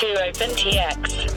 to 0.00 0.06
OpenTX. 0.28 1.32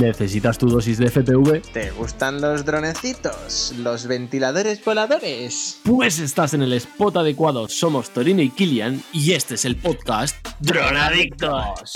¿Necesitas 0.00 0.58
tu 0.58 0.68
dosis 0.68 0.98
de 0.98 1.10
FPV? 1.10 1.62
¿Te 1.72 1.90
gustan 1.90 2.40
los 2.40 2.64
dronecitos? 2.64 3.74
¿Los 3.78 4.06
ventiladores 4.06 4.84
voladores? 4.84 5.80
Pues 5.84 6.18
estás 6.18 6.54
en 6.54 6.62
el 6.62 6.72
spot 6.72 7.16
adecuado. 7.16 7.68
Somos 7.68 8.10
Torino 8.10 8.42
y 8.42 8.50
Kilian 8.50 9.02
y 9.12 9.32
este 9.32 9.54
es 9.54 9.64
el 9.64 9.76
podcast 9.76 10.36
Dronadictos. 10.60 11.92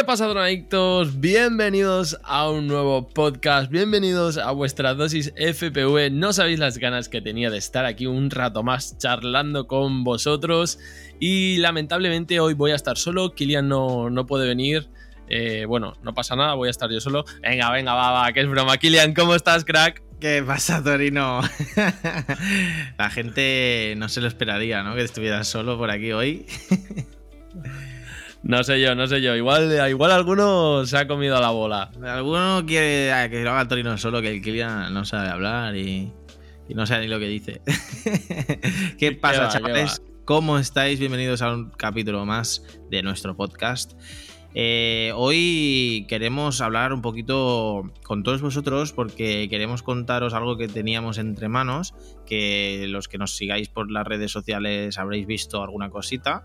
¿Qué 0.00 0.06
pasa, 0.06 0.28
dronadictos? 0.28 1.20
Bienvenidos 1.20 2.18
a 2.24 2.48
un 2.48 2.66
nuevo 2.66 3.06
podcast, 3.06 3.70
bienvenidos 3.70 4.38
a 4.38 4.50
vuestra 4.52 4.94
dosis 4.94 5.34
FPV. 5.36 6.10
No 6.10 6.32
sabéis 6.32 6.58
las 6.58 6.78
ganas 6.78 7.10
que 7.10 7.20
tenía 7.20 7.50
de 7.50 7.58
estar 7.58 7.84
aquí 7.84 8.06
un 8.06 8.30
rato 8.30 8.62
más 8.62 8.96
charlando 8.96 9.66
con 9.66 10.02
vosotros 10.02 10.78
y 11.18 11.58
lamentablemente 11.58 12.40
hoy 12.40 12.54
voy 12.54 12.70
a 12.70 12.76
estar 12.76 12.96
solo, 12.96 13.34
Kilian 13.34 13.68
no, 13.68 14.08
no 14.08 14.24
puede 14.24 14.48
venir. 14.48 14.88
Eh, 15.28 15.66
bueno, 15.66 15.92
no 16.02 16.14
pasa 16.14 16.34
nada, 16.34 16.54
voy 16.54 16.68
a 16.68 16.70
estar 16.70 16.90
yo 16.90 17.02
solo. 17.02 17.26
Venga, 17.42 17.70
venga, 17.70 17.92
va, 17.92 18.10
va, 18.10 18.32
que 18.32 18.40
es 18.40 18.48
broma. 18.48 18.78
Kilian, 18.78 19.12
¿cómo 19.12 19.34
estás, 19.34 19.66
crack? 19.66 20.02
¿Qué 20.18 20.42
pasa, 20.42 20.82
Torino? 20.82 21.42
La 22.98 23.10
gente 23.10 23.92
no 23.98 24.08
se 24.08 24.22
lo 24.22 24.28
esperaría, 24.28 24.82
¿no? 24.82 24.94
Que 24.94 25.02
estuvieras 25.02 25.46
solo 25.46 25.76
por 25.76 25.90
aquí 25.90 26.12
hoy. 26.12 26.46
No 28.42 28.64
sé 28.64 28.80
yo, 28.80 28.94
no 28.94 29.06
sé 29.06 29.20
yo. 29.20 29.36
Igual, 29.36 29.70
igual 29.88 30.10
alguno 30.10 30.86
se 30.86 30.96
ha 30.96 31.06
comido 31.06 31.36
a 31.36 31.40
la 31.40 31.50
bola. 31.50 31.90
Alguno 32.02 32.64
quiere 32.66 33.28
que 33.30 33.44
lo 33.44 33.50
haga 33.50 33.68
Torino 33.68 33.96
solo, 33.98 34.22
que 34.22 34.30
el 34.30 34.42
Kilian 34.42 34.92
no 34.94 35.04
sabe 35.04 35.28
hablar 35.28 35.76
y, 35.76 36.12
y 36.68 36.74
no 36.74 36.86
sabe 36.86 37.02
ni 37.02 37.08
lo 37.08 37.18
que 37.18 37.28
dice. 37.28 37.60
¿Qué 38.98 39.12
pasa, 39.12 39.42
va, 39.42 39.48
qué 39.48 39.58
chavales? 39.58 40.02
¿Cómo 40.24 40.58
estáis? 40.58 40.98
Bienvenidos 40.98 41.42
a 41.42 41.52
un 41.52 41.70
capítulo 41.70 42.24
más 42.24 42.64
de 42.88 43.02
nuestro 43.02 43.36
podcast. 43.36 43.92
Eh, 44.54 45.12
hoy 45.14 46.06
queremos 46.08 46.60
hablar 46.60 46.92
un 46.92 47.02
poquito 47.02 47.84
con 48.02 48.24
todos 48.24 48.40
vosotros 48.40 48.92
porque 48.92 49.48
queremos 49.48 49.82
contaros 49.82 50.34
algo 50.34 50.56
que 50.56 50.66
teníamos 50.66 51.18
entre 51.18 51.48
manos, 51.48 51.94
que 52.26 52.86
los 52.88 53.06
que 53.06 53.18
nos 53.18 53.36
sigáis 53.36 53.68
por 53.68 53.90
las 53.90 54.06
redes 54.06 54.32
sociales 54.32 54.98
habréis 54.98 55.26
visto 55.26 55.62
alguna 55.62 55.90
cosita. 55.90 56.44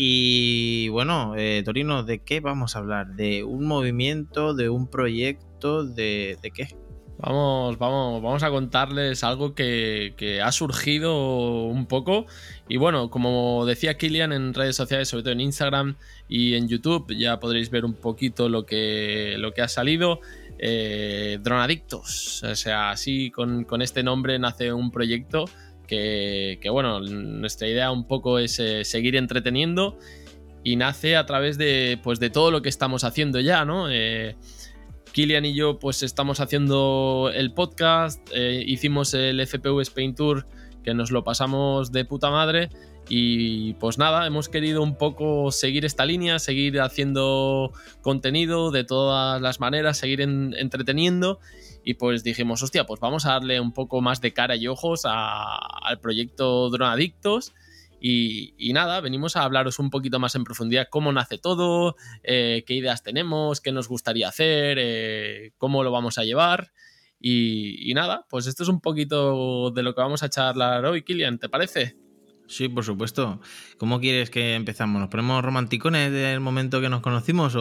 Y 0.00 0.90
bueno, 0.90 1.34
eh, 1.36 1.64
Torino, 1.64 2.04
¿de 2.04 2.20
qué 2.20 2.38
vamos 2.38 2.76
a 2.76 2.78
hablar? 2.78 3.16
¿De 3.16 3.42
un 3.42 3.66
movimiento, 3.66 4.54
de 4.54 4.68
un 4.68 4.86
proyecto, 4.86 5.84
de, 5.84 6.38
de 6.40 6.52
qué? 6.52 6.68
Vamos, 7.18 7.78
vamos, 7.78 8.22
vamos 8.22 8.44
a 8.44 8.50
contarles 8.50 9.24
algo 9.24 9.56
que, 9.56 10.14
que, 10.16 10.40
ha 10.40 10.52
surgido 10.52 11.64
un 11.64 11.86
poco. 11.86 12.26
Y 12.68 12.76
bueno, 12.76 13.10
como 13.10 13.66
decía 13.66 13.98
Kilian 13.98 14.32
en 14.32 14.54
redes 14.54 14.76
sociales, 14.76 15.08
sobre 15.08 15.24
todo 15.24 15.32
en 15.32 15.40
Instagram 15.40 15.96
y 16.28 16.54
en 16.54 16.68
YouTube, 16.68 17.12
ya 17.16 17.40
podréis 17.40 17.68
ver 17.70 17.84
un 17.84 17.94
poquito 17.94 18.48
lo 18.48 18.66
que, 18.66 19.34
lo 19.38 19.52
que 19.52 19.62
ha 19.62 19.68
salido. 19.68 20.20
Eh, 20.60 21.40
Dronadictos. 21.42 22.44
O 22.44 22.54
sea, 22.54 22.90
así 22.90 23.32
con, 23.32 23.64
con 23.64 23.82
este 23.82 24.04
nombre 24.04 24.38
nace 24.38 24.72
un 24.72 24.92
proyecto 24.92 25.46
que, 25.88 26.60
bueno, 26.70 27.00
nuestra 27.00 27.66
idea 27.66 27.90
un 27.90 28.06
poco 28.06 28.38
es 28.38 28.60
eh, 28.60 28.84
seguir 28.84 29.16
entreteniendo 29.16 29.98
y 30.62 30.76
nace 30.76 31.16
a 31.16 31.26
través 31.26 31.58
de, 31.58 31.98
pues, 32.02 32.20
de 32.20 32.30
todo 32.30 32.50
lo 32.50 32.62
que 32.62 32.68
estamos 32.68 33.02
haciendo 33.02 33.40
ya, 33.40 33.64
¿no? 33.64 33.90
Eh, 33.90 34.36
Kilian 35.12 35.46
y 35.46 35.54
yo 35.54 35.78
pues 35.78 36.02
estamos 36.02 36.38
haciendo 36.38 37.30
el 37.34 37.52
podcast, 37.52 38.20
eh, 38.32 38.62
hicimos 38.64 39.14
el 39.14 39.40
FPV 39.40 39.80
Spain 39.80 40.14
Tour 40.14 40.46
que 40.84 40.94
nos 40.94 41.10
lo 41.10 41.24
pasamos 41.24 41.90
de 41.90 42.04
puta 42.04 42.30
madre 42.30 42.68
y 43.08 43.72
pues 43.74 43.96
nada, 43.96 44.26
hemos 44.26 44.48
querido 44.48 44.82
un 44.82 44.96
poco 44.96 45.50
seguir 45.50 45.86
esta 45.86 46.04
línea, 46.04 46.38
seguir 46.38 46.80
haciendo 46.80 47.72
contenido 48.02 48.70
de 48.70 48.84
todas 48.84 49.40
las 49.40 49.60
maneras, 49.60 49.96
seguir 49.96 50.20
en, 50.20 50.54
entreteniendo 50.56 51.40
y 51.88 51.94
pues 51.94 52.22
dijimos, 52.22 52.62
hostia, 52.62 52.84
pues 52.84 53.00
vamos 53.00 53.24
a 53.24 53.30
darle 53.30 53.58
un 53.60 53.72
poco 53.72 54.02
más 54.02 54.20
de 54.20 54.34
cara 54.34 54.56
y 54.56 54.68
ojos 54.68 55.06
al 55.06 55.98
proyecto 56.00 56.68
Dronadictos. 56.68 57.54
Y, 57.98 58.52
y, 58.58 58.74
nada, 58.74 59.00
venimos 59.00 59.36
a 59.36 59.44
hablaros 59.44 59.78
un 59.78 59.88
poquito 59.88 60.18
más 60.18 60.34
en 60.34 60.44
profundidad 60.44 60.88
cómo 60.90 61.10
nace 61.12 61.38
todo, 61.38 61.96
eh, 62.24 62.62
qué 62.66 62.74
ideas 62.74 63.02
tenemos, 63.02 63.62
qué 63.62 63.72
nos 63.72 63.88
gustaría 63.88 64.28
hacer, 64.28 64.76
eh, 64.78 65.52
cómo 65.56 65.82
lo 65.82 65.90
vamos 65.90 66.18
a 66.18 66.24
llevar. 66.24 66.72
Y, 67.18 67.90
nada, 67.94 68.26
pues 68.28 68.46
esto 68.46 68.64
es 68.64 68.68
un 68.68 68.82
poquito 68.82 69.70
de 69.70 69.82
lo 69.82 69.94
que 69.94 70.02
vamos 70.02 70.22
a 70.22 70.28
charlar 70.28 70.84
hoy, 70.84 71.00
Kilian, 71.00 71.38
¿te 71.38 71.48
parece? 71.48 71.96
Sí, 72.48 72.68
por 72.68 72.84
supuesto. 72.84 73.40
¿Cómo 73.78 73.98
quieres 73.98 74.28
que 74.28 74.56
empezamos? 74.56 75.00
¿Nos 75.00 75.08
ponemos 75.08 75.42
romanticones 75.42 76.12
del 76.12 76.40
momento 76.40 76.82
que 76.82 76.90
nos 76.90 77.00
conocimos 77.00 77.56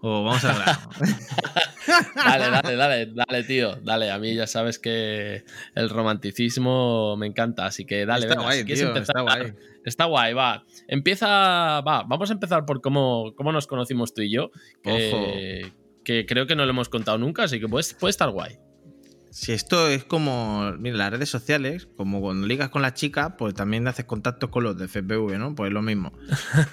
o 0.00 0.24
vamos 0.24 0.44
a 0.44 0.52
hablar? 0.52 0.76
dale, 2.14 2.50
dale, 2.50 2.76
dale, 2.76 3.06
dale, 3.06 3.42
tío. 3.44 3.76
Dale, 3.76 4.10
a 4.10 4.18
mí 4.18 4.34
ya 4.34 4.46
sabes 4.46 4.78
que 4.78 5.44
el 5.74 5.88
romanticismo 5.88 7.16
me 7.16 7.26
encanta, 7.26 7.66
así 7.66 7.84
que 7.84 8.06
dale, 8.06 8.26
está 8.26 8.34
venga, 8.34 8.44
guay, 8.44 8.58
si 8.58 8.64
quieres 8.64 8.80
tío, 8.80 8.88
empezar. 8.88 9.16
Está 9.16 9.22
guay. 9.22 9.54
Está 9.84 10.04
guay, 10.04 10.34
va. 10.34 10.64
Empieza, 10.86 11.80
va, 11.80 12.04
vamos 12.04 12.30
a 12.30 12.32
empezar 12.32 12.64
por 12.64 12.80
cómo, 12.80 13.32
cómo 13.36 13.52
nos 13.52 13.66
conocimos 13.66 14.14
tú 14.14 14.22
y 14.22 14.30
yo. 14.30 14.50
Que, 14.82 15.72
que, 16.04 16.26
creo 16.26 16.46
que 16.46 16.56
no 16.56 16.64
lo 16.64 16.70
hemos 16.70 16.88
contado 16.88 17.18
nunca, 17.18 17.44
así 17.44 17.58
que 17.58 17.68
puede, 17.68 17.84
puede 17.98 18.10
estar 18.10 18.30
guay. 18.30 18.58
Si 19.30 19.52
esto 19.52 19.88
es 19.88 20.04
como, 20.04 20.72
mira, 20.78 20.96
las 20.96 21.10
redes 21.10 21.28
sociales, 21.28 21.88
como 21.96 22.20
cuando 22.20 22.46
ligas 22.46 22.70
con 22.70 22.80
la 22.80 22.94
chica, 22.94 23.36
pues 23.36 23.54
también 23.54 23.86
haces 23.86 24.06
contactos 24.06 24.48
con 24.48 24.64
los 24.64 24.78
de 24.78 24.88
FPV, 24.88 25.38
¿no? 25.38 25.54
Pues 25.54 25.70
lo 25.70 25.82
mismo. 25.82 26.12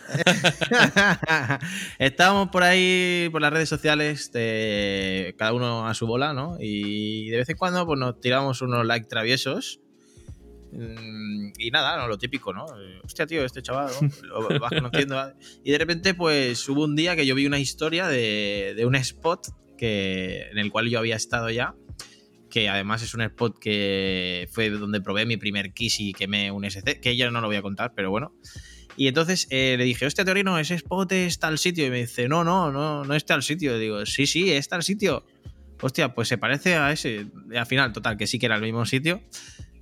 Estábamos 1.99 2.49
por 2.49 2.63
ahí, 2.63 3.27
por 3.31 3.41
las 3.41 3.51
redes 3.51 3.67
sociales, 3.67 4.31
de, 4.31 5.35
cada 5.38 5.53
uno 5.53 5.88
a 5.88 5.94
su 5.94 6.07
bola, 6.07 6.33
¿no? 6.33 6.57
Y 6.59 7.29
de 7.29 7.38
vez 7.38 7.49
en 7.49 7.57
cuando 7.57 7.85
pues 7.85 7.99
nos 7.99 8.19
tiramos 8.21 8.61
unos 8.61 8.85
likes 8.85 9.07
traviesos. 9.07 9.81
Mm, 10.71 11.51
Y 11.57 11.71
nada, 11.71 11.97
no, 11.97 12.07
lo 12.07 12.17
típico, 12.17 12.53
¿no? 12.53 12.65
Hostia, 13.03 13.27
tío, 13.27 13.44
este 13.44 13.61
chaval, 13.61 13.91
¿no? 14.01 14.09
Lo 14.49 14.59
vas 14.59 14.71
conociendo. 14.71 15.33
Y 15.63 15.71
de 15.71 15.77
repente, 15.77 16.13
pues 16.13 16.67
hubo 16.69 16.85
un 16.85 16.95
día 16.95 17.15
que 17.17 17.25
yo 17.25 17.35
vi 17.35 17.45
una 17.45 17.59
historia 17.59 18.07
de, 18.07 18.73
de 18.77 18.85
un 18.85 18.95
spot 18.95 19.47
que, 19.77 20.47
en 20.51 20.57
el 20.57 20.71
cual 20.71 20.89
yo 20.89 20.99
había 20.99 21.17
estado 21.17 21.49
ya 21.49 21.75
que 22.55 22.69
además 22.69 23.03
es 23.03 23.13
un 23.13 23.19
spot 23.19 23.59
que 23.59 24.47
fue 24.49 24.69
donde 24.69 25.01
probé 25.01 25.25
mi 25.25 25.35
primer 25.35 25.73
Kiss 25.73 25.99
y 25.99 26.13
quemé 26.13 26.51
un 26.51 26.63
SC, 26.63 27.01
que 27.01 27.17
ya 27.17 27.29
no 27.29 27.41
lo 27.41 27.47
voy 27.47 27.57
a 27.57 27.61
contar, 27.61 27.91
pero 27.93 28.11
bueno. 28.11 28.33
Y 28.95 29.09
entonces 29.09 29.47
eh, 29.49 29.75
le 29.77 29.83
dije, 29.83 30.05
hostia, 30.05 30.23
Torino, 30.23 30.57
ese 30.57 30.75
spot 30.75 31.11
es 31.11 31.38
tal 31.38 31.57
sitio. 31.57 31.85
Y 31.85 31.89
me 31.89 31.97
dice, 31.97 32.29
no, 32.29 32.45
no, 32.45 32.71
no, 32.71 33.03
no 33.03 33.13
es 33.13 33.25
tal 33.25 33.44
sitio. 33.44 33.75
Y 33.75 33.81
digo, 33.81 34.05
sí, 34.05 34.25
sí, 34.25 34.53
es 34.53 34.69
tal 34.69 34.83
sitio. 34.83 35.25
Hostia, 35.81 36.15
pues 36.15 36.29
se 36.29 36.38
parece 36.38 36.75
a 36.75 36.94
ese. 36.94 37.25
Y 37.51 37.57
al 37.57 37.65
final, 37.65 37.91
total, 37.91 38.15
que 38.15 38.25
sí 38.25 38.39
que 38.39 38.45
era 38.45 38.55
el 38.55 38.61
mismo 38.61 38.85
sitio. 38.85 39.21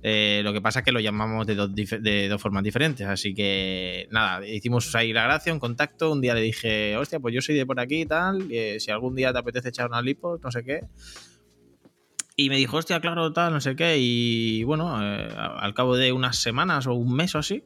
Eh, 0.02 0.40
lo 0.42 0.52
que 0.52 0.60
pasa 0.60 0.80
es 0.80 0.84
que 0.84 0.90
lo 0.90 0.98
llamamos 0.98 1.46
de 1.46 1.54
dos, 1.54 1.72
de 1.72 2.28
dos, 2.28 2.42
formas 2.42 2.64
diferentes. 2.64 3.06
Así 3.06 3.34
que 3.34 4.08
nada, 4.10 4.44
hicimos 4.44 4.92
ahí 4.96 5.12
la 5.12 5.22
gracia, 5.22 5.52
un 5.52 5.60
contacto. 5.60 6.10
Un 6.10 6.20
día 6.20 6.34
le 6.34 6.40
dije, 6.40 6.96
hostia, 6.96 7.20
pues 7.20 7.32
yo 7.32 7.40
soy 7.40 7.54
de 7.54 7.66
por 7.66 7.78
aquí 7.78 8.00
y 8.00 8.06
tal. 8.06 8.48
Si 8.80 8.90
algún 8.90 9.14
día 9.14 9.32
te 9.32 9.38
apetece 9.38 9.68
echar 9.68 9.86
una 9.86 10.02
lipo, 10.02 10.40
no 10.42 10.50
sé 10.50 10.64
qué. 10.64 10.80
Y 12.36 12.48
me 12.48 12.56
dijo, 12.56 12.78
hostia, 12.78 13.00
claro, 13.00 13.32
tal, 13.32 13.52
no 13.52 13.60
sé 13.60 13.76
qué. 13.76 13.96
Y 13.98 14.64
bueno, 14.64 15.00
eh, 15.00 15.28
al 15.36 15.72
cabo 15.74 15.96
de 15.96 16.12
unas 16.12 16.36
semanas 16.36 16.86
o 16.86 16.94
un 16.94 17.14
mes 17.14 17.34
o 17.34 17.38
así, 17.38 17.64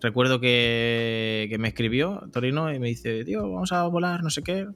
recuerdo 0.00 0.40
que, 0.40 1.46
que, 1.48 1.58
me 1.58 1.68
escribió 1.68 2.28
Torino 2.32 2.72
y 2.72 2.78
me 2.78 2.88
dice, 2.88 3.24
tío, 3.24 3.50
vamos 3.50 3.72
a 3.72 3.86
volar, 3.86 4.22
no 4.22 4.28
sé 4.28 4.42
qué. 4.42 4.66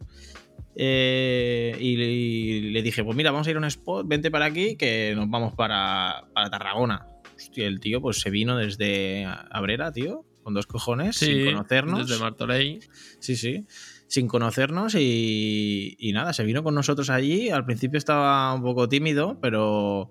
Eh, 0.76 1.76
y, 1.78 2.00
y, 2.00 2.60
le 2.70 2.82
dije, 2.82 3.04
pues 3.04 3.14
mira, 3.14 3.30
vamos 3.30 3.46
a 3.46 3.50
ir 3.50 3.56
a 3.56 3.58
un 3.58 3.66
spot, 3.66 4.08
vente 4.08 4.30
para 4.30 4.46
aquí, 4.46 4.76
que 4.76 5.12
nos 5.14 5.28
vamos 5.28 5.54
para, 5.54 6.24
para 6.32 6.48
Tarragona. 6.48 7.06
Hostia, 7.36 7.66
el 7.66 7.80
tío 7.80 8.00
pues 8.00 8.20
se 8.20 8.30
vino 8.30 8.56
desde 8.56 9.26
Abrera, 9.50 9.92
tío, 9.92 10.24
con 10.42 10.54
dos 10.54 10.66
cojones, 10.66 11.16
sí, 11.16 11.26
sin 11.26 11.44
conocernos. 11.52 12.08
Desde 12.08 12.22
Martorell. 12.22 12.80
Sí, 13.18 13.36
sí 13.36 13.66
sin 14.12 14.28
conocernos 14.28 14.94
y, 14.94 15.96
y, 15.98 16.12
nada, 16.12 16.34
se 16.34 16.44
vino 16.44 16.62
con 16.62 16.74
nosotros 16.74 17.08
allí. 17.08 17.48
Al 17.48 17.64
principio 17.64 17.96
estaba 17.96 18.52
un 18.52 18.60
poco 18.60 18.86
tímido, 18.86 19.38
pero... 19.40 20.10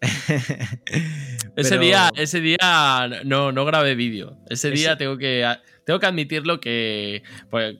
ese. 1.54 1.78
Día, 1.78 2.10
ese 2.16 2.40
día 2.40 3.22
no, 3.24 3.52
no 3.52 3.64
grabé 3.64 3.94
vídeo. 3.94 4.38
Ese, 4.50 4.68
ese 4.68 4.76
día 4.76 4.96
tengo 4.96 5.18
que, 5.18 5.46
tengo 5.86 6.00
que 6.00 6.06
admitirlo 6.06 6.58
que... 6.58 7.22
Pues, 7.48 7.76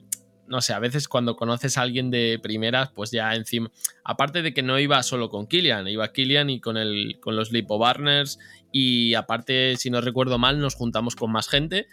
no 0.47 0.61
sé, 0.61 0.71
a 0.71 0.79
veces 0.79 1.09
cuando 1.09 1.35
conoces 1.35 1.77
a 1.77 1.81
alguien 1.81 2.09
de 2.09 2.39
primeras, 2.41 2.91
pues 2.91 3.11
ya 3.11 3.35
encima. 3.35 3.69
Aparte 4.05 4.43
de 4.43 4.53
que 4.53 4.63
no 4.63 4.79
iba 4.79 5.03
solo 5.03 5.29
con 5.29 5.47
Killian, 5.47 5.89
iba 5.89 6.13
Killian 6.13 6.49
y 6.49 6.61
con, 6.61 6.77
el, 6.77 7.17
con 7.19 7.35
los 7.35 7.51
Lipo 7.51 7.77
Barners. 7.77 8.39
Y 8.71 9.13
aparte, 9.15 9.75
si 9.75 9.89
no 9.89 9.99
recuerdo 9.99 10.37
mal, 10.37 10.59
nos 10.59 10.75
juntamos 10.75 11.17
con 11.17 11.33
más 11.33 11.49
gente. 11.49 11.87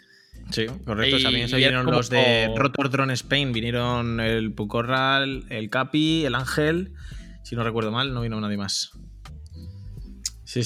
Sí, 0.51 0.65
correcto. 0.85 1.17
Y, 1.17 1.23
También 1.23 1.47
se 1.47 1.55
vinieron 1.55 1.85
los 1.85 2.09
de 2.09 2.51
Rotor 2.55 2.89
Drone 2.89 3.13
Spain. 3.13 3.53
Vinieron 3.53 4.19
el 4.19 4.53
Pucorral, 4.53 5.45
el 5.49 5.69
Capi, 5.69 6.25
el 6.25 6.35
Ángel. 6.35 6.93
Si 7.43 7.55
no 7.55 7.63
recuerdo 7.63 7.91
mal, 7.91 8.13
no 8.13 8.21
vino 8.21 8.39
nadie 8.39 8.57
más. 8.57 8.91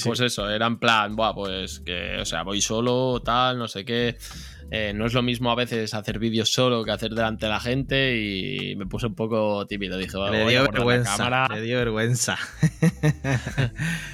Pues 0.03 0.19
eso, 0.19 0.49
era 0.49 0.65
en 0.65 0.79
plan, 0.79 1.15
Buah, 1.15 1.35
pues 1.35 1.79
que, 1.79 2.17
o 2.19 2.25
sea, 2.25 2.41
voy 2.41 2.59
solo, 2.59 3.21
tal, 3.23 3.59
no 3.59 3.67
sé 3.67 3.85
qué. 3.85 4.17
Eh, 4.71 4.93
no 4.95 5.05
es 5.05 5.13
lo 5.13 5.21
mismo 5.21 5.51
a 5.51 5.55
veces 5.55 5.93
hacer 5.93 6.17
vídeos 6.17 6.51
solo 6.51 6.83
que 6.83 6.89
hacer 6.89 7.11
delante 7.11 7.45
de 7.45 7.51
la 7.51 7.59
gente 7.59 8.17
y 8.17 8.75
me 8.75 8.87
puse 8.87 9.05
un 9.05 9.13
poco 9.13 9.65
tímido. 9.67 9.97
Dije, 9.97 10.17
le 10.31 10.49
dio 10.49 10.63
vergüenza. 10.63 11.47
Le 11.49 11.61
dio 11.61 11.77
vergüenza. 11.77 12.37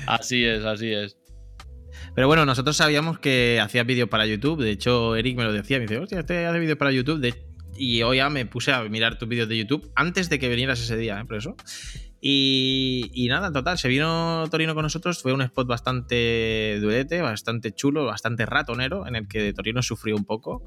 así 0.08 0.44
es, 0.44 0.66
así 0.66 0.92
es. 0.92 1.18
Pero 2.14 2.28
bueno, 2.28 2.46
nosotros 2.46 2.76
sabíamos 2.76 3.20
que 3.20 3.60
hacía 3.62 3.84
vídeos 3.84 4.10
para 4.10 4.26
YouTube. 4.26 4.62
De 4.62 4.72
hecho, 4.72 5.16
Eric 5.16 5.38
me 5.38 5.44
lo 5.44 5.54
decía. 5.54 5.78
Me 5.78 5.84
dice, 5.84 5.98
hostia, 5.98 6.20
este 6.20 6.46
hace 6.46 6.60
vídeos 6.60 6.78
para 6.78 6.92
YouTube. 6.92 7.34
Y 7.78 8.02
hoy 8.04 8.18
ya 8.18 8.30
me 8.30 8.46
puse 8.46 8.74
a 8.74 8.84
mirar 8.84 9.18
tus 9.18 9.28
vídeos 9.28 9.48
de 9.48 9.58
YouTube 9.58 9.90
antes 9.96 10.30
de 10.30 10.38
que 10.38 10.50
vinieras 10.50 10.82
ese 10.82 10.98
día, 10.98 11.20
¿eh? 11.20 11.26
por 11.26 11.38
eso. 11.38 11.56
Y, 12.20 13.26
nada, 13.30 13.48
en 13.48 13.54
total, 13.54 13.80
se 13.80 13.88
vino 13.88 14.44
Torino 14.52 14.76
con 14.76 14.84
nosotros. 14.84 15.22
Fue 15.22 15.34
un 15.34 15.42
spot 15.42 15.68
bastante 15.68 16.78
durete, 16.80 17.22
bastante 17.22 17.72
chulo, 17.74 18.06
bastante 18.06 18.46
ratonero, 18.46 19.08
en 19.08 19.16
el 19.16 19.28
que 19.28 19.54
Torino 19.54 19.82
sufrió 19.82 20.16
un 20.16 20.26
poco. 20.26 20.64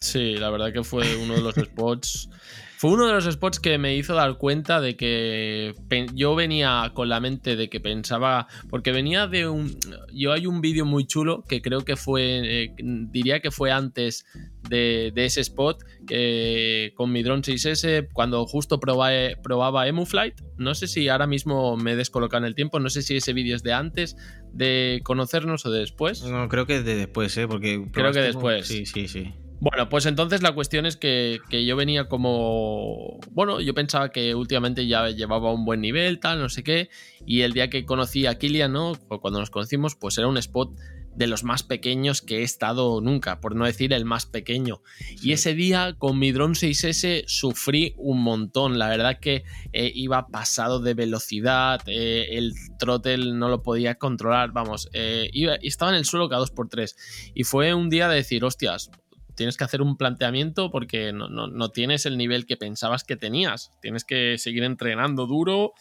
Sí, 0.00 0.36
la 0.36 0.50
verdad 0.50 0.72
que 0.72 0.82
fue 0.82 1.16
uno 1.16 1.34
de 1.34 1.42
los 1.42 1.54
spots 1.64 2.30
fue 2.78 2.92
uno 2.92 3.08
de 3.08 3.12
los 3.12 3.24
spots 3.24 3.58
que 3.58 3.76
me 3.76 3.96
hizo 3.96 4.14
dar 4.14 4.38
cuenta 4.38 4.80
de 4.80 4.96
que 4.96 5.74
yo 6.14 6.36
venía 6.36 6.92
con 6.94 7.08
la 7.08 7.18
mente 7.18 7.56
de 7.56 7.68
que 7.68 7.80
pensaba, 7.80 8.46
porque 8.70 8.92
venía 8.92 9.26
de 9.26 9.48
un... 9.48 9.76
Yo 10.12 10.32
hay 10.32 10.46
un 10.46 10.60
vídeo 10.60 10.84
muy 10.84 11.04
chulo 11.04 11.42
que 11.42 11.60
creo 11.60 11.80
que 11.80 11.96
fue, 11.96 12.62
eh, 12.62 12.74
diría 12.78 13.40
que 13.40 13.50
fue 13.50 13.72
antes 13.72 14.26
de, 14.68 15.12
ese 15.16 15.40
spot, 15.40 15.82
que 16.06 16.92
con 16.94 17.10
mi 17.10 17.24
drone 17.24 17.42
6S, 17.42 18.10
cuando 18.12 18.46
justo 18.46 18.78
probaba, 18.78 19.10
probaba 19.42 19.88
EmuFlight, 19.88 20.40
no 20.56 20.76
sé 20.76 20.86
si 20.86 21.08
ahora 21.08 21.26
mismo 21.26 21.76
me 21.76 21.92
he 21.92 21.96
descolocado 21.96 22.44
en 22.44 22.46
el 22.46 22.54
tiempo, 22.54 22.78
no 22.78 22.90
sé 22.90 23.02
si 23.02 23.16
ese 23.16 23.32
vídeo 23.32 23.56
es 23.56 23.64
de 23.64 23.72
antes 23.72 24.16
de 24.52 25.00
conocernos 25.02 25.66
o 25.66 25.72
de 25.72 25.80
después. 25.80 26.22
No, 26.22 26.48
creo 26.48 26.64
que 26.64 26.80
de 26.80 26.94
después, 26.94 27.36
¿eh? 27.38 27.48
Porque 27.48 27.84
creo 27.92 28.12
que 28.12 28.20
después. 28.20 28.68
Sí, 28.68 28.86
sí, 28.86 29.08
sí. 29.08 29.34
Bueno, 29.60 29.88
pues 29.88 30.06
entonces 30.06 30.40
la 30.40 30.52
cuestión 30.52 30.86
es 30.86 30.96
que, 30.96 31.40
yo 31.50 31.76
venía 31.76 32.08
como. 32.08 33.18
Bueno, 33.32 33.60
yo 33.60 33.74
pensaba 33.74 34.10
que 34.10 34.34
últimamente 34.36 34.86
ya 34.86 35.08
llevaba 35.08 35.52
un 35.52 35.64
buen 35.64 35.80
nivel, 35.80 36.20
tal, 36.20 36.38
no 36.38 36.48
sé 36.48 36.62
qué. 36.62 36.90
Y 37.26 37.40
el 37.40 37.52
día 37.52 37.68
que 37.68 37.84
conocí 37.84 38.26
a 38.26 38.38
Kilian, 38.38 38.72
¿no? 38.72 38.92
Cuando 39.20 39.40
nos 39.40 39.50
conocimos, 39.50 39.96
pues 39.96 40.16
era 40.16 40.28
un 40.28 40.38
spot 40.38 40.78
de 41.16 41.26
los 41.26 41.42
más 41.42 41.64
pequeños 41.64 42.22
que 42.22 42.38
he 42.38 42.42
estado 42.44 43.00
nunca, 43.00 43.40
por 43.40 43.56
no 43.56 43.64
decir 43.64 43.92
el 43.92 44.04
más 44.04 44.26
pequeño. 44.26 44.82
Y 45.20 45.32
ese 45.32 45.54
día 45.54 45.96
con 45.98 46.20
mi 46.20 46.30
drone 46.30 46.54
6S 46.54 47.24
sufrí 47.26 47.94
un 47.96 48.22
montón. 48.22 48.78
La 48.78 48.88
verdad 48.88 49.18
que 49.18 49.42
eh, 49.72 49.90
iba 49.92 50.28
pasado 50.28 50.78
de 50.78 50.94
velocidad, 50.94 51.80
eh, 51.86 52.38
el 52.38 52.54
throttle 52.78 53.32
no 53.34 53.48
lo 53.48 53.64
podía 53.64 53.96
controlar, 53.96 54.52
vamos, 54.52 54.88
eh, 54.92 55.28
iba, 55.32 55.56
estaba 55.56 55.90
en 55.90 55.96
el 55.96 56.04
suelo 56.04 56.28
cada 56.28 56.44
2x3. 56.44 56.94
Y 57.34 57.42
fue 57.42 57.74
un 57.74 57.90
día 57.90 58.08
de 58.08 58.14
decir, 58.14 58.44
hostias, 58.44 58.92
tienes 59.38 59.56
que 59.56 59.62
hacer 59.62 59.80
un 59.80 59.96
planteamiento 59.96 60.70
porque 60.70 61.12
no, 61.12 61.70
tienes 61.70 62.06
el 62.06 62.18
nivel 62.18 62.44
que 62.44 62.56
pensabas 62.56 63.04
que 63.04 63.16
tenías. 63.16 63.70
Tienes 63.80 64.04
que 64.04 64.36
seguir 64.36 64.64
entrenando 64.64 65.26
duro 65.26 65.74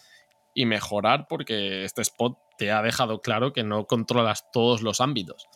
y 0.54 0.68
mejorar 0.68 1.26
porque 1.28 1.84
este 1.84 2.04
spot 2.04 2.38
te 2.60 2.72
ha 2.72 2.84
dejado 2.84 3.20
claro 3.22 3.54
que 3.54 3.64
no 3.64 3.86
controlas 3.86 4.46
todos 4.54 4.84
los 4.84 5.02
ámbitos. 5.02 5.48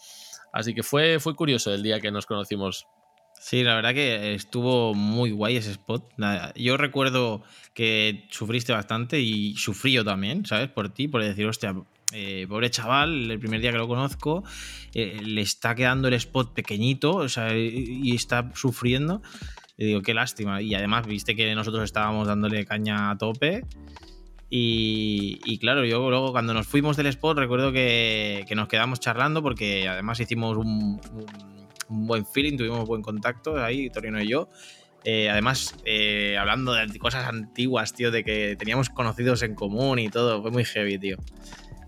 Así 0.51 0.74
que 0.74 0.81
fue, 0.81 1.19
fue 1.19 1.36
curioso 1.36 1.71
el 1.71 1.83
día 1.83 2.00
que 2.00 2.09
nos 2.09 2.25
conocimos. 2.25 2.88
Sí, 3.39 3.63
la 3.63 3.75
verdad 3.75 3.94
que 3.94 4.33
estuvo 4.33 4.95
muy 4.95 5.30
guay 5.30 5.57
ese 5.57 5.69
spot. 5.69 6.12
Yo 6.56 6.77
recuerdo 6.77 7.44
que 7.75 8.27
sufriste 8.31 8.74
bastante 8.74 9.19
y 9.19 9.56
sufrí 9.57 9.94
yo 9.94 10.03
también, 10.03 10.45
¿sabes? 10.48 10.69
Por 10.69 10.92
ti, 10.92 11.07
por 11.07 11.24
decir, 11.24 11.45
hostia, 11.45 11.75
eh, 12.13 12.45
pobre 12.49 12.69
chaval, 12.69 13.31
el 13.31 13.39
primer 13.39 13.61
día 13.61 13.71
que 13.71 13.77
lo 13.77 13.87
conozco, 13.87 14.43
eh, 14.93 15.19
le 15.23 15.41
está 15.41 15.75
quedando 15.75 16.07
el 16.07 16.13
spot 16.15 16.53
pequeñito 16.53 17.15
o 17.15 17.29
sea, 17.29 17.57
y 17.57 18.13
está 18.13 18.51
sufriendo. 18.53 19.21
Y 19.77 19.85
digo, 19.85 20.01
qué 20.01 20.13
lástima. 20.13 20.61
Y 20.61 20.75
además, 20.75 21.07
viste 21.07 21.35
que 21.35 21.55
nosotros 21.55 21.83
estábamos 21.83 22.27
dándole 22.27 22.65
caña 22.65 23.09
a 23.09 23.17
tope. 23.17 23.63
Y, 24.53 25.57
claro, 25.59 25.85
yo 25.85 26.09
luego 26.09 26.33
cuando 26.33 26.53
nos 26.53 26.67
fuimos 26.67 26.97
del 26.97 27.07
spot 27.07 27.37
recuerdo 27.37 27.71
que, 27.71 28.45
nos 28.53 28.67
quedamos 28.67 28.99
charlando 28.99 29.41
porque 29.41 29.87
además 29.87 30.19
hicimos 30.19 30.57
un, 30.57 30.99
buen 31.87 32.25
feeling, 32.25 32.57
tuvimos 32.57 32.85
buen 32.85 33.01
contacto 33.01 33.63
ahí, 33.63 33.89
Torino 33.89 34.21
y 34.21 34.27
yo. 34.27 34.49
Eh, 35.05 35.29
además, 35.29 35.73
hablando 36.37 36.73
de 36.73 36.99
cosas 36.99 37.27
antiguas, 37.27 37.93
tío, 37.93 38.11
de 38.11 38.25
que 38.25 38.57
teníamos 38.59 38.89
conocidos 38.89 39.41
en 39.41 39.55
común 39.55 39.99
y 39.99 40.09
todo, 40.09 40.41
fue 40.41 40.51
muy 40.51 40.65
heavy, 40.65 40.99
tío. 40.99 41.17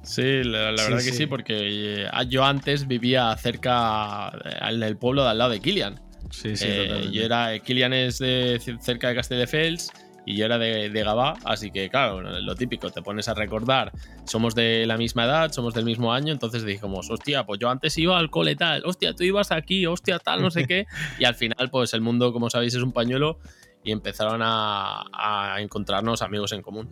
Sí, 0.04 0.44
la, 0.44 0.72
verdad 0.72 0.98
que 0.98 1.14
sí, 1.14 1.26
porque 1.28 2.04
eh, 2.04 2.08
yo 2.28 2.44
antes 2.44 2.88
vivía 2.88 3.36
cerca, 3.38 4.32
eh, 4.44 4.70
en 4.70 4.84
el 4.84 4.98
pueblo 4.98 5.24
de 5.24 5.30
al 5.30 5.38
lado 5.38 5.52
de 5.52 5.62
Kilian. 5.62 6.00
Sí, 6.30 6.58
sí, 6.58 6.66
eh, 6.68 7.10
yo 7.12 7.24
era, 7.24 7.58
Kilian 7.60 7.94
es 7.94 8.20
de 8.20 8.60
cerca 8.82 9.10
de 9.10 9.16
Castelldefels 9.16 9.92
y 10.26 10.36
yo 10.36 10.46
era 10.46 10.58
de, 10.58 10.90
de 10.90 11.04
Gabá, 11.04 11.36
así 11.46 11.72
que 11.72 11.90
claro, 11.90 12.22
lo 12.22 12.56
típico, 12.56 12.90
te 12.92 13.02
pones 13.02 13.28
a 13.28 13.34
recordar, 13.34 13.92
somos 14.26 14.56
de 14.56 14.86
la 14.86 14.98
misma 14.98 15.26
edad, 15.26 15.52
somos 15.52 15.74
del 15.74 15.86
mismo 15.86 16.14
año, 16.14 16.34
entonces 16.34 16.66
dijimos, 16.66 17.10
hostia, 17.10 17.46
pues 17.46 17.60
yo 17.60 17.70
antes 17.70 17.98
iba 17.98 18.18
al 18.18 18.30
cole 18.30 18.56
tal, 18.56 18.84
hostia, 18.86 19.14
tú 19.14 19.24
ibas 19.24 19.52
aquí, 19.52 19.86
hostia, 19.86 20.20
tal, 20.20 20.42
no 20.42 20.50
sé 20.50 20.66
qué, 20.66 20.86
y 21.20 21.26
al 21.26 21.36
final, 21.36 21.70
pues 21.70 21.94
el 21.94 22.02
mundo, 22.02 22.34
como 22.34 22.50
sabéis, 22.50 22.74
es 22.74 22.82
un 22.82 22.94
pañuelo 22.94 23.40
y 23.84 23.92
empezaron 23.92 24.42
a, 24.44 25.04
a 25.14 25.62
encontrarnos 25.62 26.22
amigos 26.22 26.52
en 26.54 26.62
común. 26.62 26.90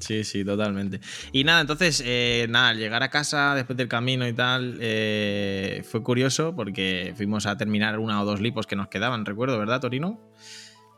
Sí, 0.00 0.24
sí, 0.24 0.44
totalmente. 0.44 1.00
Y 1.32 1.44
nada, 1.44 1.60
entonces, 1.60 2.02
eh, 2.04 2.46
nada, 2.48 2.74
llegar 2.74 3.02
a 3.02 3.10
casa 3.10 3.54
después 3.54 3.76
del 3.76 3.88
camino 3.88 4.26
y 4.26 4.32
tal, 4.32 4.78
eh, 4.80 5.82
fue 5.88 6.02
curioso 6.02 6.54
porque 6.54 7.14
fuimos 7.16 7.46
a 7.46 7.56
terminar 7.56 7.98
una 7.98 8.22
o 8.22 8.24
dos 8.24 8.40
lipos 8.40 8.66
que 8.66 8.76
nos 8.76 8.88
quedaban, 8.88 9.24
recuerdo, 9.24 9.58
¿verdad, 9.58 9.80
Torino? 9.80 10.20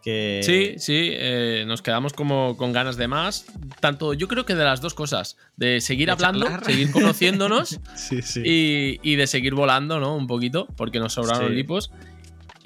Que... 0.02 0.40
Sí, 0.44 0.74
sí, 0.78 1.10
eh, 1.12 1.64
nos 1.66 1.82
quedamos 1.82 2.12
como 2.12 2.56
con 2.56 2.72
ganas 2.72 2.96
de 2.96 3.08
más. 3.08 3.46
Tanto 3.80 4.14
yo 4.14 4.28
creo 4.28 4.46
que 4.46 4.54
de 4.54 4.62
las 4.62 4.80
dos 4.80 4.94
cosas, 4.94 5.36
de 5.56 5.80
seguir 5.80 6.12
hablando, 6.12 6.46
seguir 6.64 6.92
conociéndonos 6.92 7.80
Y, 8.44 9.16
de 9.16 9.26
seguir 9.26 9.54
volando, 9.54 9.98
¿no? 9.98 10.14
Un 10.14 10.28
poquito, 10.28 10.68
porque 10.76 11.00
nos 11.00 11.14
sobraron 11.14 11.52
lipos. 11.54 11.90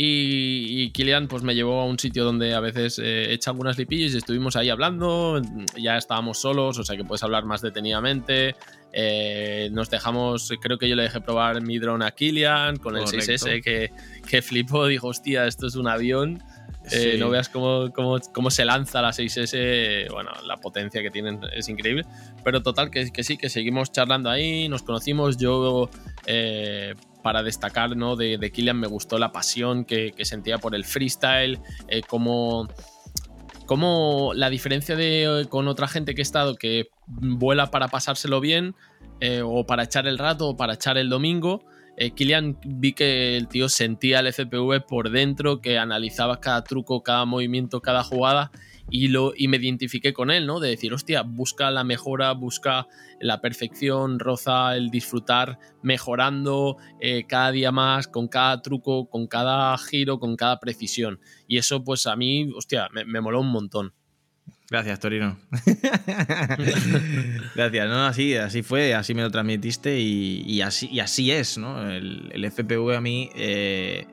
Y, 0.03 0.81
y, 0.83 0.91
Kilian 0.93 1.29
pues 1.29 1.43
me 1.43 1.55
llevó 1.55 1.79
a 1.79 1.85
un 1.85 1.99
sitio 1.99 2.25
donde 2.25 2.55
a 2.55 2.61
veces 2.61 2.99
eh, 2.99 3.35
echa 3.35 3.51
algunas 3.51 3.77
lipillas 3.77 4.15
y 4.15 4.17
estuvimos 4.17 4.57
ahí 4.57 4.71
hablando, 4.71 5.43
ya 5.79 5.99
estábamos 5.99 6.41
solos, 6.41 6.79
o 6.79 6.85
sea 6.85 6.97
que 6.97 7.05
puedes 7.05 7.23
hablar 7.23 7.45
más 7.45 7.61
detenidamente. 7.61 8.57
Eh, 8.95 9.69
nos 9.73 9.91
dejamos, 9.91 10.55
creo 10.63 10.79
que 10.79 10.89
yo 10.89 10.97
le 10.97 11.03
dejé 11.03 11.21
probar 11.21 11.61
mi 11.61 11.79
drone 11.79 12.07
a 12.07 12.13
Kilian 12.13 12.79
con 12.79 12.97
el 12.97 13.05
6S 13.05 13.63
que, 13.63 13.93
que 14.27 14.41
flipó, 14.41 14.87
dijo, 14.87 15.09
hostia, 15.09 15.47
esto 15.47 15.67
es 15.67 15.77
un 15.77 15.87
avión. 15.87 16.43
Eh, 16.91 17.17
no 17.19 17.29
veas 17.29 17.51
cómo, 17.51 17.93
cómo, 17.93 18.51
se 18.51 18.65
lanza 18.65 19.03
la 19.03 19.11
6S, 19.11 20.11
bueno, 20.11 20.31
la 20.47 20.57
potencia 20.57 21.03
que 21.03 21.11
tienen 21.11 21.41
es 21.53 21.69
increíble. 21.69 22.07
Pero 22.43 22.63
total, 22.63 22.91
que, 22.91 23.11
que 23.11 23.23
sí, 23.23 23.37
que 23.37 23.51
seguimos 23.51 23.93
charlando 23.93 24.31
ahí, 24.31 24.67
nos 24.71 24.83
conocimos. 24.83 25.37
Yo 25.37 25.91
para 27.23 27.43
destacar 27.43 27.97
¿no? 27.97 28.17
de, 28.17 28.39
de 28.39 28.51
Killian 28.53 28.79
me 28.79 28.87
gustó 28.87 29.19
la 29.19 29.33
pasión 29.33 29.85
que, 29.85 30.15
sentía 30.23 30.59
por 30.59 30.75
el 30.75 30.85
freestyle, 30.85 31.61
eh, 31.89 32.03
como, 32.09 32.69
la 34.35 34.51
diferencia 34.51 34.97
de 34.97 35.47
con 35.49 35.69
otra 35.69 35.87
gente 35.87 36.15
que 36.15 36.21
he 36.21 36.23
estado 36.23 36.57
que 36.57 36.91
vuela 37.07 37.71
para 37.71 37.89
pasárselo 37.89 38.41
bien 38.41 38.75
eh, 39.21 39.43
o 39.45 39.65
para 39.65 39.85
echar 39.85 40.07
el 40.07 40.19
rato 40.19 40.49
o 40.49 40.57
para 40.57 40.75
echar 40.75 40.99
el 40.99 41.09
domingo. 41.09 41.65
Eh, 42.01 42.13
Kilian 42.13 42.59
vi 42.65 42.95
que 42.95 43.37
el 43.37 43.47
tío 43.47 43.69
sentía 43.69 44.21
el 44.21 44.33
FPV 44.33 44.87
por 44.89 45.11
dentro, 45.11 45.61
que 45.61 45.77
analizaba 45.77 46.41
cada 46.41 46.65
truco, 46.65 47.03
cada 47.03 47.27
movimiento, 47.27 47.83
cada 47.83 48.03
jugada 48.03 48.51
y, 48.89 49.09
lo, 49.09 49.35
y 49.37 49.49
me 49.49 49.59
identifiqué 49.59 50.15
con 50.15 50.31
él, 50.31 50.47
¿no? 50.47 50.61
De 50.61 50.71
decir, 50.71 50.95
hostia, 50.95 51.21
busca 51.21 51.71
la 51.71 51.85
mejora, 51.85 52.33
busca 52.33 52.87
la 53.21 53.43
perfección, 53.43 54.19
roza 54.19 54.79
el 54.79 54.89
disfrutar 54.89 55.59
mejorando 55.83 56.79
eh, 57.03 57.27
cada 57.29 57.53
día 57.53 57.71
más, 57.71 58.09
con 58.09 58.29
cada 58.29 58.63
truco, 58.63 59.11
con 59.11 59.27
cada 59.27 59.77
giro, 59.77 60.19
con 60.19 60.37
cada 60.37 60.59
precisión. 60.59 61.21
Y 61.47 61.59
eso, 61.59 61.85
pues 61.85 62.07
a 62.07 62.17
mí, 62.17 62.51
hostia, 62.57 62.89
me, 62.93 63.21
moló 63.21 63.43
un 63.43 63.53
montón. 63.53 63.93
Gracias, 64.71 65.01
Torino. 65.01 65.37
Gracias, 67.57 67.89
¿no? 67.89 68.07
Así, 68.07 68.37
así 68.37 68.63
fue, 68.63 68.95
así 68.95 69.15
me 69.15 69.23
lo 69.23 69.31
transmitiste 69.31 69.99
y, 69.99 70.63
así, 70.63 70.89
y 70.91 71.01
así 71.01 71.33
es, 71.33 71.59
¿no? 71.59 71.91
El, 71.91 72.31
el 72.33 72.51
FPV 72.51 72.97
a 72.97 73.01
mí... 73.01 73.31
Eh, 73.35 74.07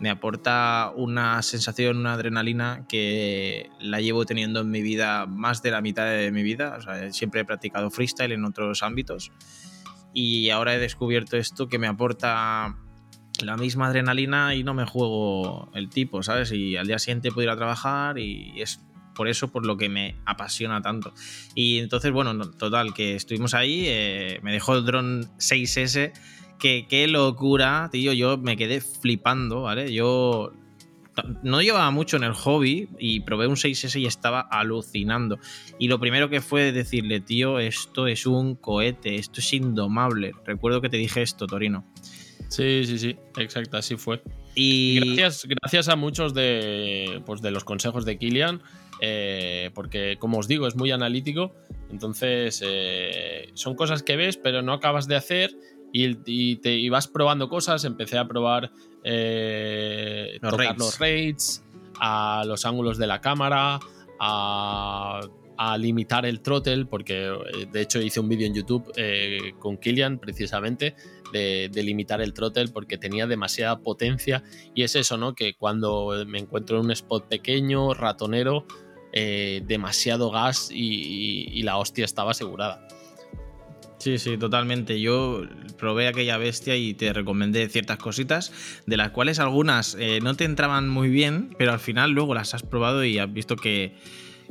me 0.00 0.10
aporta 0.10 0.92
una 0.94 1.40
sensación, 1.42 1.98
una 1.98 2.14
adrenalina 2.14 2.84
que 2.88 3.70
la 3.78 4.00
llevo 4.00 4.26
teniendo 4.26 4.60
en 4.60 4.70
mi 4.70 4.82
vida 4.82 5.24
más 5.26 5.62
de 5.62 5.70
la 5.70 5.80
mitad 5.80 6.04
de 6.04 6.30
mi 6.32 6.42
vida. 6.42 6.78
siempre 7.10 7.42
he 7.42 7.44
practicado 7.44 7.90
freestyle 7.90 8.32
en 8.32 8.44
otros 8.44 8.82
ámbitos 8.82 9.30
y 10.12 10.50
ahora 10.50 10.74
he 10.74 10.78
descubierto 10.78 11.36
esto 11.36 11.68
que 11.68 11.78
me 11.78 11.86
aporta 11.86 12.76
la 13.42 13.56
misma 13.56 13.86
adrenalina 13.86 14.54
y 14.54 14.64
no 14.64 14.74
me 14.74 14.84
juego 14.84 15.70
el 15.74 15.88
tipo, 15.88 16.22
¿sabes? 16.22 16.52
Y 16.52 16.76
al 16.76 16.86
día 16.86 16.98
siguiente 16.98 17.30
puedo 17.30 17.44
ir 17.44 17.50
a 17.50 17.56
trabajar 17.56 18.18
y 18.18 18.60
es 18.60 18.80
por 19.14 19.28
eso 19.28 19.48
por 19.48 19.66
lo 19.66 19.76
que 19.76 19.88
me 19.88 20.16
apasiona 20.26 20.82
tanto. 20.82 21.12
Y 21.54 21.78
entonces, 21.78 22.12
bueno, 22.12 22.50
total, 22.52 22.94
que 22.94 23.14
estuvimos 23.14 23.54
ahí, 23.54 23.84
eh, 23.86 24.40
me 24.42 24.52
dejó 24.52 24.74
el 24.74 24.84
dron 24.84 25.30
6S, 25.38 26.12
que 26.58 26.86
qué 26.88 27.06
locura, 27.08 27.88
tío, 27.92 28.12
yo 28.12 28.38
me 28.38 28.56
quedé 28.56 28.80
flipando, 28.80 29.62
¿vale? 29.62 29.92
Yo 29.92 30.52
no 31.42 31.62
llevaba 31.62 31.90
mucho 31.90 32.16
en 32.16 32.24
el 32.24 32.32
hobby 32.32 32.88
y 32.98 33.20
probé 33.20 33.46
un 33.46 33.56
6S 33.56 34.00
y 34.00 34.06
estaba 34.06 34.40
alucinando. 34.40 35.38
Y 35.78 35.88
lo 35.88 36.00
primero 36.00 36.28
que 36.28 36.40
fue 36.40 36.72
decirle, 36.72 37.20
tío, 37.20 37.58
esto 37.58 38.06
es 38.06 38.26
un 38.26 38.56
cohete, 38.56 39.16
esto 39.16 39.40
es 39.40 39.52
indomable. 39.52 40.32
Recuerdo 40.44 40.80
que 40.80 40.88
te 40.88 40.96
dije 40.96 41.22
esto, 41.22 41.46
Torino. 41.46 41.84
Sí, 42.48 42.84
sí, 42.84 42.98
sí, 42.98 43.16
exacto, 43.36 43.76
así 43.76 43.96
fue. 43.96 44.22
Y, 44.54 45.16
gracias, 45.16 45.46
gracias 45.46 45.88
a 45.88 45.96
muchos 45.96 46.34
de, 46.34 47.22
pues, 47.26 47.42
de 47.42 47.50
los 47.50 47.64
consejos 47.64 48.04
de 48.04 48.18
Kilian, 48.18 48.62
eh, 49.06 49.70
porque 49.74 50.16
como 50.18 50.38
os 50.38 50.48
digo, 50.48 50.66
es 50.66 50.76
muy 50.76 50.90
analítico, 50.90 51.52
entonces 51.90 52.62
eh, 52.64 53.50
son 53.52 53.74
cosas 53.74 54.02
que 54.02 54.16
ves 54.16 54.38
pero 54.38 54.62
no 54.62 54.72
acabas 54.72 55.06
de 55.08 55.16
hacer 55.16 55.50
y, 55.96 56.56
te, 56.56 56.90
vas 56.90 57.06
probando 57.06 57.48
cosas, 57.48 57.84
empecé 57.84 58.18
a 58.18 58.26
probar 58.26 58.72
eh, 59.04 60.38
los, 60.40 60.50
tocar 60.50 60.76
los 60.76 60.98
rates, 60.98 61.62
a 62.00 62.42
los 62.46 62.66
ángulos 62.66 62.98
de 62.98 63.06
la 63.06 63.20
cámara, 63.20 63.78
a, 64.18 65.20
limitar 65.78 66.26
el 66.26 66.40
throttle, 66.40 66.86
porque 66.86 67.26
eh, 67.26 67.66
de 67.70 67.80
hecho 67.80 68.00
hice 68.00 68.18
un 68.18 68.28
vídeo 68.28 68.46
en 68.46 68.54
YouTube 68.54 68.92
eh, 68.96 69.52
con 69.60 69.76
Killian 69.76 70.18
precisamente 70.18 70.96
de, 71.32 71.70
limitar 71.74 72.20
el 72.20 72.34
throttle 72.34 72.68
porque 72.68 72.98
tenía 72.98 73.28
demasiada 73.28 73.78
potencia. 73.78 74.42
Y 74.74 74.82
es 74.82 74.96
eso, 74.96 75.16
¿no? 75.16 75.34
Que 75.34 75.54
cuando 75.54 76.24
me 76.26 76.38
encuentro 76.40 76.78
en 76.78 76.86
un 76.86 76.90
spot 76.90 77.28
pequeño, 77.28 77.94
ratonero, 77.94 78.66
demasiado 79.14 80.30
gas 80.30 80.70
y 80.72 81.62
la 81.62 81.76
hostia 81.76 82.04
estaba 82.04 82.32
asegurada. 82.32 82.86
Sí, 84.04 84.18
sí, 84.18 84.36
totalmente. 84.36 85.00
Yo 85.00 85.44
probé 85.78 86.08
aquella 86.08 86.36
bestia 86.36 86.76
y 86.76 86.92
te 86.92 87.14
recomendé 87.14 87.66
ciertas 87.70 87.96
cositas, 87.96 88.52
de 88.84 88.98
las 88.98 89.12
cuales 89.12 89.38
algunas 89.38 89.96
eh, 89.98 90.20
no 90.22 90.34
te 90.34 90.44
entraban 90.44 90.90
muy 90.90 91.08
bien, 91.08 91.54
pero 91.56 91.72
al 91.72 91.80
final 91.80 92.10
luego 92.10 92.34
las 92.34 92.52
has 92.52 92.62
probado 92.62 93.02
y 93.02 93.18
has 93.18 93.32
visto 93.32 93.56
que, 93.56 93.96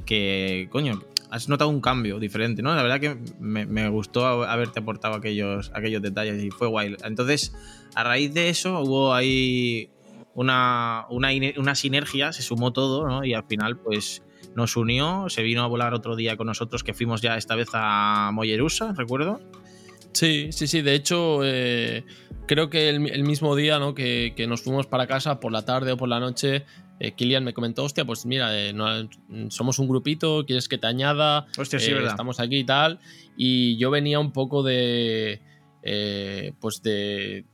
que 0.07 0.67
coño, 0.71 1.03
has 1.29 1.49
notado 1.49 1.69
un 1.69 1.81
cambio 1.81 2.17
diferente, 2.17 2.63
¿no? 2.63 2.73
La 2.73 2.81
verdad 2.81 2.99
que 2.99 3.15
me, 3.39 3.89
gustó 3.89 4.43
haberte 4.43 4.79
aportado 4.79 5.13
aquellos, 5.13 5.71
aquellos 5.75 6.01
detalles 6.01 6.43
y 6.43 6.49
fue 6.49 6.67
guay. 6.67 6.97
Entonces, 7.03 7.53
a 7.93 8.03
raíz 8.03 8.33
de 8.33 8.49
eso 8.49 8.81
hubo 8.81 9.13
ahí 9.13 9.91
una, 10.33 11.05
una, 11.11 11.29
una 11.57 11.75
sinergia, 11.75 12.33
se 12.33 12.41
sumó 12.41 12.73
todo, 12.73 13.07
¿no? 13.07 13.23
Y 13.23 13.35
al 13.35 13.43
final, 13.43 13.77
pues 13.77 14.23
nos 14.55 14.77
unió, 14.77 15.25
se 15.29 15.43
vino 15.43 15.63
a 15.63 15.67
volar 15.67 15.93
otro 15.93 16.15
día 16.15 16.37
con 16.37 16.47
nosotros, 16.47 16.83
que 16.83 16.93
fuimos 16.93 17.21
ya 17.21 17.37
esta 17.37 17.55
vez 17.55 17.69
a 17.73 18.31
Mollerusa, 18.33 18.93
recuerdo. 18.95 19.39
Sí, 20.13 20.49
sí, 20.51 20.67
sí. 20.67 20.81
De 20.81 20.93
hecho, 20.93 21.41
eh, 21.43 22.05
creo 22.45 22.69
que 22.69 22.89
el, 22.89 23.23
mismo 23.23 23.55
día 23.55 23.79
¿no? 23.79 23.93
que, 23.93 24.33
nos 24.47 24.61
fuimos 24.61 24.87
para 24.87 25.07
casa, 25.07 25.39
por 25.39 25.51
la 25.51 25.65
tarde 25.65 25.93
o 25.93 25.97
por 25.97 26.07
la 26.07 26.19
noche, 26.19 26.65
eh, 26.99 27.13
Kilian 27.13 27.43
me 27.43 27.53
comentó, 27.53 27.83
hostia, 27.83 28.05
pues 28.05 28.25
mira, 28.25 28.49
eh, 28.51 28.73
somos 29.49 29.79
un 29.79 29.87
grupito, 29.87 30.45
quieres 30.45 30.69
que 30.69 30.77
te 30.77 30.87
añada, 30.87 31.47
hostia, 31.57 31.79
sí, 31.79 31.91
verdad. 31.91 32.11
estamos 32.11 32.39
aquí 32.39 32.59
y 32.59 32.63
tal. 32.63 32.99
Y 33.35 33.77
yo 33.77 33.89
venía 33.89 34.19
un 34.19 34.31
poco 34.31 34.61
de, 34.61 35.41
pues 36.59 36.83
de, 36.83 37.45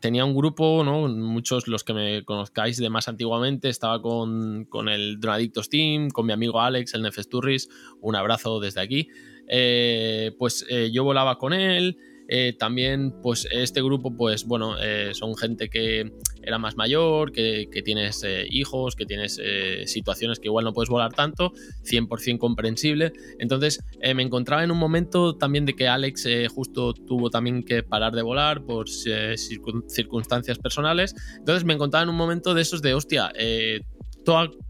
tenía 0.00 0.24
un 0.24 0.34
grupo, 0.34 0.82
¿no? 0.84 1.08
Muchos 1.08 1.68
los 1.68 1.84
que 1.84 1.94
me 1.94 2.24
conozcáis 2.24 2.76
de 2.78 2.90
más 2.90 3.08
antiguamente, 3.08 3.68
estaba 3.68 4.00
con, 4.02 4.64
con 4.66 4.88
el 4.88 5.20
Dronadictos 5.20 5.68
Team, 5.68 6.10
con 6.10 6.26
mi 6.26 6.32
amigo 6.32 6.60
Alex, 6.60 6.94
el 6.94 7.02
Nefesturris, 7.02 7.68
un 8.00 8.16
abrazo 8.16 8.60
desde 8.60 8.80
aquí. 8.80 9.08
Eh, 9.48 10.32
pues 10.38 10.66
eh, 10.68 10.90
yo 10.92 11.04
volaba 11.04 11.38
con 11.38 11.52
él, 11.52 11.96
eh, 12.30 12.54
también, 12.58 13.14
pues 13.22 13.48
este 13.50 13.82
grupo, 13.82 14.14
pues 14.14 14.44
bueno, 14.44 14.76
eh, 14.78 15.12
son 15.14 15.34
gente 15.34 15.70
que 15.70 16.12
era 16.42 16.58
más 16.58 16.76
mayor, 16.76 17.32
que, 17.32 17.68
tienes 17.84 18.22
eh, 18.22 18.46
hijos, 18.50 18.94
que 18.94 19.06
tienes 19.06 19.40
situaciones 19.86 20.38
que 20.38 20.48
igual 20.48 20.64
no 20.64 20.74
puedes 20.74 20.90
volar 20.90 21.12
tanto, 21.12 21.52
100% 21.84 22.38
comprensible. 22.38 23.12
Entonces 23.38 23.82
me 24.14 24.22
encontraba 24.22 24.62
en 24.62 24.70
un 24.70 24.78
momento 24.78 25.36
también 25.36 25.64
de 25.64 25.74
que 25.74 25.88
Alex 25.88 26.26
justo 26.54 26.92
tuvo 26.92 27.30
también 27.30 27.62
que 27.62 27.82
parar 27.82 28.14
de 28.14 28.22
volar 28.22 28.64
por 28.64 28.88
circunstancias 28.88 30.58
personales. 30.58 31.14
Entonces 31.38 31.64
me 31.64 31.74
encontraba 31.74 32.02
en 32.02 32.10
un 32.10 32.16
momento 32.16 32.54
de 32.54 32.62
esos 32.62 32.82
de, 32.82 32.94
hostia, 32.94 33.32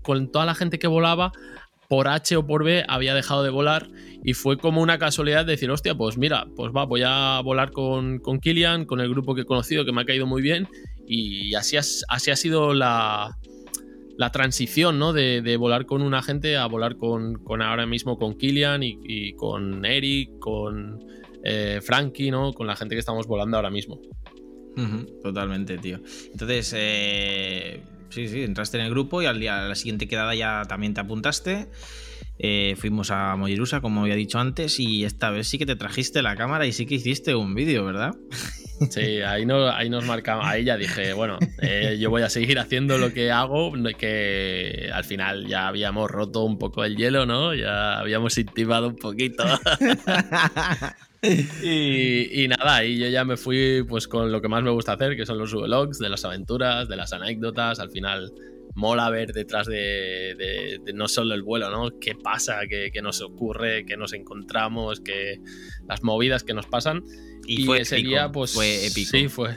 con 0.02 0.30
toda 0.30 0.46
la 0.46 0.54
gente 0.54 0.78
que 0.78 0.86
volaba 0.86 1.32
por 1.88 2.06
H 2.06 2.36
o 2.36 2.46
por 2.46 2.64
B 2.64 2.84
había 2.86 3.14
dejado 3.14 3.42
de 3.42 3.50
volar 3.50 3.88
y 4.22 4.34
fue 4.34 4.58
como 4.58 4.82
una 4.82 4.98
casualidad 4.98 5.46
de 5.46 5.52
decir, 5.52 5.70
hostia, 5.70 5.94
pues 5.94 6.18
mira, 6.18 6.46
pues 6.54 6.70
va, 6.76 6.84
voy 6.84 7.02
a 7.04 7.40
volar 7.42 7.72
con, 7.72 8.18
con 8.18 8.40
Kilian, 8.40 8.84
con 8.84 9.00
el 9.00 9.08
grupo 9.08 9.34
que 9.34 9.42
he 9.42 9.46
conocido, 9.46 9.84
que 9.84 9.92
me 9.92 10.02
ha 10.02 10.04
caído 10.04 10.26
muy 10.26 10.42
bien 10.42 10.68
y 11.06 11.54
así, 11.54 11.76
así 11.76 12.30
ha 12.30 12.36
sido 12.36 12.74
la, 12.74 13.38
la 14.18 14.32
transición, 14.32 14.98
¿no? 14.98 15.12
De, 15.12 15.56
volar 15.56 15.86
con 15.86 16.02
una 16.02 16.22
gente 16.22 16.56
a 16.56 16.66
volar 16.66 16.96
con, 16.96 17.40
ahora 17.62 17.86
mismo 17.86 18.18
con 18.18 18.36
Kilian 18.36 18.82
y, 18.82 19.32
con 19.34 19.84
Eric, 19.84 20.38
con 20.40 20.98
eh, 21.44 21.80
Frankie, 21.80 22.30
¿no? 22.30 22.52
Con 22.52 22.66
la 22.66 22.74
gente 22.74 22.96
que 22.96 22.98
estamos 22.98 23.26
volando 23.28 23.56
ahora 23.56 23.70
mismo. 23.70 24.00
totalmente, 25.22 25.78
tío. 25.78 26.00
Entonces, 26.32 26.74
eh, 26.76 27.80
Sí, 28.10 28.28
sí, 28.28 28.42
entraste 28.42 28.78
en 28.78 28.84
el 28.84 28.90
grupo 28.90 29.22
y 29.22 29.26
al 29.26 29.38
día, 29.38 29.64
a 29.64 29.68
la 29.68 29.74
siguiente 29.74 30.08
quedada 30.08 30.34
ya 30.34 30.62
también 30.68 30.94
te 30.94 31.00
apuntaste. 31.00 31.68
Eh, 32.38 32.76
fuimos 32.78 33.10
a 33.10 33.34
Mollerusa, 33.36 33.80
como 33.80 34.02
había 34.02 34.14
dicho 34.14 34.38
antes, 34.38 34.78
y 34.78 35.04
esta 35.04 35.30
vez 35.30 35.48
sí 35.48 35.58
que 35.58 35.66
te 35.66 35.74
trajiste 35.76 36.22
la 36.22 36.36
cámara 36.36 36.66
y 36.66 36.72
sí 36.72 36.86
que 36.86 36.94
hiciste 36.94 37.34
un 37.34 37.54
vídeo, 37.54 37.84
¿verdad? 37.84 38.14
Sí, 38.90 39.20
ahí, 39.22 39.44
no, 39.44 39.68
ahí 39.68 39.90
nos 39.90 40.04
marcamos, 40.04 40.46
ahí 40.46 40.62
ya 40.62 40.76
dije, 40.76 41.12
bueno, 41.12 41.40
eh, 41.60 41.98
yo 41.98 42.10
voy 42.10 42.22
a 42.22 42.30
seguir 42.30 42.60
haciendo 42.60 42.96
lo 42.96 43.12
que 43.12 43.32
hago, 43.32 43.72
que 43.98 44.88
al 44.94 45.02
final 45.02 45.48
ya 45.48 45.66
habíamos 45.66 46.08
roto 46.08 46.44
un 46.44 46.58
poco 46.58 46.84
el 46.84 46.96
hielo, 46.96 47.26
¿no? 47.26 47.54
Ya 47.54 47.98
habíamos 47.98 48.38
intimado 48.38 48.86
un 48.86 48.94
poquito. 48.94 49.42
y, 51.22 52.46
nada, 52.48 52.84
y 52.84 52.98
yo 52.98 53.08
ya 53.08 53.24
me 53.24 53.36
fui 53.36 53.82
pues 53.88 54.06
con 54.06 54.30
lo 54.30 54.40
que 54.40 54.48
más 54.48 54.62
me 54.62 54.70
gusta 54.70 54.92
hacer, 54.92 55.16
que 55.16 55.26
son 55.26 55.38
los 55.38 55.52
vlogs, 55.52 55.98
de 55.98 56.08
las 56.08 56.24
aventuras, 56.24 56.88
de 56.88 56.96
las 56.96 57.12
anécdotas. 57.12 57.80
Al 57.80 57.90
final 57.90 58.32
mola 58.74 59.10
ver 59.10 59.32
detrás 59.32 59.66
de, 59.66 60.80
no 60.94 61.08
solo 61.08 61.34
el 61.34 61.42
vuelo, 61.42 61.70
¿no? 61.70 61.98
¿Qué 61.98 62.14
pasa? 62.14 62.60
¿Qué, 62.68 63.02
nos 63.02 63.20
ocurre? 63.20 63.84
¿Qué 63.84 63.96
nos 63.96 64.12
encontramos? 64.12 65.00
¿Qué, 65.00 65.40
las 65.88 66.02
movidas 66.02 66.44
que 66.44 66.54
nos 66.54 66.66
pasan. 66.66 67.02
Y, 67.46 67.64
fue 67.64 67.80
ese 67.80 67.96
día, 67.96 68.30
pues. 68.30 68.52
Fue 68.52 68.86
épico. 68.86 69.10
Sí, 69.10 69.28
fue. 69.28 69.56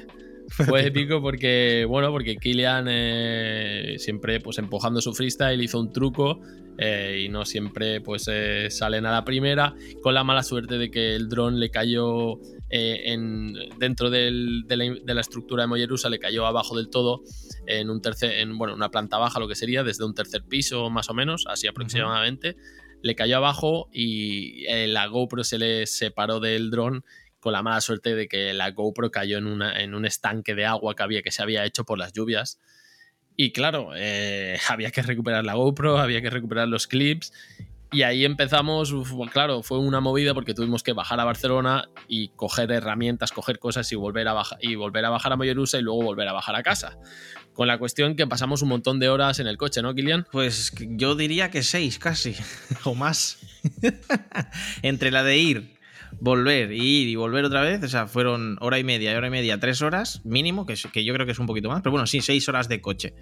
Fue 0.67 0.87
épico 0.87 1.21
porque, 1.21 1.85
bueno, 1.87 2.11
porque 2.11 2.35
Kilian 2.35 2.87
eh, 2.89 3.95
siempre 3.99 4.39
pues 4.41 4.57
empujando 4.57 5.01
su 5.01 5.13
freestyle 5.13 5.61
hizo 5.61 5.79
un 5.79 5.93
truco 5.93 6.41
eh, 6.77 7.23
y 7.25 7.29
no 7.29 7.45
siempre 7.45 8.01
pues 8.01 8.27
eh, 8.27 8.67
salen 8.69 9.05
a 9.05 9.11
la 9.11 9.23
primera 9.23 9.73
con 10.01 10.13
la 10.13 10.23
mala 10.23 10.43
suerte 10.43 10.77
de 10.77 10.91
que 10.91 11.15
el 11.15 11.29
dron 11.29 11.59
le 11.59 11.71
cayó 11.71 12.39
en, 12.69 13.53
dentro 13.79 14.09
de, 14.09 14.31
la, 14.69 15.21
estructura 15.21 15.63
de 15.63 15.67
Mollerusa, 15.67 16.09
le 16.09 16.19
cayó 16.19 16.45
abajo 16.45 16.75
del 16.75 16.89
todo 16.89 17.21
en 17.65 17.89
un 17.89 18.01
tercer, 18.01 18.39
en 18.39 18.57
bueno, 18.57 18.73
una 18.73 18.89
planta 18.89 19.17
baja 19.17 19.39
lo 19.39 19.47
que 19.47 19.55
sería, 19.55 19.83
desde 19.83 20.05
un 20.05 20.13
tercer 20.13 20.43
piso 20.43 20.89
más 20.89 21.09
o 21.09 21.13
menos, 21.13 21.45
así 21.47 21.67
aproximadamente. 21.67 22.55
Le 23.03 23.15
cayó 23.15 23.37
abajo 23.37 23.89
y 23.91 24.63
la 24.87 25.07
GoPro 25.07 25.43
se 25.43 25.57
le 25.57 25.87
separó 25.87 26.39
del 26.39 26.69
dron 26.69 27.03
con 27.41 27.53
la 27.53 27.63
mala 27.63 27.81
suerte 27.81 28.15
de 28.15 28.27
que 28.27 28.53
la 28.53 28.71
GoPro 28.71 29.11
cayó 29.11 29.37
en, 29.37 29.47
una, 29.47 29.81
en 29.81 29.95
un 29.95 30.05
estanque 30.05 30.55
de 30.55 30.65
agua 30.65 30.95
que, 30.95 31.03
había, 31.03 31.21
que 31.21 31.31
se 31.31 31.41
había 31.41 31.65
hecho 31.65 31.83
por 31.83 31.97
las 31.97 32.13
lluvias. 32.13 32.59
Y 33.35 33.51
claro, 33.51 33.91
eh, 33.95 34.59
había 34.69 34.91
que 34.91 35.01
recuperar 35.01 35.43
la 35.43 35.55
GoPro, 35.55 35.97
había 35.97 36.21
que 36.21 36.29
recuperar 36.29 36.67
los 36.67 36.87
clips. 36.87 37.33
Y 37.93 38.03
ahí 38.03 38.23
empezamos, 38.23 38.95
claro, 39.33 39.63
fue 39.63 39.79
una 39.79 39.99
movida 39.99 40.33
porque 40.33 40.53
tuvimos 40.53 40.81
que 40.81 40.93
bajar 40.93 41.19
a 41.19 41.25
Barcelona 41.25 41.89
y 42.07 42.29
coger 42.29 42.71
herramientas, 42.71 43.33
coger 43.33 43.59
cosas 43.59 43.91
y 43.91 43.95
volver 43.95 44.29
a, 44.29 44.33
bajar, 44.33 44.59
y 44.61 44.75
volver 44.75 45.03
a 45.03 45.09
bajar 45.09 45.33
a 45.33 45.35
Mollerusa 45.35 45.77
y 45.77 45.81
luego 45.81 46.01
volver 46.01 46.25
a 46.29 46.31
bajar 46.31 46.55
a 46.55 46.63
casa. 46.63 46.97
Con 47.51 47.67
la 47.67 47.77
cuestión 47.77 48.15
que 48.15 48.25
pasamos 48.27 48.61
un 48.61 48.69
montón 48.69 48.99
de 48.99 49.09
horas 49.09 49.39
en 49.39 49.47
el 49.47 49.57
coche, 49.57 49.81
¿no, 49.81 49.93
Kilian? 49.93 50.25
Pues 50.31 50.71
yo 50.79 51.15
diría 51.15 51.51
que 51.51 51.63
seis 51.63 51.99
casi, 51.99 52.33
o 52.85 52.95
más. 52.95 53.39
Entre 54.83 55.11
la 55.11 55.23
de 55.23 55.37
ir, 55.37 55.80
volver, 56.21 56.71
ir 56.71 57.09
y 57.09 57.15
volver 57.15 57.43
otra 57.43 57.61
vez, 57.61 57.83
o 57.83 57.87
sea, 57.89 58.07
fueron 58.07 58.57
hora 58.61 58.79
y 58.79 58.83
media, 58.83 59.17
hora 59.17 59.27
y 59.27 59.31
media, 59.31 59.59
tres 59.59 59.81
horas 59.81 60.21
mínimo, 60.23 60.65
que, 60.65 60.75
que 60.93 61.03
yo 61.03 61.13
creo 61.13 61.25
que 61.25 61.33
es 61.33 61.39
un 61.39 61.47
poquito 61.47 61.67
más, 61.67 61.81
pero 61.81 61.91
bueno, 61.91 62.07
sí, 62.07 62.21
seis 62.21 62.47
horas 62.47 62.69
de 62.69 62.79
coche. 62.79 63.15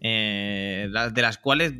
Eh, 0.00 0.88
de 1.12 1.22
las 1.22 1.38
cuales 1.38 1.74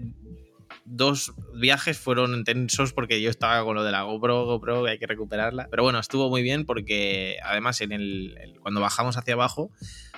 dos 0.84 1.32
viajes 1.54 1.98
fueron 1.98 2.44
tensos 2.44 2.92
porque 2.92 3.20
yo 3.20 3.30
estaba 3.30 3.64
con 3.64 3.74
lo 3.74 3.82
de 3.82 3.92
la 3.92 4.02
GoPro, 4.02 4.44
GoPro, 4.44 4.84
que 4.84 4.90
hay 4.90 4.98
que 4.98 5.06
recuperarla. 5.06 5.68
Pero 5.70 5.82
bueno, 5.82 5.98
estuvo 5.98 6.28
muy 6.28 6.42
bien 6.42 6.66
porque 6.66 7.36
además 7.42 7.80
en 7.80 7.92
el, 7.92 8.58
cuando 8.62 8.80
bajamos 8.80 9.16
hacia 9.16 9.34
abajo 9.34 9.70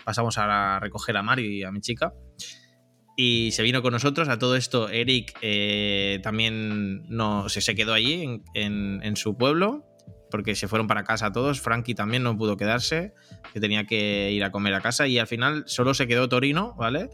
pasamos 0.05 0.37
a 0.39 0.79
recoger 0.81 1.17
a 1.17 1.23
Mario 1.23 1.51
y 1.51 1.63
a 1.63 1.71
mi 1.71 1.81
chica 1.81 2.13
y 3.17 3.51
se 3.53 3.63
vino 3.63 3.83
con 3.83 3.93
nosotros. 3.93 4.29
A 4.29 4.39
todo 4.39 4.57
esto, 4.57 4.89
Eric 4.89 5.37
eh, 5.43 6.21
también 6.23 7.07
no, 7.09 7.49
se, 7.49 7.61
se 7.61 7.75
quedó 7.75 7.93
allí 7.93 8.41
en, 8.55 9.01
en, 9.03 9.17
su 9.17 9.37
pueblo, 9.37 9.85
porque 10.31 10.55
se 10.55 10.69
fueron 10.69 10.87
para 10.87 11.05
casa 11.05 11.33
todos. 11.33 11.61
Frankie 11.61 11.95
también 11.95 12.23
no 12.23 12.37
pudo 12.37 12.57
quedarse, 12.57 13.15
que 13.53 13.61
tenía 13.61 13.85
que 13.85 14.31
ir 14.33 14.45
a 14.45 14.51
comer 14.51 14.75
a 14.75 14.81
casa. 14.81 15.07
Y 15.07 15.19
al 15.19 15.27
final 15.27 15.65
solo 15.67 15.95
se 15.95 16.07
quedó 16.07 16.29
Torino, 16.29 16.75
¿vale? 16.79 17.11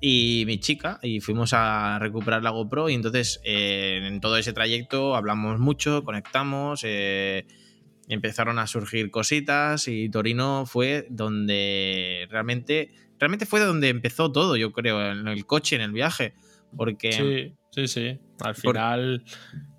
Y 0.00 0.44
mi 0.46 0.58
chica, 0.58 0.98
y 1.02 1.20
fuimos 1.20 1.52
a 1.52 1.98
recuperar 2.00 2.42
la 2.42 2.50
GoPro. 2.50 2.88
Y 2.88 2.94
entonces, 2.94 3.40
eh, 3.44 4.00
en 4.02 4.20
todo 4.20 4.36
ese 4.36 4.52
trayecto, 4.52 5.14
hablamos 5.14 5.60
mucho, 5.60 6.04
conectamos. 6.04 6.82
Eh, 6.84 7.46
empezaron 8.08 8.58
a 8.58 8.66
surgir 8.66 9.10
cositas 9.10 9.86
y 9.88 10.08
Torino 10.10 10.66
fue 10.66 11.06
donde 11.08 12.26
realmente 12.30 12.90
realmente 13.22 13.46
fue 13.46 13.60
donde 13.60 13.88
empezó 13.88 14.32
todo, 14.32 14.56
yo 14.56 14.72
creo, 14.72 15.12
en 15.12 15.28
el 15.28 15.46
coche, 15.46 15.76
en 15.76 15.82
el 15.82 15.92
viaje. 15.92 16.34
Porque. 16.76 17.12
Sí, 17.12 17.54
sí, 17.70 17.86
sí. 17.86 18.18
Al 18.40 18.56
final, 18.56 19.24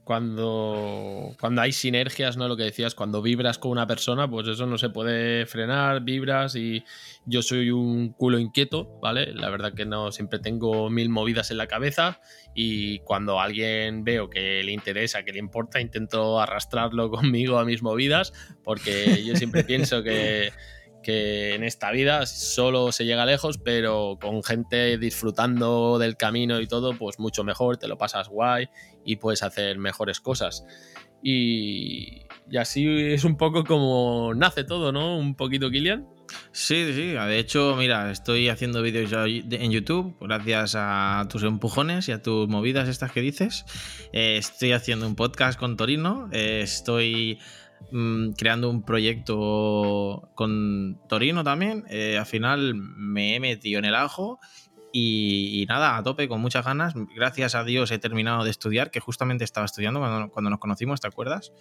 cuando, 0.03 1.35
cuando 1.39 1.61
hay 1.61 1.71
sinergias, 1.71 2.35
¿no? 2.35 2.47
Lo 2.47 2.57
que 2.57 2.63
decías, 2.63 2.93
cuando 2.93 3.21
vibras 3.21 3.57
con 3.57 3.71
una 3.71 3.87
persona, 3.87 4.29
pues 4.29 4.47
eso 4.47 4.65
no 4.65 4.77
se 4.77 4.89
puede 4.89 5.45
frenar, 5.45 6.01
vibras 6.01 6.55
y 6.55 6.83
yo 7.25 7.41
soy 7.41 7.71
un 7.71 8.09
culo 8.09 8.37
inquieto, 8.37 8.99
¿vale? 9.01 9.33
La 9.33 9.49
verdad 9.49 9.73
que 9.73 9.85
no 9.85 10.11
siempre 10.11 10.39
tengo 10.39 10.89
mil 10.89 11.09
movidas 11.09 11.51
en 11.51 11.57
la 11.57 11.67
cabeza 11.67 12.19
y 12.53 12.99
cuando 12.99 13.39
alguien 13.39 14.03
veo 14.03 14.29
que 14.29 14.61
le 14.63 14.73
interesa, 14.73 15.23
que 15.23 15.31
le 15.31 15.39
importa, 15.39 15.79
intento 15.79 16.39
arrastrarlo 16.41 17.09
conmigo 17.11 17.57
a 17.59 17.65
mis 17.65 17.81
movidas 17.81 18.33
porque 18.63 19.23
yo 19.23 19.35
siempre 19.35 19.63
pienso 19.63 20.03
que 20.03 20.51
que 21.03 21.53
en 21.53 21.63
esta 21.63 21.91
vida 21.91 22.25
solo 22.25 22.91
se 22.91 23.05
llega 23.05 23.25
lejos, 23.25 23.59
pero 23.59 24.17
con 24.19 24.43
gente 24.43 24.97
disfrutando 24.97 25.99
del 25.99 26.17
camino 26.17 26.59
y 26.59 26.67
todo, 26.67 26.97
pues 26.97 27.19
mucho 27.19 27.43
mejor, 27.43 27.77
te 27.77 27.87
lo 27.87 27.97
pasas 27.97 28.29
guay 28.29 28.69
y 29.05 29.17
puedes 29.17 29.43
hacer 29.43 29.77
mejores 29.77 30.19
cosas. 30.19 30.65
Y, 31.23 32.23
así 32.59 32.85
es 32.87 33.23
un 33.23 33.37
poco 33.37 33.63
como 33.63 34.33
nace 34.35 34.65
todo, 34.65 34.91
¿no? 34.91 35.17
Un 35.17 35.35
poquito, 35.35 35.71
Kilian. 35.71 36.05
Sí, 36.51 36.91
sí, 36.93 37.11
de 37.11 37.39
hecho, 37.39 37.75
mira, 37.77 38.11
estoy 38.11 38.49
haciendo 38.49 38.81
vídeos 38.81 39.11
en 39.13 39.71
YouTube 39.71 40.17
gracias 40.19 40.75
a 40.75 41.25
tus 41.29 41.43
empujones 41.43 42.09
y 42.09 42.11
a 42.11 42.21
tus 42.21 42.47
movidas 42.47 42.89
estas 42.89 43.11
que 43.11 43.21
dices. 43.21 43.65
Eh, 44.11 44.37
estoy 44.37 44.73
haciendo 44.73 45.07
un 45.07 45.15
podcast 45.15 45.59
con 45.59 45.77
Torino, 45.77 46.29
eh, 46.31 46.61
estoy 46.63 47.39
Mm, 47.91 48.31
creando 48.31 48.69
un 48.69 48.83
proyecto 48.83 50.29
con 50.35 50.99
Torino 51.07 51.43
también. 51.43 51.85
Eh, 51.89 52.17
al 52.17 52.25
final 52.25 52.75
me 52.75 53.35
he 53.35 53.39
metido 53.39 53.79
en 53.79 53.85
el 53.85 53.95
ajo 53.95 54.39
y, 54.91 55.65
nada, 55.67 55.97
a 55.97 56.03
tope, 56.03 56.27
con 56.27 56.39
muchas 56.39 56.65
ganas. 56.65 56.93
Gracias 57.15 57.55
a 57.55 57.63
Dios 57.63 57.91
he 57.91 57.97
terminado 57.97 58.43
de 58.43 58.51
estudiar, 58.51 58.91
que 58.91 58.99
justamente 58.99 59.43
estaba 59.43 59.65
estudiando 59.65 59.99
cuando, 59.99 60.49
nos 60.49 60.59
conocimos, 60.59 61.01
¿te 61.01 61.07
acuerdas? 61.07 61.51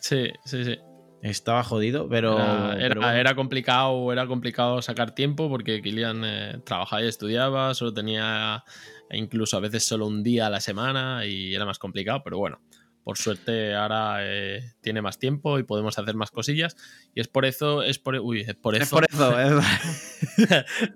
Sí, 0.00 0.30
sí, 0.44 0.64
sí. 0.64 0.78
Estaba 1.22 1.64
jodido, 1.64 2.06
pero 2.06 2.38
era, 2.74 3.34
complicado, 3.34 4.12
era 4.12 4.26
complicado 4.26 4.82
sacar 4.82 5.14
tiempo 5.14 5.48
porque 5.48 5.80
Kilian 5.80 6.22
eh, 6.22 6.60
trabajaba 6.66 7.02
y 7.02 7.06
estudiaba, 7.06 7.72
solo 7.72 7.94
tenía 7.94 8.62
incluso 9.10 9.56
a 9.56 9.60
veces 9.60 9.84
solo 9.84 10.06
un 10.06 10.22
día 10.22 10.48
a 10.48 10.50
la 10.50 10.60
semana 10.60 11.24
y 11.24 11.54
era 11.54 11.64
más 11.64 11.78
complicado, 11.78 12.20
pero 12.22 12.36
bueno, 12.36 12.60
por 13.04 13.18
suerte 13.18 13.74
ahora 13.74 14.16
eh, 14.22 14.72
tiene 14.80 15.02
más 15.02 15.18
tiempo 15.18 15.58
y 15.58 15.62
podemos 15.62 15.98
hacer 15.98 16.14
más 16.16 16.30
cosillas. 16.30 16.74
Y 17.14 17.20
es 17.20 17.28
por 17.28 17.44
eso, 17.44 17.82
es 17.82 17.98
por, 17.98 18.16
uy, 18.16 18.40
es 18.40 18.54
por 18.54 18.74
eso. 18.74 18.82
Es 18.82 18.88
por 18.88 19.04
eso, 19.08 19.32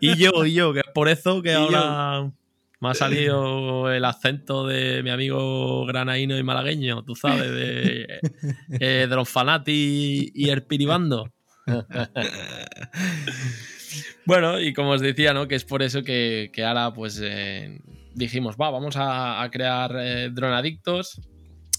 y 0.01 0.17
yo, 0.17 0.45
y 0.47 0.55
yo, 0.55 0.73
que 0.73 0.81
es 0.81 0.93
por 0.95 1.09
eso 1.09 1.43
que 1.43 1.53
ahora 1.53 2.33
me 2.81 2.89
ha 2.89 2.95
salido 2.95 3.93
el 3.93 4.05
acento 4.07 4.67
de 4.67 5.03
mi 5.03 5.11
amigo 5.11 5.85
granaíno 5.85 6.39
y 6.39 6.43
malagueño, 6.43 7.05
tú 7.05 7.15
sabes, 7.15 7.51
de, 7.51 8.21
eh, 8.81 9.07
de 9.09 9.17
los 9.17 9.29
fanati 9.29 10.33
y 10.35 10.49
el 10.49 10.63
piribando. 10.63 11.31
bueno, 14.25 14.59
y 14.61 14.73
como 14.73 14.93
os 14.93 15.03
decía, 15.03 15.35
¿no? 15.35 15.47
Que 15.47 15.57
es 15.57 15.65
por 15.67 15.83
eso 15.83 16.03
que, 16.03 16.51
ahora, 16.67 16.95
pues, 16.95 17.21
eh, 17.23 17.79
dijimos, 18.15 18.57
va, 18.57 18.71
vamos 18.71 18.95
a, 18.97 19.47
crear 19.53 20.33
dronadictos 20.33 21.21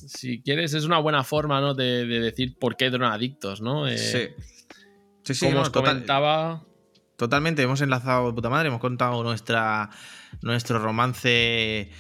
si 0.08 0.42
quieres, 0.42 0.74
es 0.74 0.86
una 0.86 1.00
buena 1.00 1.24
forma, 1.24 1.62
¿no? 1.62 1.74
De, 1.74 2.06
decir 2.06 2.58
por 2.60 2.78
qué 2.78 2.90
dronadictos, 2.90 3.62
¿no? 3.62 3.88
Eh, 3.88 3.98
sí. 3.98 4.30
Sí, 5.24 5.34
sí, 5.34 5.46
como 5.46 5.62
os 5.62 5.70
comentaba. 5.70 6.64
Totalmente, 7.18 7.62
hemos 7.62 7.82
enlazado 7.82 8.28
de 8.28 8.34
puta 8.34 8.50
madre, 8.50 8.70
hemos 8.70 8.80
contado 8.80 9.22
nuestra, 9.24 9.90
nuestro 10.42 10.80
romance 10.80 11.92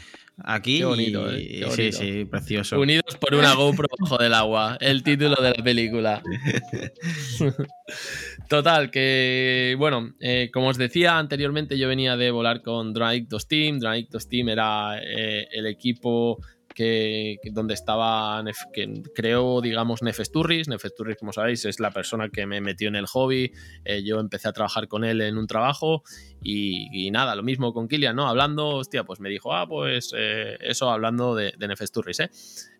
aquí. 0.43 0.79
Qué 0.79 0.85
bonito, 0.85 1.31
¿eh? 1.31 1.67
Sí, 1.71 1.91
sí, 1.91 2.25
precioso. 2.25 2.79
Unidos 2.79 3.17
por 3.19 3.35
una 3.35 3.53
GoPro 3.53 3.87
bajo 3.99 4.17
del 4.17 4.33
agua, 4.33 4.77
el 4.79 5.03
título 5.03 5.35
de 5.35 5.51
la 5.51 5.63
película. 5.63 6.21
Total, 8.49 8.91
que 8.91 9.75
bueno, 9.77 10.13
eh, 10.19 10.49
como 10.53 10.69
os 10.69 10.77
decía 10.77 11.17
anteriormente, 11.17 11.77
yo 11.77 11.87
venía 11.87 12.17
de 12.17 12.31
volar 12.31 12.61
con 12.61 12.93
Dronadictos 12.93 13.47
Team. 13.47 13.79
Dronadictos 13.79 14.27
Team 14.27 14.49
era 14.49 14.99
eh, 15.01 15.47
el 15.51 15.67
equipo 15.67 16.39
que, 16.79 17.51
donde 17.51 17.73
estaba, 17.73 18.41
que 18.71 19.03
creo, 19.13 19.59
digamos, 19.59 20.01
Nefesturris. 20.01 20.69
Nefesturris, 20.69 21.17
como 21.17 21.33
sabéis, 21.33 21.65
es 21.65 21.81
la 21.81 21.91
persona 21.91 22.29
que 22.29 22.45
me 22.45 22.61
metió 22.61 22.87
en 22.87 22.95
el 22.95 23.05
hobby. 23.05 23.51
Eh, 23.83 24.01
yo 24.05 24.21
empecé 24.21 24.47
a 24.47 24.53
trabajar 24.53 24.87
con 24.87 25.03
él 25.03 25.19
en 25.19 25.37
un 25.37 25.45
trabajo 25.45 26.03
y, 26.41 27.11
nada, 27.11 27.35
lo 27.35 27.43
mismo 27.43 27.73
con 27.73 27.89
Kilian, 27.89 28.15
¿no? 28.15 28.29
Hablando, 28.29 28.69
hostia, 28.69 29.03
pues 29.03 29.19
me 29.19 29.27
dijo, 29.27 29.53
ah, 29.53 29.67
pues 29.67 30.13
eh, 30.15 30.57
eso 30.61 30.89
hablando 30.89 31.35
de, 31.35 31.53
de 31.57 31.67
Nefesturris, 31.67 32.21
¿eh? 32.21 32.29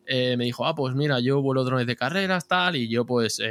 ¿eh? 0.05 0.37
Me 0.37 0.45
dijo, 0.45 0.65
ah, 0.65 0.75
pues 0.75 0.95
mira, 0.95 1.19
yo 1.19 1.41
vuelo 1.41 1.65
drones 1.65 1.85
de 1.85 1.97
carreras, 1.97 2.47
tal, 2.47 2.77
y 2.77 2.87
yo 2.87 3.05
pues 3.05 3.41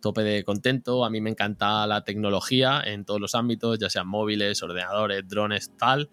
tope 0.00 0.22
de 0.22 0.44
contento. 0.44 1.04
A 1.04 1.10
mí 1.10 1.20
me 1.20 1.28
encanta 1.28 1.86
la 1.86 2.04
tecnología 2.04 2.80
en 2.86 3.04
todos 3.04 3.20
los 3.20 3.34
ámbitos, 3.34 3.78
ya 3.78 3.90
sean 3.90 4.08
móviles, 4.08 4.62
ordenadores, 4.62 5.28
drones, 5.28 5.76
tal 5.76 6.08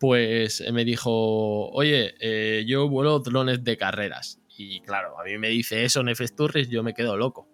pues 0.00 0.62
eh, 0.62 0.72
me 0.72 0.84
dijo, 0.84 1.68
oye, 1.70 2.14
eh, 2.20 2.64
yo 2.66 2.88
vuelo 2.88 3.20
drones 3.20 3.62
de 3.62 3.76
carreras. 3.76 4.40
Y 4.56 4.80
claro, 4.80 5.20
a 5.20 5.24
mí 5.24 5.38
me 5.38 5.48
dice 5.48 5.84
eso 5.84 6.02
Nefes 6.02 6.34
Turris, 6.34 6.68
yo 6.70 6.82
me 6.82 6.94
quedo 6.94 7.16
loco. 7.16 7.48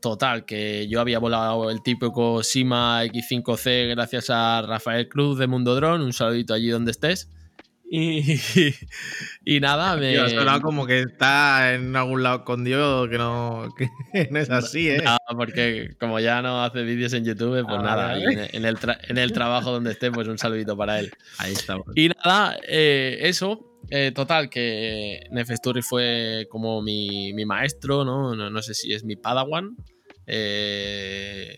Total, 0.00 0.44
que 0.44 0.86
yo 0.86 1.00
había 1.00 1.18
volado 1.18 1.70
el 1.70 1.82
típico 1.82 2.42
Sima 2.42 3.04
X5C 3.04 3.90
gracias 3.90 4.30
a 4.30 4.62
Rafael 4.62 5.08
Cruz 5.08 5.38
de 5.38 5.46
Mundo 5.46 5.74
Drone. 5.74 6.04
Un 6.04 6.12
saludito 6.12 6.54
allí 6.54 6.68
donde 6.68 6.92
estés. 6.92 7.28
Y, 7.90 8.38
y 9.44 9.60
nada, 9.60 9.96
me. 9.96 10.16
sonado 10.28 10.60
como 10.62 10.86
que 10.86 11.00
está 11.00 11.74
en 11.74 11.94
algún 11.94 12.22
lado 12.22 12.44
con 12.44 12.64
Dios, 12.64 13.08
que 13.08 13.18
no, 13.18 13.68
no 14.30 14.38
es 14.38 14.50
así, 14.50 14.88
¿eh? 14.88 15.04
porque 15.36 15.90
como 16.00 16.18
ya 16.18 16.42
no 16.42 16.64
hace 16.64 16.82
vídeos 16.82 17.12
en 17.12 17.24
YouTube, 17.24 17.62
pues 17.62 17.78
ah, 17.78 17.82
nada, 17.82 18.18
en, 18.18 18.64
el 18.64 18.78
en, 19.08 19.18
el 19.18 19.32
trabajo 19.32 19.70
donde 19.70 19.92
esté, 19.92 20.10
pues 20.10 20.28
un 20.28 20.38
saludito 20.38 20.76
para 20.76 20.98
él. 20.98 21.12
Ahí 21.38 21.52
estamos. 21.52 21.86
Y 21.94 22.08
nada, 22.08 22.58
eh, 22.66 23.18
eso. 23.22 23.70
Eh, 23.90 24.12
total, 24.14 24.48
que 24.48 25.26
Nefesturi 25.30 25.82
fue 25.82 26.46
como 26.50 26.80
mi, 26.80 27.34
mi 27.34 27.44
maestro, 27.44 28.04
¿no? 28.04 28.34
¿no? 28.34 28.48
¿no? 28.48 28.62
sé 28.62 28.74
si 28.74 28.94
es 28.94 29.04
mi 29.04 29.14
padawan. 29.14 29.76
Eh, 30.26 31.56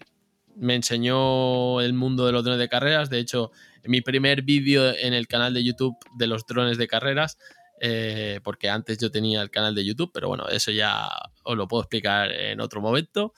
me 0.57 0.75
enseñó 0.75 1.81
el 1.81 1.93
mundo 1.93 2.27
de 2.27 2.33
los 2.33 2.43
drones 2.43 2.59
de 2.59 2.69
carreras. 2.69 3.11
De 3.11 3.19
hecho, 3.19 3.53
mi 3.89 4.01
primer 4.01 4.43
vídeo 4.43 4.95
en 4.95 5.15
el 5.15 5.27
canal 5.27 5.55
de 5.55 5.65
YouTube 5.65 5.97
de 6.17 6.27
los 6.27 6.47
drones 6.47 6.79
de 6.79 6.89
carreras, 6.89 7.39
eh, 7.81 8.41
porque 8.43 8.69
antes 8.69 8.99
yo 8.99 9.11
tenía 9.11 9.43
el 9.43 9.51
canal 9.51 9.75
de 9.75 9.85
YouTube, 9.85 10.11
pero 10.13 10.29
bueno, 10.29 10.49
eso 10.49 10.71
ya 10.71 11.09
os 11.45 11.57
lo 11.57 11.69
puedo 11.69 11.83
explicar 11.83 12.31
en 12.33 12.61
otro 12.61 12.81
momento. 12.81 13.33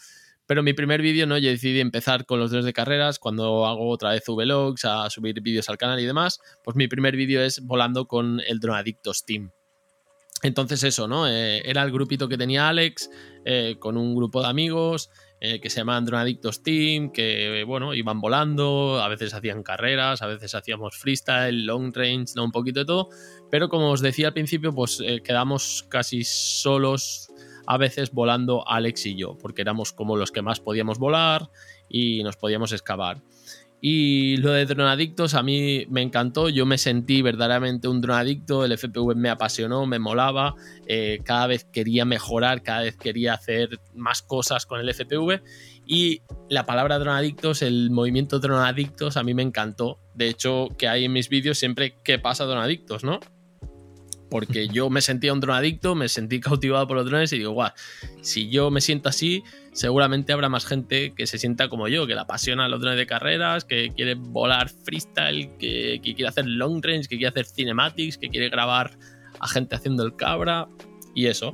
Pero 0.46 0.62
mi 0.62 0.72
primer 0.72 1.02
vídeo, 1.02 1.26
¿no? 1.26 1.36
Yo 1.36 1.50
decidí 1.50 1.78
empezar 1.78 2.24
con 2.24 2.40
los 2.40 2.50
drones 2.50 2.64
de 2.64 2.72
carreras. 2.72 3.18
Cuando 3.18 3.66
hago 3.66 3.90
otra 3.90 4.10
vez 4.10 4.22
vlogs, 4.26 4.86
a 4.86 5.10
subir 5.10 5.42
vídeos 5.42 5.68
al 5.68 5.76
canal 5.76 6.00
y 6.00 6.06
demás, 6.06 6.40
pues 6.64 6.74
mi 6.74 6.88
primer 6.88 7.16
vídeo 7.16 7.42
es 7.42 7.60
volando 7.60 8.06
con 8.06 8.40
el 8.46 8.58
Dronadictos 8.58 9.26
Team. 9.26 9.50
Entonces 10.42 10.82
eso, 10.84 11.06
¿no? 11.06 11.28
Eh, 11.28 11.62
era 11.68 11.82
el 11.82 11.92
grupito 11.92 12.28
que 12.28 12.38
tenía 12.38 12.68
Alex, 12.68 13.10
eh, 13.44 13.76
con 13.78 13.98
un 13.98 14.14
grupo 14.14 14.40
de 14.40 14.48
amigos, 14.48 15.10
eh, 15.40 15.60
que 15.60 15.70
se 15.70 15.76
llamaban 15.76 16.04
Dronadictos 16.04 16.62
Team, 16.62 17.12
que 17.12 17.62
bueno, 17.64 17.94
iban 17.94 18.20
volando, 18.20 19.00
a 19.00 19.08
veces 19.08 19.34
hacían 19.34 19.62
carreras, 19.62 20.20
a 20.20 20.26
veces 20.26 20.54
hacíamos 20.54 20.96
freestyle, 20.96 21.64
long 21.64 21.92
range, 21.94 22.32
¿no? 22.34 22.44
un 22.44 22.50
poquito 22.50 22.80
de 22.80 22.86
todo, 22.86 23.08
pero 23.50 23.68
como 23.68 23.90
os 23.90 24.00
decía 24.00 24.28
al 24.28 24.34
principio, 24.34 24.72
pues 24.72 25.00
eh, 25.04 25.22
quedamos 25.22 25.86
casi 25.88 26.24
solos 26.24 27.28
a 27.66 27.76
veces 27.76 28.12
volando 28.12 28.66
Alex 28.66 29.06
y 29.06 29.14
yo, 29.14 29.36
porque 29.38 29.62
éramos 29.62 29.92
como 29.92 30.16
los 30.16 30.32
que 30.32 30.42
más 30.42 30.58
podíamos 30.58 30.98
volar 30.98 31.50
y 31.88 32.22
nos 32.24 32.36
podíamos 32.36 32.72
excavar. 32.72 33.22
Y 33.80 34.38
lo 34.38 34.52
de 34.52 34.66
dronadictos 34.66 35.34
a 35.34 35.42
mí 35.42 35.86
me 35.88 36.02
encantó, 36.02 36.48
yo 36.48 36.66
me 36.66 36.78
sentí 36.78 37.22
verdaderamente 37.22 37.86
un 37.86 38.00
dronadicto, 38.00 38.64
el 38.64 38.76
FPV 38.76 39.14
me 39.14 39.30
apasionó, 39.30 39.86
me 39.86 40.00
molaba, 40.00 40.56
eh, 40.86 41.20
cada 41.24 41.46
vez 41.46 41.64
quería 41.64 42.04
mejorar, 42.04 42.62
cada 42.62 42.82
vez 42.82 42.96
quería 42.96 43.34
hacer 43.34 43.78
más 43.94 44.22
cosas 44.22 44.66
con 44.66 44.80
el 44.80 44.92
FPV 44.92 45.42
y 45.86 46.22
la 46.50 46.66
palabra 46.66 46.98
dronadictos, 46.98 47.62
el 47.62 47.90
movimiento 47.90 48.40
dronadictos 48.40 49.16
a 49.16 49.22
mí 49.22 49.32
me 49.32 49.42
encantó. 49.42 50.00
De 50.14 50.28
hecho, 50.28 50.68
que 50.76 50.88
hay 50.88 51.04
en 51.04 51.12
mis 51.12 51.28
vídeos 51.28 51.56
siempre 51.58 51.94
qué 52.02 52.18
pasa 52.18 52.44
Adictos, 52.44 53.04
¿no? 53.04 53.20
Porque 54.30 54.68
yo 54.68 54.90
me 54.90 55.00
sentía 55.00 55.32
un 55.32 55.40
dronadicto, 55.40 55.94
me 55.94 56.08
sentí 56.08 56.40
cautivado 56.40 56.86
por 56.86 56.96
los 56.96 57.06
drones 57.06 57.32
y 57.32 57.38
digo, 57.38 57.52
guau, 57.52 57.70
si 58.20 58.50
yo 58.50 58.70
me 58.70 58.80
siento 58.80 59.08
así, 59.08 59.42
seguramente 59.72 60.32
habrá 60.32 60.48
más 60.48 60.66
gente 60.66 61.14
que 61.14 61.26
se 61.26 61.38
sienta 61.38 61.68
como 61.68 61.88
yo, 61.88 62.06
que 62.06 62.14
le 62.14 62.20
apasiona 62.20 62.68
los 62.68 62.80
drones 62.80 62.98
de 62.98 63.06
carreras, 63.06 63.64
que 63.64 63.92
quiere 63.94 64.14
volar 64.14 64.68
freestyle, 64.68 65.56
que, 65.58 66.00
que 66.02 66.14
quiere 66.14 66.28
hacer 66.28 66.46
long 66.46 66.82
range, 66.82 67.08
que 67.08 67.16
quiere 67.16 67.28
hacer 67.28 67.46
cinematics, 67.46 68.18
que 68.18 68.28
quiere 68.28 68.48
grabar 68.48 68.98
a 69.40 69.48
gente 69.48 69.76
haciendo 69.76 70.04
el 70.04 70.16
cabra 70.16 70.68
y 71.14 71.26
eso. 71.26 71.52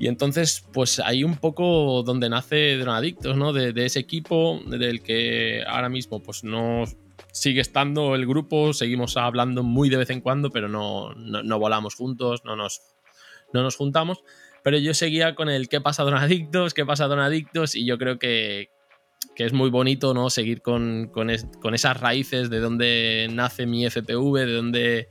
Y 0.00 0.08
entonces, 0.08 0.64
pues 0.72 0.98
ahí 0.98 1.24
un 1.24 1.36
poco 1.36 2.02
donde 2.02 2.30
nace 2.30 2.78
Dronadictos, 2.78 3.36
¿no? 3.36 3.52
De, 3.52 3.84
ese 3.84 3.98
equipo 3.98 4.58
del 4.66 5.02
que 5.02 5.62
ahora 5.66 5.90
mismo 5.90 6.22
pues 6.22 6.42
no 6.42 6.84
sigue 7.32 7.60
estando 7.60 8.14
el 8.14 8.26
grupo, 8.26 8.72
seguimos 8.72 9.16
hablando 9.16 9.62
muy 9.62 9.88
de 9.88 9.96
vez 9.96 10.10
en 10.10 10.20
cuando, 10.20 10.50
pero 10.50 10.68
no, 10.68 11.14
no, 11.14 11.58
volamos 11.58 11.94
juntos, 11.94 12.42
no 12.44 12.56
nos, 12.56 12.82
no 13.52 13.62
nos 13.62 13.76
juntamos. 13.76 14.22
Pero 14.62 14.78
yo 14.78 14.92
seguía 14.92 15.34
con 15.34 15.48
el 15.48 15.68
qué 15.68 15.80
pasa 15.80 16.04
Dronadictos, 16.04 16.74
qué 16.74 16.84
pasa 16.84 17.06
Dronadictos, 17.06 17.74
y 17.74 17.86
yo 17.86 17.96
creo 17.98 18.18
que, 18.18 18.70
que 19.34 19.44
es 19.44 19.52
muy 19.52 19.70
bonito, 19.70 20.12
¿no? 20.12 20.28
Seguir 20.28 20.60
con, 20.60 21.08
con, 21.12 21.28
con, 21.60 21.74
esas 21.74 21.98
raíces 21.98 22.50
de 22.50 22.60
donde 22.60 23.28
nace 23.32 23.66
mi 23.66 23.88
FPV, 23.88 24.46
de 24.46 24.52
donde 24.52 25.08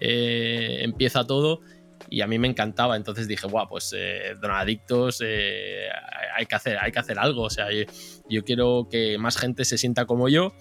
eh, 0.00 0.78
empieza 0.82 1.26
todo 1.26 1.60
y 2.08 2.20
a 2.20 2.26
mí 2.26 2.38
me 2.38 2.48
encantaba. 2.48 2.96
Entonces 2.96 3.28
dije, 3.28 3.46
guau, 3.46 3.68
pues 3.68 3.94
eh, 3.96 4.34
Donadictos, 4.40 5.22
eh, 5.24 5.88
hay, 6.36 6.46
que 6.46 6.54
hacer, 6.54 6.78
hay 6.78 6.92
que 6.92 6.98
hacer 6.98 7.18
algo. 7.18 7.42
O 7.42 7.50
sea, 7.50 7.68
yo, 8.28 8.44
quiero 8.44 8.88
que 8.90 9.18
más 9.18 9.36
gente 9.36 9.64
se 9.64 9.78
sienta 9.78 10.06
como 10.06 10.28
yo. 10.28 10.52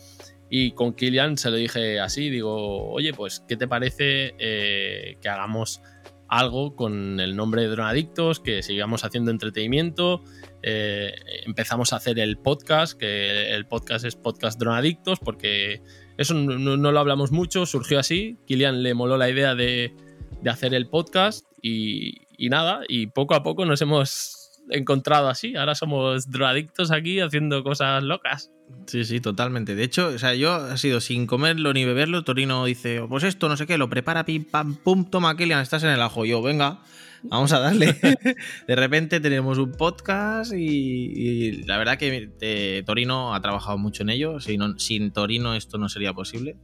Y 0.55 0.73
con 0.73 0.93
Kilian 0.93 1.35
se 1.35 1.49
lo 1.49 1.55
dije 1.55 1.99
así, 1.99 2.29
digo, 2.29 2.87
oye, 2.91 3.11
pues, 3.11 3.43
¿qué 3.47 3.57
te 3.57 3.67
parece 3.67 4.35
eh, 4.37 5.17
que 5.19 5.27
hagamos 5.27 5.81
algo 6.27 6.75
con 6.75 7.19
el 7.19 7.35
nombre 7.35 7.63
de 7.63 7.69
Dronadictos, 7.69 8.39
que 8.39 8.61
sigamos 8.61 9.03
haciendo 9.03 9.31
entretenimiento? 9.31 10.23
empezamos 10.61 11.91
a 11.91 11.95
hacer 11.95 12.19
el 12.19 12.37
podcast, 12.37 12.97
que 12.97 13.53
el 13.55 13.65
podcast 13.65 14.05
es 14.05 14.15
Podcast 14.15 14.59
Dronadictos, 14.59 15.19
porque 15.19 15.81
eso 16.19 16.35
no, 16.35 16.77
no 16.77 16.91
lo 16.91 16.99
hablamos 16.99 17.31
mucho, 17.31 17.65
surgió 17.65 17.97
así. 17.97 18.37
Kilian 18.45 18.83
le 18.83 18.93
moló 18.93 19.17
la 19.17 19.31
idea 19.31 19.55
de, 19.55 19.95
de 20.43 20.49
hacer 20.51 20.75
el 20.75 20.87
podcast 20.87 21.47
y, 21.63 22.27
nada, 22.37 22.81
y 22.87 23.07
poco 23.07 23.33
a 23.33 23.41
poco 23.41 23.65
nos 23.65 23.81
hemos 23.81 24.61
encontrado 24.69 25.29
así. 25.29 25.55
Ahora 25.55 25.73
somos 25.73 26.29
drogadictos 26.29 26.91
aquí 26.91 27.21
haciendo 27.21 27.63
cosas 27.63 28.03
locas. 28.03 28.52
Sí, 28.87 29.05
sí, 29.05 29.19
totalmente. 29.19 29.75
De 29.75 29.83
hecho, 29.83 30.07
o 30.07 30.17
sea, 30.17 30.35
yo 30.35 30.53
ha 30.53 30.77
sido 30.77 30.99
sin 30.99 31.25
comerlo 31.25 31.73
ni 31.73 31.85
beberlo. 31.85 32.23
Torino 32.23 32.65
dice, 32.65 33.01
pues 33.07 33.23
esto, 33.23 33.47
no 33.49 33.57
sé 33.57 33.65
qué, 33.65 33.77
lo 33.77 33.89
prepara, 33.89 34.25
pim, 34.25 34.43
pam, 34.43 34.75
pum, 34.75 35.09
toma, 35.09 35.35
Kilian, 35.37 35.61
estás 35.61 35.83
en 35.83 35.89
el 35.89 36.01
ajo. 36.01 36.25
Yo, 36.25 36.41
venga, 36.41 36.81
vamos 37.23 37.53
a 37.53 37.59
darle. 37.59 37.95
de 38.67 38.75
repente 38.75 39.19
tenemos 39.19 39.57
un 39.57 39.71
podcast 39.71 40.53
y, 40.53 41.63
la 41.63 41.77
verdad 41.77 41.97
que 41.97 42.31
eh, 42.41 42.83
Torino 42.85 43.33
ha 43.33 43.41
trabajado 43.41 43.77
mucho 43.77 44.03
en 44.03 44.09
ello. 44.09 44.39
Sin, 44.39 44.79
sin 44.79 45.11
Torino 45.11 45.55
esto 45.55 45.77
no 45.77 45.87
sería 45.87 46.13
posible. 46.13 46.57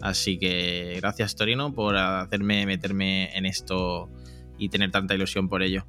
Así 0.00 0.38
que 0.38 0.96
gracias 1.00 1.36
Torino 1.36 1.72
por 1.72 1.96
hacerme 1.96 2.66
meterme 2.66 3.36
en 3.36 3.46
esto 3.46 4.10
y 4.58 4.68
tener 4.68 4.90
tanta 4.90 5.14
ilusión 5.14 5.48
por 5.48 5.62
ello. 5.62 5.86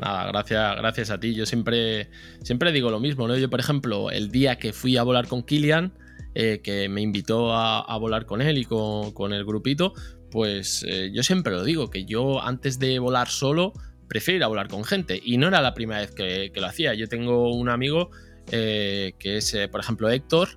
Nada, 0.00 0.28
gracias, 0.28 0.76
gracias 0.76 1.10
a 1.10 1.20
ti. 1.20 1.34
Yo 1.34 1.44
siempre, 1.44 2.08
siempre 2.42 2.72
digo 2.72 2.90
lo 2.90 3.00
mismo, 3.00 3.28
¿no? 3.28 3.36
Yo, 3.36 3.50
por 3.50 3.60
ejemplo, 3.60 4.10
el 4.10 4.30
día 4.30 4.56
que 4.56 4.72
fui 4.72 4.96
a 4.96 5.02
volar 5.02 5.28
con 5.28 5.42
Kilian, 5.42 5.92
eh, 6.34 6.60
que 6.62 6.88
me 6.88 7.02
invitó 7.02 7.54
a, 7.54 7.96
volar 7.98 8.24
con 8.24 8.40
él 8.40 8.56
y 8.56 8.64
con, 8.64 9.32
el 9.34 9.44
grupito, 9.44 9.92
pues 10.30 10.86
eh, 10.88 11.10
yo 11.12 11.22
siempre 11.22 11.52
lo 11.52 11.64
digo, 11.64 11.90
que 11.90 12.06
yo 12.06 12.42
antes 12.42 12.78
de 12.78 12.98
volar 12.98 13.28
solo, 13.28 13.74
prefiero 14.08 14.38
ir 14.38 14.44
a 14.44 14.46
volar 14.46 14.68
con 14.68 14.84
gente. 14.84 15.20
Y 15.22 15.36
no 15.36 15.48
era 15.48 15.60
la 15.60 15.74
primera 15.74 16.00
vez 16.00 16.12
que, 16.12 16.50
lo 16.54 16.66
hacía. 16.66 16.94
Yo 16.94 17.06
tengo 17.06 17.52
un 17.52 17.68
amigo 17.68 18.10
eh, 18.52 19.12
que 19.18 19.36
es, 19.36 19.54
por 19.70 19.80
ejemplo, 19.82 20.08
Héctor, 20.08 20.48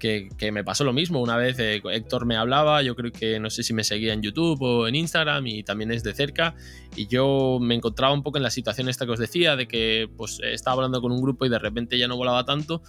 que, 0.00 0.50
me 0.50 0.64
pasó 0.64 0.82
lo 0.82 0.92
mismo. 0.92 1.20
Una 1.20 1.36
vez 1.36 1.56
eh, 1.60 1.80
Héctor 1.84 2.26
me 2.26 2.36
hablaba, 2.36 2.82
yo 2.82 2.96
creo 2.96 3.12
que 3.12 3.38
no 3.38 3.50
sé 3.50 3.62
si 3.62 3.72
me 3.72 3.84
seguía 3.84 4.12
en 4.12 4.22
YouTube 4.22 4.60
o 4.62 4.88
en 4.88 4.96
Instagram 4.96 5.46
y 5.46 5.62
también 5.62 5.92
es 5.92 6.02
de 6.02 6.12
cerca. 6.12 6.56
Y 6.96 7.06
yo 7.06 7.58
me 7.60 7.76
encontraba 7.76 8.12
un 8.12 8.24
poco 8.24 8.38
en 8.38 8.42
la 8.42 8.50
situación 8.50 8.88
esta 8.88 9.06
que 9.06 9.12
os 9.12 9.20
decía, 9.20 9.54
de 9.54 9.68
que 9.68 10.08
pues 10.16 10.40
estaba 10.42 10.74
hablando 10.74 11.00
con 11.00 11.12
un 11.12 11.22
grupo 11.22 11.46
y 11.46 11.48
de 11.48 11.60
repente 11.60 11.96
ya 11.96 12.08
no 12.08 12.16
volaba 12.16 12.44
tanto. 12.44 12.82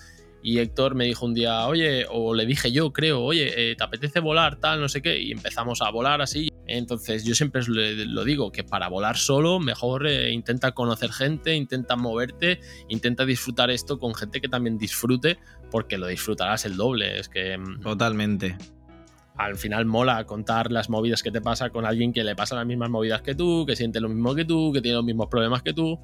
Y 0.43 0.59
Héctor 0.59 0.95
me 0.95 1.05
dijo 1.05 1.25
un 1.25 1.33
día, 1.33 1.67
oye, 1.67 2.05
o 2.09 2.33
le 2.33 2.45
dije 2.45 2.71
yo, 2.71 2.91
creo, 2.91 3.21
oye, 3.21 3.71
eh, 3.71 3.75
¿te 3.75 3.83
apetece 3.83 4.19
volar 4.19 4.57
tal, 4.57 4.81
no 4.81 4.89
sé 4.89 5.01
qué? 5.01 5.19
Y 5.19 5.31
empezamos 5.31 5.81
a 5.81 5.89
volar 5.91 6.21
así. 6.21 6.49
Entonces 6.67 7.23
yo 7.25 7.35
siempre 7.35 7.61
lo 7.67 8.23
digo, 8.23 8.51
que 8.51 8.63
para 8.63 8.87
volar 8.87 9.17
solo 9.17 9.59
mejor 9.59 10.07
eh, 10.07 10.31
intenta 10.31 10.71
conocer 10.71 11.11
gente, 11.11 11.53
intenta 11.55 11.95
moverte, 11.95 12.59
intenta 12.87 13.25
disfrutar 13.25 13.69
esto 13.71 13.99
con 13.99 14.15
gente 14.15 14.39
que 14.41 14.47
también 14.47 14.77
disfrute, 14.77 15.37
porque 15.69 15.97
lo 15.97 16.07
disfrutarás 16.07 16.65
el 16.65 16.77
doble. 16.77 17.19
Es 17.19 17.29
que... 17.29 17.57
Mm, 17.57 17.81
Totalmente 17.81 18.57
al 19.45 19.57
final 19.57 19.85
mola 19.85 20.25
contar 20.25 20.71
las 20.71 20.89
movidas 20.89 21.23
que 21.23 21.31
te 21.31 21.41
pasa 21.41 21.69
con 21.69 21.85
alguien 21.85 22.13
que 22.13 22.23
le 22.23 22.35
pasa 22.35 22.55
las 22.55 22.65
mismas 22.65 22.89
movidas 22.89 23.21
que 23.21 23.35
tú, 23.35 23.65
que 23.65 23.75
siente 23.75 23.99
lo 23.99 24.09
mismo 24.09 24.35
que 24.35 24.45
tú, 24.45 24.71
que 24.73 24.81
tiene 24.81 24.95
los 24.95 25.05
mismos 25.05 25.27
problemas 25.29 25.61
que 25.61 25.73
tú 25.73 25.99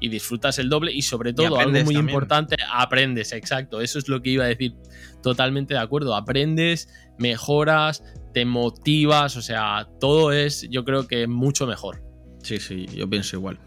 y 0.00 0.08
disfrutas 0.08 0.58
el 0.58 0.68
doble 0.68 0.92
y 0.92 1.02
sobre 1.02 1.32
todo 1.32 1.58
algo 1.58 1.84
muy 1.84 1.96
importante, 1.96 2.56
aprendes, 2.72 3.32
exacto, 3.32 3.80
eso 3.80 3.98
es 3.98 4.08
lo 4.08 4.22
que 4.22 4.30
iba 4.30 4.44
a 4.44 4.48
decir, 4.48 4.74
totalmente 5.22 5.74
de 5.74 5.80
acuerdo, 5.80 6.14
aprendes, 6.16 6.88
mejoras, 7.18 8.02
te 8.32 8.44
motivas, 8.44 9.36
o 9.36 9.42
sea, 9.42 9.88
todo 10.00 10.32
es 10.32 10.66
yo 10.70 10.84
creo 10.84 11.06
que 11.06 11.26
mucho 11.26 11.66
mejor. 11.66 12.02
Sí, 12.42 12.58
sí, 12.58 12.86
yo 12.86 13.08
pienso 13.08 13.36
igual. 13.36 13.58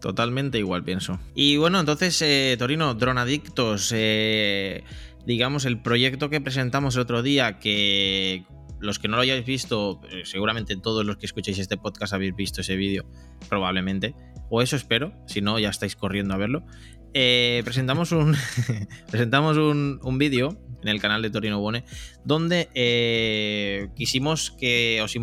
Totalmente 0.00 0.58
igual 0.58 0.82
pienso. 0.82 1.20
Y 1.34 1.58
bueno, 1.58 1.78
entonces, 1.78 2.20
eh, 2.22 2.56
Torino, 2.58 2.94
Dronadictos, 2.94 3.92
eh, 3.94 4.82
digamos, 5.26 5.64
el 5.64 5.80
proyecto 5.82 6.30
que 6.30 6.40
presentamos 6.40 6.96
el 6.96 7.02
otro 7.02 7.22
día, 7.22 7.58
que 7.58 8.44
los 8.82 8.98
que 8.98 9.08
no 9.08 9.16
lo 9.16 9.22
hayáis 9.22 9.46
visto, 9.46 10.00
eh, 10.10 10.22
seguramente 10.24 10.76
todos 10.76 11.06
los 11.06 11.16
que 11.16 11.26
escuchéis 11.26 11.58
este 11.58 11.76
podcast 11.76 12.12
habéis 12.12 12.34
visto 12.34 12.60
ese 12.60 12.76
vídeo, 12.76 13.06
probablemente, 13.48 14.14
o 14.50 14.60
eso 14.60 14.76
espero, 14.76 15.14
si 15.26 15.40
no 15.40 15.58
ya 15.58 15.70
estáis 15.70 15.96
corriendo 15.96 16.34
a 16.34 16.36
verlo. 16.36 16.64
Eh, 17.14 17.62
presentamos 17.64 18.12
un, 18.12 18.34
presentamos 19.10 19.56
un, 19.56 20.18
vídeo 20.18 20.58
en 20.82 20.88
el 20.88 21.00
canal 21.00 21.20
de 21.20 21.28
Torino 21.30 21.60
Bone 21.60 21.84
donde 22.24 22.70
eh, 22.74 23.88
quisimos 23.94 24.50
que 24.50 25.00
os 25.02 25.14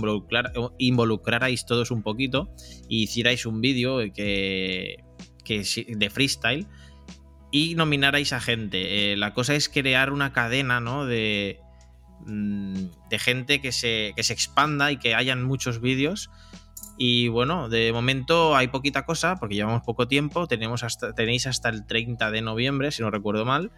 involucrarais 0.78 1.66
todos 1.66 1.90
un 1.90 2.04
poquito 2.04 2.54
e 2.90 2.96
hicierais 2.96 3.48
un 3.48 3.60
vídeo 3.60 3.98
que, 4.14 5.04
que, 5.44 5.64
de 5.88 6.10
freestyle 6.12 6.68
y 7.52 7.76
nominarais 7.76 8.34
a 8.34 8.40
gente. 8.40 9.12
Eh, 9.12 9.18
la 9.18 9.34
cosa 9.34 9.56
es 9.56 9.70
crear 9.70 10.12
una 10.12 10.34
cadena, 10.34 10.80
¿no? 10.80 11.06
De, 11.06 11.60
mm, 12.26 12.86
de 13.10 13.20
gente 13.20 13.62
que 13.62 13.72
se, 13.72 14.14
que 14.16 14.24
se 14.24 14.34
expanda 14.34 14.92
y 14.92 14.98
que 14.98 15.16
hayan 15.16 15.44
muchos 15.44 15.82
vídeos. 15.82 16.30
Y 16.98 17.30
bueno, 17.30 17.70
de 17.70 17.94
momento 17.94 18.56
hay 18.56 18.68
poquita 18.68 19.06
cosa 19.06 19.38
porque 19.38 19.56
llevamos 19.56 19.84
poco 19.84 20.08
tiempo. 20.08 20.48
Tenemos 20.48 20.84
hasta, 20.84 21.14
tenéis 21.14 21.48
hasta 21.48 21.70
el 21.70 21.86
30 21.88 22.30
de 22.32 22.42
noviembre, 22.42 22.92
si 22.92 23.02
no 23.02 23.10
recuerdo 23.10 23.46
mal. 23.46 23.72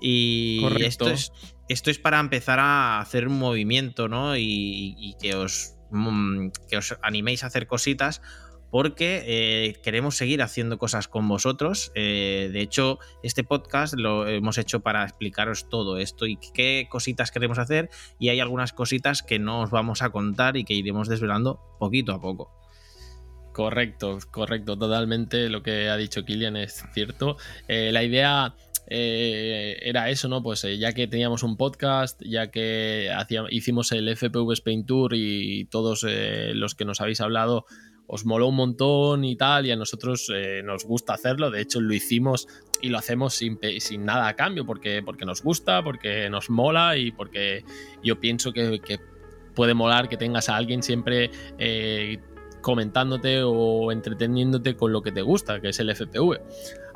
Y 0.00 0.62
esto 0.80 1.08
es, 1.08 1.32
esto 1.68 1.90
es 1.90 1.98
para 1.98 2.20
empezar 2.20 2.58
a 2.60 3.00
hacer 3.00 3.26
un 3.26 3.38
movimiento, 3.38 4.08
¿no? 4.08 4.36
Y, 4.36 4.94
y 4.98 5.14
que, 5.18 5.34
os, 5.34 5.76
mm, 5.90 6.48
que 6.68 6.76
os 6.76 6.96
animéis 7.02 7.42
a 7.42 7.46
hacer 7.46 7.66
cositas 7.66 8.20
porque 8.74 9.22
eh, 9.24 9.76
queremos 9.84 10.16
seguir 10.16 10.42
haciendo 10.42 10.78
cosas 10.78 11.06
con 11.06 11.28
vosotros. 11.28 11.92
Eh, 11.94 12.50
de 12.52 12.60
hecho, 12.60 12.98
este 13.22 13.44
podcast 13.44 13.94
lo 13.94 14.26
hemos 14.26 14.58
hecho 14.58 14.80
para 14.80 15.04
explicaros 15.04 15.68
todo 15.68 15.96
esto 15.96 16.26
y 16.26 16.40
qué 16.52 16.88
cositas 16.90 17.30
queremos 17.30 17.60
hacer 17.60 17.88
y 18.18 18.30
hay 18.30 18.40
algunas 18.40 18.72
cositas 18.72 19.22
que 19.22 19.38
no 19.38 19.60
os 19.60 19.70
vamos 19.70 20.02
a 20.02 20.10
contar 20.10 20.56
y 20.56 20.64
que 20.64 20.74
iremos 20.74 21.06
desvelando 21.06 21.60
poquito 21.78 22.14
a 22.14 22.20
poco. 22.20 22.50
Correcto, 23.52 24.18
correcto, 24.32 24.76
totalmente 24.76 25.48
lo 25.50 25.62
que 25.62 25.88
ha 25.88 25.96
dicho 25.96 26.24
Kilian 26.24 26.56
es 26.56 26.82
cierto. 26.92 27.36
Eh, 27.68 27.92
la 27.92 28.02
idea 28.02 28.56
era 28.88 30.10
eso, 30.10 30.28
¿no? 30.28 30.42
Pues 30.42 30.66
ya 30.80 30.92
que 30.92 31.06
teníamos 31.06 31.44
un 31.44 31.56
podcast, 31.56 32.20
ya 32.24 32.50
que 32.50 33.08
hicimos 33.50 33.92
el 33.92 34.08
FPV 34.16 34.52
Spain 34.54 34.84
Tour 34.84 35.14
y 35.14 35.66
todos 35.66 36.04
los 36.04 36.74
que 36.74 36.84
nos 36.84 37.00
habéis 37.00 37.20
hablado 37.20 37.66
os 38.06 38.24
moló 38.24 38.48
un 38.48 38.56
montón 38.56 39.24
y 39.24 39.36
tal, 39.36 39.66
y 39.66 39.70
a 39.70 39.76
nosotros 39.76 40.30
eh, 40.34 40.62
nos 40.64 40.84
gusta 40.84 41.14
hacerlo, 41.14 41.50
de 41.50 41.60
hecho 41.60 41.80
lo 41.80 41.94
hicimos 41.94 42.48
y 42.82 42.88
lo 42.88 42.98
hacemos 42.98 43.34
sin, 43.34 43.58
sin 43.78 44.04
nada 44.04 44.28
a 44.28 44.34
cambio, 44.34 44.66
porque, 44.66 45.02
porque 45.02 45.24
nos 45.24 45.42
gusta, 45.42 45.82
porque 45.82 46.28
nos 46.28 46.50
mola 46.50 46.96
y 46.96 47.12
porque 47.12 47.64
yo 48.02 48.20
pienso 48.20 48.52
que, 48.52 48.98
puede 49.54 49.72
molar 49.72 50.08
que 50.08 50.16
tengas 50.16 50.48
a 50.48 50.56
alguien 50.56 50.82
siempre... 50.82 51.30
Eh, 51.58 52.18
comentándote 52.64 53.42
o 53.42 53.92
entreteniéndote 53.92 54.74
con 54.74 54.90
lo 54.90 55.02
que 55.02 55.12
te 55.12 55.20
gusta, 55.20 55.60
que 55.60 55.68
es 55.68 55.78
el 55.80 55.94
FPV. 55.94 56.40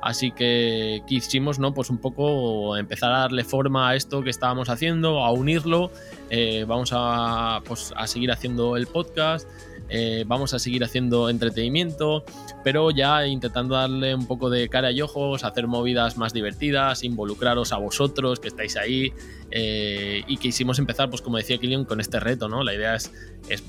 Así 0.01 0.31
que 0.31 1.03
quisimos, 1.07 1.59
¿no? 1.59 1.75
Pues 1.75 1.91
un 1.91 1.99
poco 1.99 2.77
empezar 2.77 3.13
a 3.13 3.19
darle 3.19 3.45
forma 3.45 3.91
a 3.91 3.95
esto 3.95 4.23
que 4.23 4.31
estábamos 4.31 4.71
haciendo, 4.71 5.23
a 5.23 5.31
unirlo. 5.31 5.91
Eh, 6.31 6.65
vamos 6.67 6.91
a, 6.95 7.61
pues, 7.67 7.93
a 7.95 8.07
seguir 8.07 8.33
haciendo 8.33 8.77
el 8.77 8.87
podcast. 8.87 9.47
Eh, 9.89 10.25
vamos 10.27 10.53
a 10.55 10.59
seguir 10.59 10.85
haciendo 10.85 11.31
entretenimiento, 11.31 12.25
pero 12.63 12.91
ya 12.91 13.27
intentando 13.27 13.75
darle 13.75 14.15
un 14.15 14.27
poco 14.27 14.51
de 14.51 14.69
cara 14.69 14.93
y 14.93 15.01
ojos, 15.01 15.45
hacer 15.45 15.67
movidas 15.67 16.17
más 16.17 16.33
divertidas, 16.33 17.05
involucraros 17.05 17.73
a 17.73 17.79
vosotros 17.79 18.39
que 18.39 18.49
estáis 18.49 18.77
ahí 18.77 19.13
eh, 19.51 20.23
y 20.27 20.37
quisimos 20.37 20.79
empezar, 20.79 21.09
pues 21.09 21.23
como 21.23 21.39
decía 21.39 21.59
Kilian, 21.59 21.85
con 21.85 22.01
este 22.01 22.21
reto, 22.21 22.49
¿no? 22.49 22.63
La 22.63 22.75
idea 22.75 22.95
es, 22.95 23.11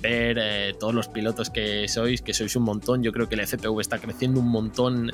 ver 0.01 0.38
eh, 0.39 0.75
todos 0.77 0.93
los 0.93 1.08
pilotos 1.08 1.49
que 1.49 1.88
sois, 1.88 2.21
que 2.21 2.34
sois 2.34 2.55
un 2.55 2.63
montón. 2.63 3.01
Yo 3.01 3.13
creo 3.13 3.29
que 3.29 3.36
el 3.36 3.47
FPV 3.47 3.79
está 3.79 3.99
creciendo 3.99 4.41
un 4.41 4.49
montón 4.49 5.12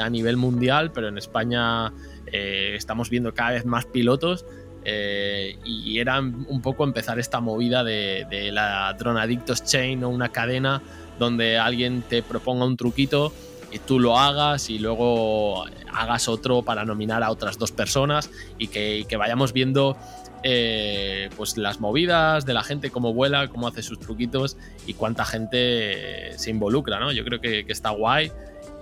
a 0.00 0.10
nivel 0.10 0.36
mundial, 0.36 0.92
pero 0.92 1.08
en 1.08 1.18
España 1.18 1.92
estamos 2.32 3.10
viendo 3.10 3.34
cada 3.34 3.52
vez 3.52 3.64
más 3.64 3.86
pilotos. 3.86 4.44
Eh, 4.88 5.58
y 5.64 5.98
era 5.98 6.20
un 6.20 6.62
poco 6.62 6.84
empezar 6.84 7.18
esta 7.18 7.40
movida 7.40 7.82
de, 7.82 8.50
la 8.52 8.94
Drone 8.96 9.20
Addictos 9.20 9.64
Chain 9.64 10.04
o 10.04 10.08
una 10.08 10.28
cadena 10.28 10.80
donde 11.18 11.58
alguien 11.58 12.02
te 12.02 12.22
proponga 12.22 12.64
un 12.64 12.76
truquito 12.76 13.32
y 13.72 13.80
tú 13.80 13.98
lo 13.98 14.16
hagas 14.16 14.70
y 14.70 14.78
luego 14.78 15.64
hagas 15.92 16.28
otro 16.28 16.62
para 16.62 16.84
nominar 16.84 17.24
a 17.24 17.32
otras 17.32 17.58
dos 17.58 17.72
personas 17.72 18.30
y 18.58 18.68
que, 18.68 19.16
vayamos 19.18 19.52
viendo 19.52 19.96
eh, 20.44 21.30
pues 21.36 21.56
las 21.56 21.80
movidas 21.80 22.46
de 22.46 22.54
la 22.54 22.62
gente, 22.62 22.90
cómo 22.90 23.12
vuela, 23.12 23.48
cómo 23.48 23.66
hace 23.66 23.82
sus 23.82 23.98
truquitos 23.98 24.56
y 24.86 24.94
cuánta 24.94 25.24
gente 25.24 26.38
se 26.38 26.50
involucra, 26.50 27.00
¿no? 27.00 27.10
Yo 27.10 27.24
creo 27.24 27.40
que, 27.40 27.66
que 27.66 27.72
está 27.72 27.90
guay 27.90 28.30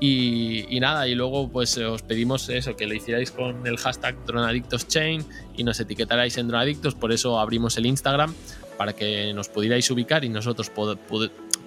y, 0.00 0.78
nada, 0.80 1.06
y 1.08 1.14
luego 1.14 1.48
pues 1.48 1.78
os 1.78 2.02
pedimos 2.02 2.48
eso, 2.48 2.76
que 2.76 2.86
lo 2.86 2.94
hicierais 2.94 3.30
con 3.30 3.66
el 3.66 3.76
hashtag 3.78 4.16
DroneAddictosChain 4.26 5.24
y 5.56 5.64
nos 5.64 5.80
etiquetarais 5.80 6.36
en 6.36 6.48
DroneAddictos, 6.48 6.94
por 6.94 7.12
eso 7.12 7.38
abrimos 7.38 7.76
el 7.78 7.86
Instagram 7.86 8.34
para 8.76 8.92
que 8.92 9.32
nos 9.34 9.48
pudierais 9.48 9.88
ubicar 9.90 10.24
y 10.24 10.28
nosotros 10.28 10.70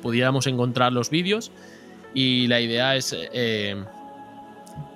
pudiéramos 0.01 0.45
encontrar 0.47 0.91
los 0.91 1.09
vídeos. 1.09 1.51
Y 2.13 2.47
la 2.47 2.59
idea 2.59 2.95
es, 2.95 3.15
eh, 3.15 3.75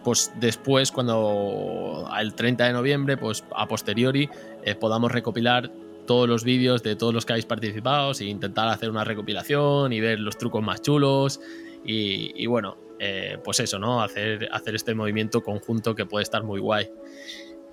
pues 0.04 0.32
después, 0.39 0.91
cuando 0.91 2.10
el 2.20 2.34
30 2.34 2.65
de 2.65 2.74
noviembre, 2.74 3.17
pues 3.17 3.44
a 3.56 3.67
posteriori, 3.67 4.30
eh, 4.63 4.76
podamos 4.76 5.12
recopilar 5.12 5.72
todos 6.06 6.28
los 6.28 6.44
vídeos 6.44 6.84
de 6.84 6.96
todos 6.96 7.13
los 7.13 7.26
que 7.26 7.34
habéis 7.34 7.46
participado 7.46 8.12
e 8.20 8.26
intentar 8.26 8.67
hacer 8.67 8.89
una 8.89 9.04
recopilación 9.04 9.94
y 9.94 10.02
ver 10.02 10.20
los 10.20 10.38
trucos 10.38 10.62
más 10.62 10.82
chulos. 10.82 11.39
y 11.84 12.46
bueno, 12.46 12.78
eh, 13.04 13.40
pues 13.44 13.60
eso, 13.60 13.80
¿no? 13.80 14.04
Hacer, 14.04 14.48
hacer 14.52 14.76
este 14.76 14.94
movimiento 14.94 15.42
conjunto 15.42 15.96
que 15.96 16.06
puede 16.06 16.22
estar 16.22 16.44
muy 16.44 16.60
guay. 16.60 16.88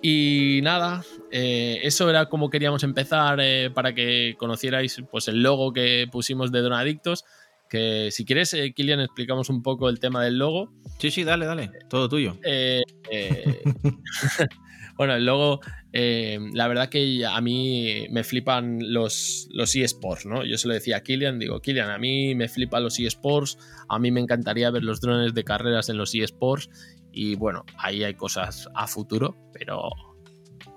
Y 0.01 0.61
nada, 0.63 1.05
eh, 1.31 1.81
eso 1.83 2.09
era 2.09 2.31
como 2.31 2.49
queríamos 2.49 2.83
empezar 2.83 3.39
eh, 3.43 3.71
para 3.75 3.95
que 3.95 4.37
conocierais 4.39 5.03
pues, 5.11 5.29
el 5.29 5.43
logo 5.43 5.75
que 5.75 6.09
pusimos 6.11 6.51
de 6.51 6.63
Donadictos. 6.63 7.27
Que 7.69 8.09
si 8.11 8.25
quieres, 8.25 8.57
Kilian, 8.75 9.01
explicamos 9.01 9.51
un 9.51 9.63
poco 9.63 9.91
el 9.91 10.01
tema 10.01 10.25
del 10.25 10.39
logo. 10.39 10.73
Sí, 10.99 11.11
sí, 11.11 11.25
dale, 11.25 11.45
dale, 11.45 11.73
todo 11.91 12.09
tuyo. 12.09 12.39
bueno, 14.97 15.15
el 15.15 15.27
logo 15.27 15.61
eh, 16.01 16.39
la 16.53 16.69
verdad 16.69 16.89
que 16.91 17.27
a 17.27 17.41
mí 17.41 18.07
me 18.11 18.23
flipan 18.23 18.79
los, 18.81 19.49
los 19.51 19.75
eSports, 19.75 20.27
¿no? 20.27 20.45
Yo 20.45 20.57
se 20.57 20.69
lo 20.69 20.75
decía 20.75 20.99
a 20.99 21.03
Kilian, 21.03 21.41
digo, 21.41 21.59
Kilian, 21.59 21.91
a 21.91 21.99
mí 21.99 22.37
me 22.37 22.49
flipan 22.49 22.85
los 22.85 23.01
eSports, 23.01 23.59
a 23.89 23.99
mí 23.99 24.13
me 24.13 24.21
encantaría 24.21 24.71
ver 24.71 24.85
los 24.85 25.01
drones 25.01 25.35
de 25.35 25.43
carreras 25.43 25.89
en 25.89 25.97
los 25.97 26.15
eSports 26.15 26.71
y 27.11 27.35
bueno, 27.35 27.65
ahí 27.79 28.05
hay 28.05 28.15
cosas 28.15 28.69
a 28.77 28.87
futuro, 28.87 29.37
pero 29.53 29.91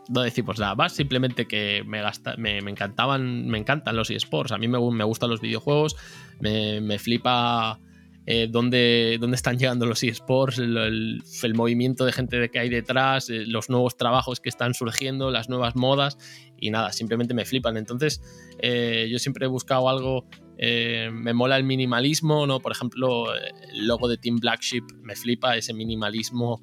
no 0.09 0.21
decimos 0.21 0.57
nada 0.57 0.73
más, 0.73 0.93
simplemente 0.93 1.47
que 1.47 1.83
me, 1.85 2.01
me, 2.37 2.71
encantaban, 2.71 3.47
me 3.47 3.59
encantan 3.59 3.95
los 3.95 4.09
eSports, 4.09 4.51
a 4.51 4.57
mí 4.57 4.67
me, 4.67 4.79
me 4.79 5.03
gustan 5.03 5.29
los 5.29 5.39
videojuegos, 5.39 5.97
me, 6.39 6.81
me 6.81 6.97
flipa 6.97 7.79
eh, 8.27 8.47
dónde, 8.49 9.19
están 9.33 9.57
llegando 9.57 9.85
los 9.85 10.03
eSports, 10.03 10.59
el, 10.59 11.23
movimiento 11.55 12.05
de 12.05 12.11
gente 12.11 12.49
que 12.49 12.59
hay 12.59 12.69
detrás, 12.69 13.29
eh, 13.29 13.45
los 13.47 13.69
nuevos 13.69 13.97
trabajos 13.97 14.39
que 14.39 14.49
están 14.49 14.73
surgiendo, 14.73 15.31
las 15.31 15.49
nuevas 15.49 15.75
modas 15.75 16.17
y 16.57 16.69
nada, 16.69 16.91
simplemente 16.91 17.33
me 17.33 17.45
flipan. 17.45 17.77
Entonces, 17.77 18.21
eh, 18.59 19.07
yo 19.11 19.17
siempre 19.17 19.45
he 19.45 19.49
buscado 19.49 19.89
algo, 19.89 20.27
me 20.59 21.33
mola 21.33 21.57
el 21.57 21.63
minimalismo, 21.63 22.45
¿no? 22.45 22.59
Por 22.59 22.71
ejemplo, 22.71 23.33
el 23.33 23.87
logo 23.87 24.07
de 24.07 24.17
Team 24.17 24.37
Black 24.37 24.61
Sheep 24.61 24.83
me 25.01 25.15
flipa, 25.15 25.57
ese 25.57 25.73
minimalismo 25.73 26.61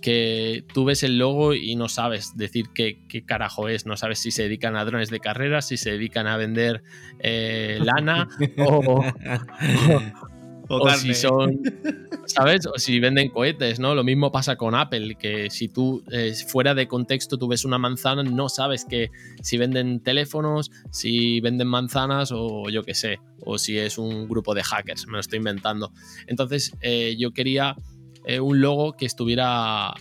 que 0.00 0.64
tú 0.72 0.84
ves 0.84 1.02
el 1.02 1.18
logo 1.18 1.54
y 1.54 1.76
no 1.76 1.88
sabes 1.88 2.36
decir 2.36 2.66
qué, 2.74 2.98
carajo 3.26 3.68
es, 3.68 3.86
no 3.86 3.96
sabes 3.96 4.18
si 4.18 4.30
se 4.30 4.44
dedican 4.44 4.76
a 4.76 4.84
drones 4.84 5.10
de 5.10 5.20
carrera, 5.20 5.62
si 5.62 5.76
se 5.76 5.92
dedican 5.92 6.26
a 6.26 6.36
vender 6.36 6.82
eh, 7.18 7.78
lana 7.82 8.28
o, 10.68 10.90
si 10.90 11.14
son, 11.14 11.60
¿sabes? 12.26 12.66
O 12.66 12.78
si 12.78 13.00
venden 13.00 13.28
cohetes, 13.28 13.80
¿no? 13.80 13.94
Lo 13.94 14.04
mismo 14.04 14.30
pasa 14.30 14.56
con 14.56 14.74
Apple, 14.74 15.16
que 15.16 15.50
si 15.50 15.68
tú 15.68 16.04
eh, 16.12 16.32
fuera 16.46 16.74
de 16.74 16.86
contexto 16.86 17.36
tú 17.38 17.48
ves 17.48 17.64
una 17.64 17.78
manzana, 17.78 18.22
no 18.22 18.48
sabes 18.48 18.84
que 18.84 19.10
si 19.42 19.58
venden 19.58 20.00
teléfonos, 20.00 20.70
si 20.90 21.40
venden 21.40 21.66
manzanas 21.68 22.30
o 22.32 22.70
yo 22.70 22.84
qué 22.84 22.94
sé, 22.94 23.18
o 23.40 23.58
si 23.58 23.78
es 23.78 23.98
un 23.98 24.28
grupo 24.28 24.54
de 24.54 24.62
hackers, 24.62 25.06
me 25.06 25.14
lo 25.14 25.20
estoy 25.20 25.38
inventando. 25.38 25.92
Entonces 26.28 26.72
eh, 26.80 27.16
yo 27.18 27.32
quería 27.32 27.76
eh, 28.24 28.40
un 28.40 28.60
logo 28.60 28.96
que 28.96 29.06
estuviera 29.06 29.92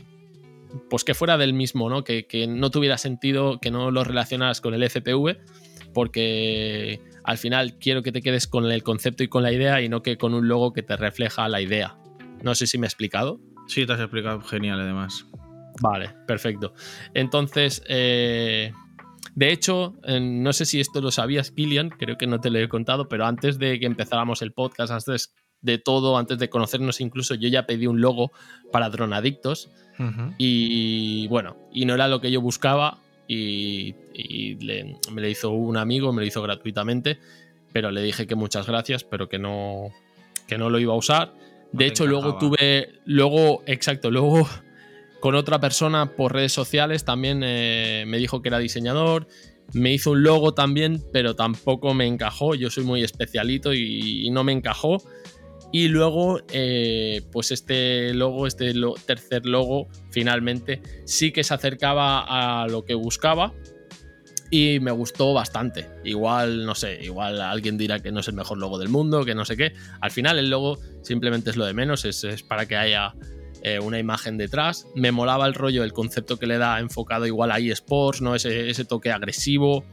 pues 0.89 1.03
que 1.03 1.13
fuera 1.13 1.37
del 1.37 1.53
mismo, 1.53 1.89
¿no? 1.89 2.03
Que, 2.03 2.25
no 2.47 2.69
tuviera 2.69 2.97
sentido 2.97 3.59
que 3.59 3.71
no 3.71 3.91
lo 3.91 4.03
relacionaras 4.03 4.61
con 4.61 4.73
el 4.73 4.87
FPV, 4.87 5.37
porque 5.93 7.01
al 7.23 7.37
final 7.37 7.77
quiero 7.79 8.03
que 8.03 8.11
te 8.11 8.21
quedes 8.21 8.47
con 8.47 8.65
el 8.65 8.83
concepto 8.83 9.23
y 9.23 9.27
con 9.27 9.43
la 9.43 9.51
idea 9.51 9.81
y 9.81 9.89
no 9.89 10.03
que 10.03 10.17
con 10.17 10.33
un 10.33 10.47
logo 10.47 10.73
que 10.73 10.83
te 10.83 10.95
refleja 10.95 11.49
la 11.49 11.61
idea. 11.61 11.97
No 12.43 12.55
sé 12.55 12.67
si 12.67 12.77
me 12.77 12.85
he 12.85 12.89
explicado. 12.89 13.39
Sí, 13.67 13.85
te 13.85 13.93
has 13.93 13.99
explicado 13.99 14.41
genial 14.41 14.79
además. 14.79 15.25
Vale, 15.81 16.13
perfecto. 16.27 16.73
Entonces, 17.13 17.83
eh, 17.87 18.71
de 19.35 19.51
hecho, 19.51 19.95
no 20.07 20.53
sé 20.53 20.65
si 20.65 20.79
esto 20.79 21.01
lo 21.01 21.11
sabías, 21.11 21.51
Kilian, 21.51 21.89
creo 21.89 22.17
que 22.17 22.27
no 22.27 22.39
te 22.39 22.49
lo 22.49 22.59
he 22.59 22.69
contado, 22.69 23.07
pero 23.07 23.25
antes 23.25 23.57
de 23.59 23.79
que 23.79 23.85
empezáramos 23.85 24.41
el 24.41 24.51
podcast, 24.51 24.91
antes 24.91 25.33
de 25.61 25.77
todo, 25.77 26.17
antes 26.17 26.37
de 26.39 26.49
conocernos 26.49 27.01
incluso, 27.01 27.35
yo 27.35 27.49
ya 27.49 27.65
pedí 27.65 27.87
un 27.87 28.01
logo 28.01 28.31
para 28.71 28.89
Dronadictos 28.89 29.69
y 30.37 31.27
bueno, 31.27 31.57
y 31.73 31.85
no 31.85 31.93
era 31.93 32.07
lo 32.07 32.21
que 32.21 32.31
yo 32.31 32.39
buscaba 32.39 32.99
y, 33.27 33.95
me 35.11 35.21
le 35.21 35.29
hizo 35.29 35.49
un 35.49 35.75
amigo, 35.75 36.13
me 36.13 36.21
lo 36.21 36.27
hizo 36.27 36.41
gratuitamente, 36.41 37.19
pero 37.73 37.91
le 37.91 38.01
dije 38.01 38.25
que 38.25 38.35
muchas 38.35 38.65
gracias, 38.65 39.03
pero 39.03 39.27
que 39.27 39.39
no, 39.39 39.89
que 40.47 40.57
no 40.57 40.69
lo 40.69 40.79
iba 40.79 40.93
a 40.93 40.97
usar. 40.97 41.33
De 41.73 41.85
hecho, 41.85 42.07
luego 42.07 42.37
tuve, 42.37 43.01
luego, 43.05 43.61
exacto, 43.65 44.09
luego 44.09 44.47
con 45.19 45.35
otra 45.35 45.59
persona 45.59 46.15
por 46.15 46.33
redes 46.33 46.53
sociales 46.53 47.03
también 47.03 47.41
eh, 47.43 48.05
me 48.07 48.17
dijo 48.17 48.41
que 48.41 48.47
era 48.47 48.57
diseñador 48.57 49.27
me 49.73 49.93
hizo 49.93 50.11
un 50.11 50.23
logo 50.23 50.53
también, 50.53 51.03
pero 51.11 51.35
tampoco 51.35 51.93
me 51.93 52.05
encajó. 52.05 52.55
Yo 52.55 52.69
soy 52.69 52.83
muy 52.83 53.03
especialito 53.03 53.73
y, 53.73 54.29
no 54.31 54.43
me 54.43 54.51
encajó. 54.51 55.01
Y 55.71 55.87
luego, 55.87 56.41
eh, 56.51 57.21
pues 57.31 57.51
este 57.51 58.13
logo, 58.13 58.47
este 58.47 58.73
tercer 59.05 59.45
logo, 59.45 59.87
finalmente 60.09 60.81
sí 61.05 61.31
que 61.31 61.43
se 61.43 61.53
acercaba 61.53 62.63
a 62.63 62.67
lo 62.67 62.85
que 62.85 62.95
buscaba 62.95 63.53
y 64.49 64.79
me 64.79 64.91
gustó 64.91 65.33
bastante. 65.33 65.87
Igual, 66.03 66.65
no 66.65 66.73
sé, 66.73 66.99
igual 67.03 67.41
alguien 67.41 67.77
dirá 67.77 67.99
que 67.99 68.11
no 68.11 68.21
es 68.21 68.27
el 68.27 68.33
mejor 68.33 68.57
logo 68.57 68.79
del 68.79 68.89
mundo, 68.89 69.25
que 69.25 69.35
no 69.35 69.45
sé 69.45 69.55
qué. 69.57 69.73
Al 70.01 70.11
final 70.11 70.39
el 70.39 70.49
logo 70.49 70.79
simplemente 71.03 71.51
es 71.51 71.55
lo 71.55 71.65
de 71.65 71.73
menos, 71.73 72.05
es, 72.05 72.43
para 72.43 72.65
que 72.65 72.75
haya 72.75 73.13
eh, 73.61 73.79
una 73.79 73.99
imagen 73.99 74.37
detrás. 74.37 74.87
Me 74.95 75.11
molaba 75.11 75.45
el 75.45 75.53
rollo, 75.53 75.83
el 75.83 75.93
concepto 75.93 76.37
que 76.37 76.47
le 76.47 76.57
da 76.57 76.79
enfocado 76.79 77.27
igual 77.27 77.51
a 77.51 77.59
eSports, 77.59 78.21
¿no? 78.21 78.33
Ese, 78.33 78.71
ese 78.71 78.85
toque 78.85 79.11
agresivo 79.11 79.83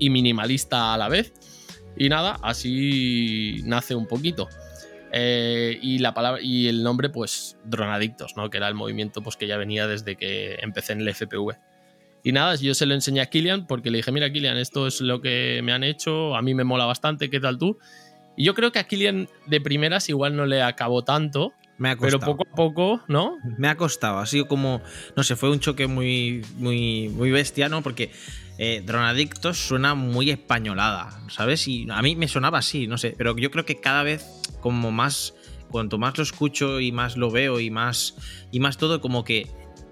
y 0.00 0.10
minimalista 0.10 0.94
a 0.94 0.98
la 0.98 1.08
vez. 1.08 1.32
Y 1.96 2.08
nada, 2.08 2.38
así 2.42 3.60
nace 3.64 3.94
un 3.94 4.06
poquito. 4.06 4.48
Eh, 5.12 5.78
y 5.82 5.98
la 5.98 6.14
palabra 6.14 6.40
y 6.42 6.68
el 6.68 6.82
nombre, 6.82 7.08
pues, 7.08 7.56
Dronadictos, 7.64 8.36
¿no? 8.36 8.48
Que 8.50 8.58
era 8.58 8.68
el 8.68 8.74
movimiento 8.74 9.22
pues, 9.22 9.36
que 9.36 9.46
ya 9.46 9.56
venía 9.56 9.86
desde 9.86 10.16
que 10.16 10.58
empecé 10.60 10.92
en 10.92 11.00
el 11.00 11.08
FPV. 11.08 11.58
Y 12.22 12.32
nada, 12.32 12.54
yo 12.56 12.74
se 12.74 12.86
lo 12.86 12.94
enseñé 12.94 13.22
a 13.22 13.26
Kilian 13.26 13.66
porque 13.66 13.90
le 13.90 13.98
dije, 13.98 14.12
mira 14.12 14.30
Kilian, 14.30 14.56
esto 14.58 14.86
es 14.86 15.00
lo 15.00 15.20
que 15.20 15.60
me 15.64 15.72
han 15.72 15.82
hecho, 15.84 16.36
a 16.36 16.42
mí 16.42 16.54
me 16.54 16.64
mola 16.64 16.84
bastante, 16.84 17.30
¿qué 17.30 17.40
tal 17.40 17.58
tú? 17.58 17.78
Y 18.36 18.44
yo 18.44 18.54
creo 18.54 18.72
que 18.72 18.78
a 18.78 18.84
Kilian 18.84 19.28
de 19.46 19.60
primeras 19.60 20.08
igual 20.08 20.36
no 20.36 20.46
le 20.46 20.62
acabó 20.62 21.02
tanto, 21.02 21.54
Me 21.78 21.88
ha 21.88 21.96
costado. 21.96 22.20
Pero 22.20 22.36
poco 22.36 22.46
a 22.50 22.54
poco, 22.54 23.00
¿no? 23.08 23.38
Me 23.56 23.68
ha 23.68 23.76
costado. 23.76 24.18
Ha 24.18 24.26
sido 24.26 24.46
como. 24.46 24.82
No 25.16 25.22
sé, 25.22 25.34
fue 25.34 25.50
un 25.50 25.60
choque 25.60 25.86
muy, 25.86 26.42
muy, 26.58 27.08
muy 27.08 27.30
bestia, 27.30 27.70
¿no? 27.70 27.82
Porque 27.82 28.10
eh, 28.62 28.82
Dronadictos 28.84 29.56
suena 29.56 29.94
muy 29.94 30.28
españolada, 30.28 31.18
¿sabes? 31.30 31.66
Y 31.66 31.86
a 31.90 32.02
mí 32.02 32.14
me 32.14 32.28
sonaba 32.28 32.58
así, 32.58 32.86
no 32.86 32.98
sé. 32.98 33.14
Pero 33.16 33.34
yo 33.38 33.50
creo 33.50 33.64
que 33.64 33.80
cada 33.80 34.02
vez, 34.02 34.26
como 34.60 34.92
más. 34.92 35.34
Cuanto 35.70 35.96
más 35.98 36.18
lo 36.18 36.24
escucho 36.24 36.78
y 36.78 36.92
más 36.92 37.16
lo 37.16 37.30
veo 37.30 37.58
y 37.58 37.70
más. 37.70 38.16
Y 38.50 38.60
más 38.60 38.76
todo, 38.76 39.00
como 39.00 39.24
que 39.24 39.46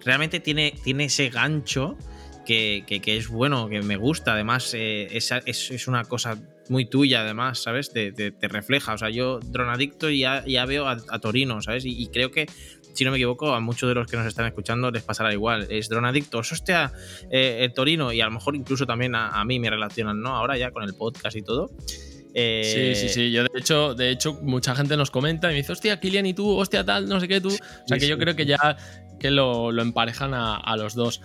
realmente 0.04 0.38
tiene, 0.38 0.74
tiene 0.84 1.04
ese 1.04 1.30
gancho 1.30 1.96
que, 2.44 2.84
que, 2.86 3.16
es 3.16 3.28
bueno, 3.28 3.70
que 3.70 3.80
me 3.80 3.96
gusta. 3.96 4.34
Además, 4.34 4.74
eh, 4.74 5.08
es, 5.12 5.88
una 5.88 6.04
cosa 6.04 6.38
muy 6.68 6.84
tuya, 6.84 7.22
además, 7.22 7.60
¿sabes? 7.60 7.90
Te, 7.90 8.12
te, 8.12 8.48
refleja. 8.48 8.92
O 8.92 8.98
sea, 8.98 9.08
yo, 9.08 9.38
Dronadicto, 9.38 10.10
ya, 10.10 10.44
ya 10.46 10.66
veo 10.66 10.88
a, 10.88 11.18
Torino, 11.20 11.62
¿sabes? 11.62 11.84
Y, 11.86 12.06
creo 12.08 12.30
que, 12.30 12.46
si 12.98 13.04
no 13.04 13.12
me 13.12 13.16
equivoco, 13.16 13.54
a 13.54 13.60
muchos 13.60 13.88
de 13.88 13.94
los 13.94 14.08
que 14.08 14.16
nos 14.16 14.26
están 14.26 14.46
escuchando 14.46 14.90
les 14.90 15.04
pasará 15.04 15.32
igual. 15.32 15.68
Es 15.70 15.88
Dronadicto, 15.88 16.38
hostia, 16.38 16.92
eh, 17.30 17.58
el 17.60 17.72
Torino, 17.72 18.12
y 18.12 18.20
a 18.20 18.24
lo 18.24 18.32
mejor 18.32 18.56
incluso 18.56 18.86
también 18.86 19.14
a, 19.14 19.28
a, 19.28 19.44
mí 19.44 19.60
me 19.60 19.70
relacionan, 19.70 20.20
¿no? 20.20 20.34
Ahora 20.34 20.58
ya 20.58 20.72
con 20.72 20.82
el 20.82 20.94
podcast 20.94 21.36
y 21.36 21.42
todo. 21.42 21.70
Sí, 22.34 22.94
sí, 22.94 23.08
sí. 23.08 23.30
Yo 23.30 23.44
de 23.44 23.58
hecho, 23.58 23.94
de 23.94 24.10
hecho, 24.10 24.34
mucha 24.42 24.74
gente 24.74 24.96
nos 24.96 25.12
comenta 25.12 25.48
y 25.48 25.52
me 25.52 25.58
dice, 25.58 25.72
hostia, 25.72 26.00
Kilian 26.00 26.26
y 26.26 26.34
tú, 26.34 26.56
hostia, 26.56 26.84
tal, 26.84 27.08
no 27.08 27.20
sé 27.20 27.28
qué 27.28 27.40
tú. 27.40 27.48
O 27.48 27.88
sea 27.88 27.98
que 27.98 28.08
yo 28.08 28.18
creo 28.18 28.34
que 28.34 28.46
ya 28.46 28.76
que 29.18 29.30
lo, 29.30 29.72
lo 29.72 29.82
emparejan 29.82 30.34
a, 30.34 30.56
a, 30.56 30.76
los 30.76 30.94
dos. 30.94 31.20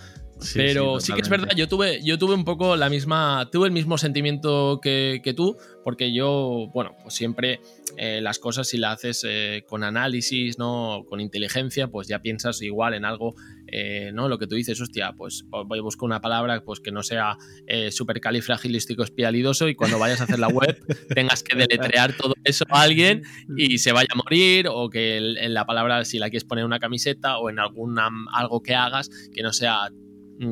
Pero 0.54 1.00
sí, 1.00 1.12
que 1.12 1.20
es 1.20 1.28
verdad, 1.28 1.50
yo 1.56 1.68
tuve, 1.68 2.02
yo 2.02 2.18
tuve 2.18 2.34
un 2.34 2.44
poco 2.44 2.76
la 2.76 2.88
misma, 2.88 3.48
tuve 3.50 3.66
el 3.66 3.72
mismo 3.72 3.98
sentimiento 3.98 4.80
que, 4.82 5.20
que 5.22 5.34
tú, 5.34 5.56
porque 5.82 6.12
yo, 6.12 6.70
bueno, 6.72 6.92
pues 7.02 7.14
siempre 7.14 7.60
eh, 7.96 8.20
las 8.20 8.38
cosas 8.38 8.68
si 8.68 8.78
las 8.78 8.94
haces 8.94 9.24
eh, 9.28 9.64
con 9.66 9.84
análisis, 9.84 10.58
¿no? 10.58 11.04
Con 11.08 11.20
inteligencia, 11.20 11.88
pues 11.88 12.08
ya 12.08 12.20
piensas 12.20 12.60
igual 12.62 12.94
en 12.94 13.04
algo, 13.04 13.34
eh, 13.66 14.12
¿no? 14.12 14.28
Lo 14.28 14.38
que 14.38 14.46
tú 14.46 14.54
dices, 14.54 14.80
hostia, 14.80 15.12
pues 15.16 15.44
voy 15.50 15.78
a 15.78 15.82
buscar 15.82 16.04
una 16.06 16.20
palabra 16.20 16.62
pues 16.64 16.80
que 16.80 16.92
no 16.92 17.02
sea 17.02 17.36
eh, 17.66 17.90
supercalifragilístico 17.90 19.02
espialidoso 19.02 19.68
y 19.68 19.74
cuando 19.74 19.98
vayas 19.98 20.20
a 20.20 20.24
hacer 20.24 20.38
la 20.38 20.48
web 20.48 20.78
tengas 21.14 21.42
que 21.42 21.56
deletrear 21.56 22.16
todo 22.16 22.34
eso 22.44 22.64
a 22.68 22.82
alguien 22.82 23.22
y 23.56 23.78
se 23.78 23.92
vaya 23.92 24.08
a 24.12 24.16
morir 24.16 24.66
o 24.70 24.90
que 24.90 25.16
en 25.16 25.54
la 25.54 25.64
palabra 25.64 26.04
si 26.04 26.18
la 26.18 26.30
quieres 26.30 26.44
poner 26.44 26.62
en 26.62 26.66
una 26.66 26.78
camiseta 26.78 27.38
o 27.38 27.50
en 27.50 27.58
alguna 27.58 28.08
algo 28.32 28.62
que 28.62 28.74
hagas 28.74 29.10
que 29.32 29.42
no 29.42 29.52
sea 29.52 29.90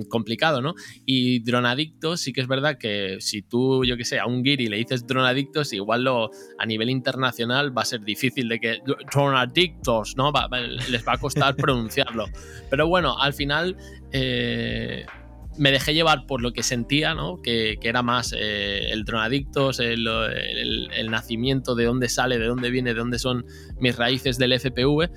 complicado, 0.08 0.60
¿no? 0.60 0.74
Y 1.06 1.40
dronadictos, 1.40 2.20
sí 2.20 2.32
que 2.32 2.40
es 2.40 2.48
verdad 2.48 2.78
que 2.78 3.16
si 3.20 3.42
tú, 3.42 3.84
yo 3.84 3.96
que 3.96 4.04
sé, 4.04 4.18
a 4.18 4.26
un 4.26 4.42
guiri 4.42 4.68
le 4.68 4.76
dices 4.76 5.06
dronadictos, 5.06 5.72
igual 5.72 6.04
lo, 6.04 6.30
a 6.58 6.66
nivel 6.66 6.90
internacional 6.90 7.76
va 7.76 7.82
a 7.82 7.86
ser 7.86 8.00
difícil 8.02 8.48
de 8.48 8.60
que 8.60 8.78
dronadictos, 9.10 10.16
¿no? 10.16 10.32
les 10.88 11.06
va 11.06 11.14
a 11.14 11.18
costar 11.18 11.56
pronunciarlo. 11.56 12.26
Pero 12.70 12.86
bueno, 12.88 13.18
al 13.18 13.34
final 13.34 13.76
eh, 14.12 15.06
me 15.58 15.70
dejé 15.70 15.94
llevar 15.94 16.26
por 16.26 16.40
lo 16.40 16.52
que 16.52 16.62
sentía, 16.62 17.14
¿no? 17.14 17.40
Que, 17.42 17.78
era 17.82 18.02
más 18.02 18.34
eh, 18.36 18.90
el 18.90 19.04
dronadictos, 19.04 19.80
el, 19.80 20.06
el, 20.06 21.10
nacimiento, 21.10 21.74
de 21.74 21.84
dónde 21.84 22.08
sale, 22.08 22.38
de 22.38 22.46
dónde 22.46 22.70
viene, 22.70 22.94
de 22.94 23.00
dónde 23.00 23.18
son 23.18 23.44
mis 23.78 23.96
raíces 23.96 24.38
del 24.38 24.58
FPV 24.58 25.10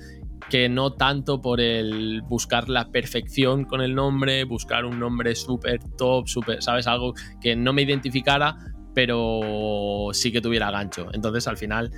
que 0.48 0.68
no 0.68 0.92
tanto 0.92 1.40
por 1.40 1.60
el 1.60 2.22
buscar 2.22 2.68
la 2.68 2.90
perfección 2.90 3.64
con 3.64 3.80
el 3.80 3.94
nombre, 3.94 4.44
buscar 4.44 4.84
un 4.84 4.98
nombre 4.98 5.34
súper 5.34 5.80
top, 5.96 6.28
súper, 6.28 6.62
¿sabes? 6.62 6.86
Algo 6.86 7.14
que 7.40 7.56
no 7.56 7.72
me 7.72 7.82
identificara, 7.82 8.56
pero 8.94 10.10
sí 10.12 10.30
que 10.30 10.40
tuviera 10.40 10.70
gancho. 10.70 11.08
Entonces 11.12 11.48
al 11.48 11.56
final 11.56 11.90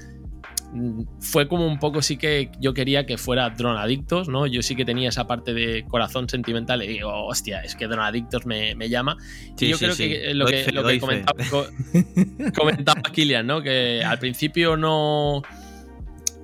mm, 0.72 1.02
fue 1.20 1.46
como 1.46 1.66
un 1.66 1.78
poco 1.78 2.00
sí 2.00 2.16
que 2.16 2.50
yo 2.58 2.72
quería 2.72 3.04
que 3.04 3.18
fuera 3.18 3.50
Dronadictos, 3.50 4.28
¿no? 4.30 4.46
Yo 4.46 4.62
sí 4.62 4.74
que 4.74 4.86
tenía 4.86 5.10
esa 5.10 5.26
parte 5.26 5.52
de 5.52 5.84
corazón 5.86 6.26
sentimental 6.28 6.82
y 6.82 6.86
digo, 6.86 7.26
hostia, 7.26 7.60
es 7.60 7.76
que 7.76 7.86
Dronadictos 7.86 8.46
me, 8.46 8.74
me 8.74 8.88
llama. 8.88 9.18
y 9.58 9.68
yo 9.68 9.78
creo 9.78 9.94
que 9.94 10.32
lo 10.32 10.46
que, 10.46 10.72
lo 10.72 10.86
que 10.86 10.98
comentaba, 10.98 11.44
comentaba 12.56 13.02
Kilian, 13.02 13.46
¿no? 13.46 13.60
Que 13.60 14.02
al 14.02 14.18
principio 14.18 14.74
no 14.78 15.42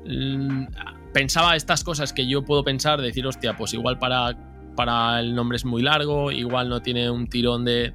mm, 0.04 0.66
pensaba 1.14 1.56
estas 1.56 1.82
cosas 1.84 2.12
que 2.12 2.26
yo 2.26 2.44
puedo 2.44 2.62
pensar, 2.64 3.00
decir, 3.00 3.26
hostia, 3.26 3.56
pues 3.56 3.72
igual 3.72 3.98
para, 3.98 4.36
para 4.76 5.20
el 5.20 5.34
nombre 5.34 5.56
es 5.56 5.64
muy 5.64 5.80
largo, 5.80 6.30
igual 6.30 6.68
no 6.68 6.82
tiene 6.82 7.10
un 7.10 7.26
tirón 7.28 7.64
de... 7.64 7.94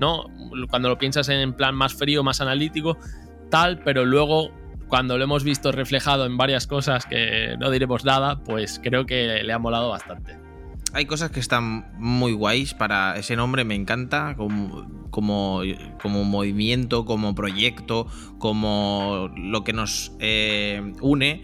¿No? 0.00 0.24
Cuando 0.68 0.88
lo 0.88 0.98
piensas 0.98 1.28
en 1.28 1.52
plan 1.52 1.76
más 1.76 1.94
frío, 1.94 2.24
más 2.24 2.40
analítico, 2.40 2.98
tal, 3.48 3.78
pero 3.78 4.04
luego 4.04 4.50
cuando 4.88 5.16
lo 5.16 5.22
hemos 5.24 5.44
visto 5.44 5.70
reflejado 5.70 6.26
en 6.26 6.36
varias 6.36 6.66
cosas 6.66 7.06
que 7.06 7.54
no 7.60 7.70
diremos 7.70 8.04
nada, 8.04 8.42
pues 8.42 8.80
creo 8.82 9.06
que 9.06 9.44
le 9.44 9.52
ha 9.52 9.58
molado 9.60 9.90
bastante. 9.90 10.36
Hay 10.92 11.06
cosas 11.06 11.30
que 11.30 11.40
están 11.40 11.92
muy 11.98 12.32
guays 12.32 12.74
para 12.74 13.16
ese 13.16 13.36
nombre, 13.36 13.64
me 13.64 13.76
encanta, 13.76 14.34
como, 14.36 15.08
como, 15.10 15.62
como 16.02 16.24
movimiento, 16.24 17.04
como 17.04 17.34
proyecto, 17.34 18.06
como 18.38 19.30
lo 19.36 19.64
que 19.64 19.72
nos 19.72 20.12
eh, 20.18 20.92
une. 21.00 21.42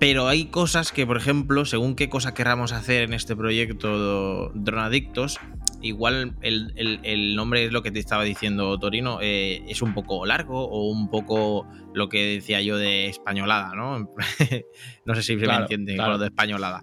Pero 0.00 0.28
hay 0.28 0.46
cosas 0.46 0.92
que, 0.92 1.06
por 1.06 1.18
ejemplo, 1.18 1.66
según 1.66 1.94
qué 1.94 2.08
cosa 2.08 2.32
querramos 2.32 2.72
hacer 2.72 3.02
en 3.02 3.12
este 3.12 3.36
proyecto 3.36 4.50
Dronadictos, 4.54 5.38
igual 5.82 6.36
el, 6.40 7.36
nombre 7.36 7.66
es 7.66 7.72
lo 7.72 7.82
que 7.82 7.90
te 7.90 7.98
estaba 7.98 8.24
diciendo 8.24 8.78
Torino, 8.78 9.18
eh, 9.20 9.62
es 9.68 9.82
un 9.82 9.92
poco 9.92 10.24
largo 10.24 10.64
o 10.64 10.88
un 10.90 11.10
poco 11.10 11.68
lo 11.92 12.08
que 12.08 12.24
decía 12.24 12.62
yo 12.62 12.78
de 12.78 13.08
españolada, 13.08 13.74
¿no? 13.74 14.10
no 15.04 15.14
sé 15.14 15.22
si 15.22 15.38
se 15.38 15.46
me 15.46 15.54
entiende 15.54 15.96
lo 15.98 16.16
de 16.16 16.28
españolada. 16.28 16.82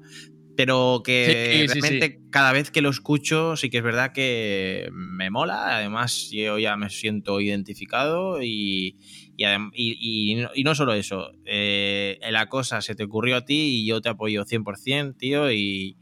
Pero 0.56 1.02
que 1.04 1.66
realmente 1.68 2.20
cada 2.30 2.52
vez 2.52 2.70
que 2.70 2.82
lo 2.82 2.90
escucho 2.90 3.56
sí 3.56 3.72
que 3.72 3.78
es 3.78 3.84
verdad 3.84 4.12
que 4.12 4.90
me 4.92 5.32
mola, 5.32 5.78
además 5.78 6.30
yo 6.32 6.60
ya 6.60 6.78
me 6.78 6.92
siento 6.92 7.42
identificado 7.42 8.44
y, 8.44 8.96
y, 9.38 10.48
y, 10.54 10.64
no 10.64 10.76
solo 10.76 10.94
eso, 10.94 11.32
eh, 11.46 12.20
la 12.30 12.50
cosa 12.50 12.82
se 12.82 12.96
te 12.96 13.04
ocurrió 13.04 13.38
a 13.38 13.46
ti 13.46 13.82
y 13.82 13.88
yo 13.88 14.02
te 14.02 14.10
apoyo 14.10 14.46
100%, 14.46 15.16
tío, 15.18 15.52
y, 15.52 15.96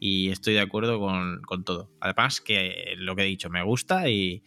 estoy 0.00 0.54
de 0.54 0.60
acuerdo 0.60 1.00
con, 1.00 1.64
todo. 1.64 1.90
Además, 2.00 2.40
que 2.40 2.94
lo 2.96 3.16
que 3.16 3.22
he 3.22 3.26
dicho 3.26 3.50
me 3.50 3.64
gusta 3.64 4.08
y, 4.08 4.44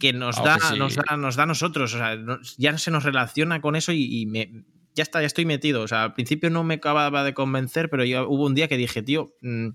que 0.00 0.12
nos, 0.12 0.36
da, 0.42 0.58
nos, 0.76 0.96
da, 0.96 1.16
nos 1.16 1.36
da 1.36 1.42
a 1.42 1.46
nosotros, 1.46 1.94
o 1.94 1.98
sea, 1.98 2.16
ya 2.56 2.78
se 2.78 2.90
nos 2.90 3.04
relaciona 3.04 3.60
con 3.60 3.74
eso 3.74 3.92
y, 3.92 4.26
me, 4.26 4.64
ya 4.94 5.02
está, 5.02 5.20
ya 5.20 5.26
estoy 5.26 5.44
metido. 5.44 5.82
O 5.82 5.88
sea, 5.88 6.04
al 6.04 6.14
principio 6.14 6.50
no 6.50 6.64
me 6.64 6.74
acababa 6.74 7.24
de 7.24 7.34
convencer, 7.34 7.90
pero 7.90 8.04
ya 8.04 8.22
hubo 8.22 8.46
un 8.46 8.54
día 8.54 8.68
que 8.68 8.76
dije, 8.76 9.02
tío, 9.02 9.34
mm, 9.42 9.68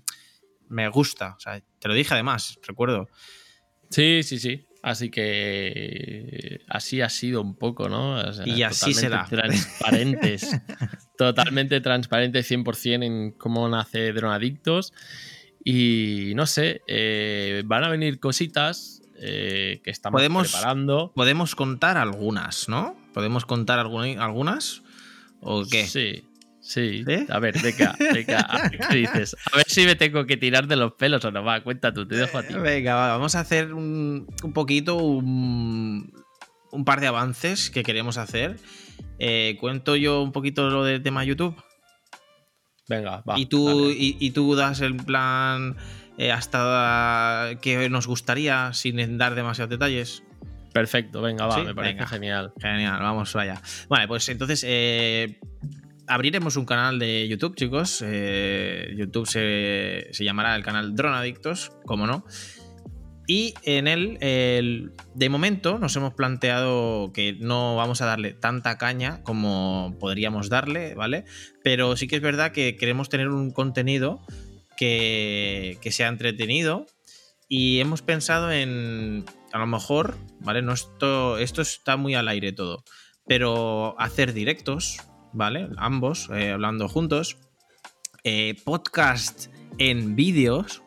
me 0.68 0.88
gusta. 0.88 1.34
O 1.36 1.40
sea, 1.40 1.62
te 1.78 1.88
lo 1.88 1.94
dije 1.94 2.14
además, 2.14 2.58
recuerdo. 2.66 3.08
Sí, 3.90 4.22
sí, 4.22 4.38
sí. 4.38 4.66
Así 4.82 5.10
que 5.10 6.60
así 6.68 7.00
ha 7.00 7.08
sido 7.08 7.40
un 7.40 7.54
poco, 7.54 7.88
¿no? 7.88 8.20
y 8.44 8.62
así 8.62 8.92
será. 8.94 9.26
Transparentes. 9.26 10.60
totalmente 11.16 11.80
transparentes 11.80 12.50
100% 12.50 13.04
en 13.04 13.30
cómo 13.32 13.68
nace 13.68 14.12
Dronadictos. 14.12 14.92
Y 15.64 16.32
no 16.34 16.46
sé, 16.46 16.82
eh, 16.88 17.62
van 17.64 17.84
a 17.84 17.88
venir 17.88 18.18
cositas 18.18 19.02
eh, 19.20 19.80
que 19.84 19.90
estamos 19.92 20.20
preparando. 20.20 21.12
Podemos 21.14 21.54
contar 21.54 21.96
algunas, 21.96 22.68
¿no? 22.68 22.96
Podemos 23.14 23.46
contar 23.46 23.78
algunas. 23.78 24.82
¿O 25.40 25.64
qué? 25.64 25.86
Sí. 25.86 26.24
Sí, 26.62 27.04
a 27.28 27.40
ver, 27.40 27.60
Deca, 27.60 27.96
Deca, 27.98 28.70
¿qué 28.88 28.96
dices? 28.96 29.36
A 29.52 29.56
ver 29.56 29.66
si 29.68 29.84
me 29.84 29.96
tengo 29.96 30.26
que 30.26 30.36
tirar 30.36 30.68
de 30.68 30.76
los 30.76 30.92
pelos 30.92 31.24
o 31.24 31.32
no, 31.32 31.42
va, 31.42 31.60
cuenta 31.60 31.92
tú, 31.92 32.06
te 32.06 32.14
dejo 32.14 32.38
a 32.38 32.44
ti. 32.44 32.54
Venga, 32.54 32.94
vamos 32.94 33.34
a 33.34 33.40
hacer 33.40 33.74
un, 33.74 34.28
poquito, 34.54 34.96
un, 34.96 36.12
par 36.86 37.00
de 37.00 37.08
avances 37.08 37.68
que 37.68 37.82
queremos 37.82 38.16
hacer. 38.16 38.58
Eh, 39.18 39.56
cuento 39.60 39.96
yo 39.96 40.22
un 40.22 40.30
poquito 40.30 40.70
lo 40.70 40.84
del 40.84 41.02
tema 41.02 41.24
YouTube. 41.24 41.56
Venga, 42.88 43.22
va. 43.28 43.36
Y 43.36 43.46
tú, 43.46 43.90
y, 43.90 44.30
tú 44.30 44.54
das 44.54 44.80
el 44.82 44.96
plan 44.96 45.76
eh, 46.16 46.30
hasta 46.30 47.58
que 47.60 47.90
nos 47.90 48.06
gustaría 48.06 48.72
sin 48.72 49.18
dar 49.18 49.34
demasiados 49.34 49.70
detalles. 49.70 50.22
Perfecto, 50.72 51.20
venga, 51.22 51.46
va, 51.46 51.58
me 51.64 51.74
parece 51.74 52.06
genial. 52.06 52.52
Genial, 52.60 53.00
vamos 53.00 53.32
vaya. 53.32 53.60
Vale, 53.88 54.06
pues 54.06 54.28
entonces 54.28 54.64
eh, 54.66 55.40
abriremos 56.12 56.56
un 56.56 56.66
canal 56.66 56.98
de 56.98 57.26
YouTube, 57.26 57.56
chicos. 57.56 58.02
Eh, 58.04 58.94
YouTube 58.96 59.26
se, 59.26 60.10
llamará 60.24 60.54
el 60.56 60.62
canal 60.62 60.94
Dronadictos, 60.94 61.72
como 61.86 62.06
no. 62.06 62.24
Y 63.26 63.54
en 63.62 63.86
él, 63.86 64.92
de 65.14 65.28
momento, 65.30 65.78
nos 65.78 65.96
hemos 65.96 66.12
planteado 66.12 67.12
que 67.14 67.34
no 67.34 67.76
vamos 67.76 68.02
a 68.02 68.06
darle 68.06 68.34
tanta 68.34 68.76
caña 68.76 69.22
como 69.22 69.96
podríamos 70.00 70.50
darle, 70.50 70.94
¿vale? 70.94 71.24
Pero 71.62 71.96
sí 71.96 72.08
que 72.08 72.16
es 72.16 72.22
verdad 72.22 72.52
que 72.52 72.76
queremos 72.76 73.08
tener 73.08 73.28
un 73.28 73.50
contenido 73.50 74.20
que, 74.76 75.78
que 75.80 75.92
sea 75.92 76.08
entretenido. 76.08 76.86
Y 77.48 77.80
hemos 77.80 78.02
pensado 78.02 78.52
en, 78.52 79.24
a 79.52 79.58
lo 79.58 79.66
mejor, 79.66 80.16
¿vale? 80.40 80.62
Esto, 80.72 81.38
esto 81.38 81.62
está 81.62 81.96
muy 81.96 82.14
al 82.14 82.28
aire 82.28 82.52
todo. 82.52 82.84
Pero 83.26 83.94
hacer 83.98 84.32
directos, 84.32 84.98
¿vale? 85.32 85.68
Ambos, 85.76 86.28
eh, 86.34 86.50
hablando 86.52 86.88
juntos. 86.88 87.36
Eh, 88.24 88.54
podcast 88.64 89.46
en 89.78 90.14
vídeos. 90.14 90.82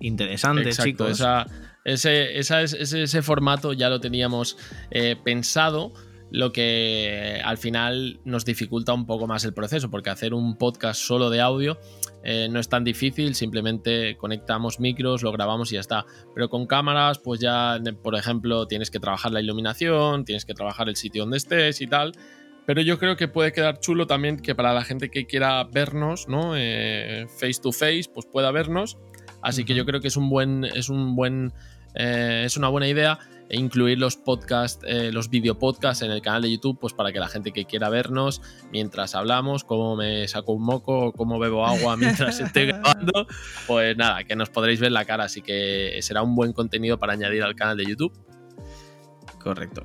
Interesante, 0.00 0.62
Exacto, 0.70 0.84
chicos. 0.90 1.10
esa- 1.12 1.46
ese, 1.84 2.38
esa 2.38 2.60
ese, 2.62 3.02
ese 3.02 3.22
formato 3.22 3.72
ya 3.72 3.88
lo 3.88 4.00
teníamos 4.00 4.56
eh, 4.90 5.16
pensado, 5.22 5.92
lo 6.30 6.52
que 6.52 7.40
al 7.44 7.58
final 7.58 8.20
nos 8.24 8.44
dificulta 8.44 8.92
un 8.92 9.04
poco 9.06 9.26
más 9.26 9.44
el 9.44 9.52
proceso, 9.52 9.90
porque 9.90 10.10
hacer 10.10 10.32
un 10.32 10.56
podcast 10.56 11.00
solo 11.00 11.28
de 11.28 11.40
audio 11.40 11.78
eh, 12.22 12.48
no 12.50 12.60
es 12.60 12.68
tan 12.68 12.84
difícil, 12.84 13.34
simplemente 13.34 14.16
conectamos 14.16 14.78
micros, 14.78 15.22
lo 15.22 15.32
grabamos 15.32 15.72
y 15.72 15.74
ya 15.74 15.80
está. 15.80 16.04
Pero 16.34 16.48
con 16.50 16.66
cámaras, 16.66 17.18
pues 17.18 17.40
ya, 17.40 17.80
por 18.02 18.14
ejemplo, 18.14 18.66
tienes 18.66 18.90
que 18.90 19.00
trabajar 19.00 19.32
la 19.32 19.40
iluminación, 19.40 20.24
tienes 20.24 20.44
que 20.44 20.54
trabajar 20.54 20.88
el 20.88 20.96
sitio 20.96 21.22
donde 21.22 21.38
estés 21.38 21.80
y 21.80 21.86
tal. 21.88 22.12
Pero 22.70 22.82
yo 22.82 23.00
creo 23.00 23.16
que 23.16 23.26
puede 23.26 23.52
quedar 23.52 23.80
chulo 23.80 24.06
también 24.06 24.36
que 24.36 24.54
para 24.54 24.72
la 24.72 24.84
gente 24.84 25.10
que 25.10 25.26
quiera 25.26 25.64
vernos, 25.64 26.28
¿no? 26.28 26.52
Eh, 26.56 27.26
face 27.28 27.60
to 27.60 27.72
face, 27.72 28.04
pues 28.14 28.26
pueda 28.26 28.52
vernos. 28.52 28.96
Así 29.42 29.64
que 29.64 29.72
Ujú. 29.72 29.78
yo 29.78 29.86
creo 29.86 30.00
que 30.00 30.06
es 30.06 30.16
un 30.16 30.30
buen, 30.30 30.64
es 30.64 30.88
un 30.88 31.16
buen, 31.16 31.52
eh, 31.96 32.44
es 32.46 32.56
una 32.56 32.68
buena 32.68 32.86
idea 32.86 33.18
e 33.48 33.58
incluir 33.58 33.98
los 33.98 34.14
podcasts, 34.14 34.84
eh, 34.86 35.10
los 35.10 35.30
videopodcasts 35.30 36.04
en 36.04 36.12
el 36.12 36.22
canal 36.22 36.42
de 36.42 36.52
YouTube, 36.52 36.78
pues 36.78 36.92
para 36.92 37.10
que 37.10 37.18
la 37.18 37.26
gente 37.26 37.50
que 37.50 37.64
quiera 37.64 37.88
vernos 37.88 38.40
mientras 38.70 39.16
hablamos, 39.16 39.64
cómo 39.64 39.96
me 39.96 40.28
saco 40.28 40.52
un 40.52 40.62
moco, 40.62 41.10
cómo 41.10 41.40
bebo 41.40 41.66
agua 41.66 41.96
mientras 41.96 42.38
estoy 42.38 42.66
grabando, 42.66 43.26
pues 43.66 43.96
nada, 43.96 44.22
que 44.22 44.36
nos 44.36 44.48
podréis 44.48 44.78
ver 44.78 44.92
la 44.92 45.04
cara, 45.04 45.24
así 45.24 45.42
que 45.42 45.98
será 46.02 46.22
un 46.22 46.36
buen 46.36 46.52
contenido 46.52 47.00
para 47.00 47.14
añadir 47.14 47.42
al 47.42 47.56
canal 47.56 47.76
de 47.76 47.86
YouTube. 47.86 48.12
Correcto. 49.42 49.84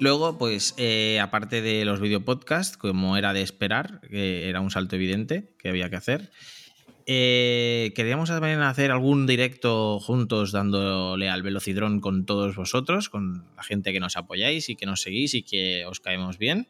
Luego, 0.00 0.38
pues, 0.38 0.74
eh, 0.76 1.20
aparte 1.20 1.62
de 1.62 1.84
los 1.84 2.00
videopodcasts, 2.00 2.76
como 2.76 3.16
era 3.16 3.32
de 3.32 3.42
esperar, 3.42 4.00
que 4.10 4.48
era 4.48 4.60
un 4.60 4.70
salto 4.70 4.96
evidente 4.96 5.52
que 5.58 5.68
había 5.68 5.88
que 5.88 5.96
hacer, 5.96 6.30
eh, 7.06 7.92
queríamos 7.94 8.28
también 8.28 8.60
hacer 8.62 8.90
algún 8.90 9.26
directo 9.26 10.00
juntos 10.00 10.52
dándole 10.52 11.28
al 11.28 11.42
velocidrón 11.42 12.00
con 12.00 12.26
todos 12.26 12.56
vosotros, 12.56 13.08
con 13.08 13.44
la 13.56 13.62
gente 13.62 13.92
que 13.92 14.00
nos 14.00 14.16
apoyáis 14.16 14.68
y 14.68 14.76
que 14.76 14.86
nos 14.86 15.02
seguís 15.02 15.34
y 15.34 15.42
que 15.42 15.84
os 15.86 16.00
caemos 16.00 16.38
bien. 16.38 16.68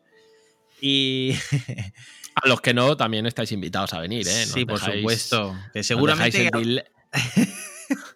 Y 0.81 1.33
A 2.35 2.49
los 2.49 2.61
que 2.61 2.75
no, 2.75 2.97
también 2.97 3.27
estáis 3.27 3.53
invitados 3.53 3.95
a 3.95 4.01
venir, 4.01 4.27
¿eh? 4.27 4.41
Nos 4.41 4.49
sí, 4.53 4.65
por 4.65 4.79
dejáis- 4.81 4.99
supuesto. 5.01 5.57
Que 5.73 5.83
seguramente. 5.85 6.51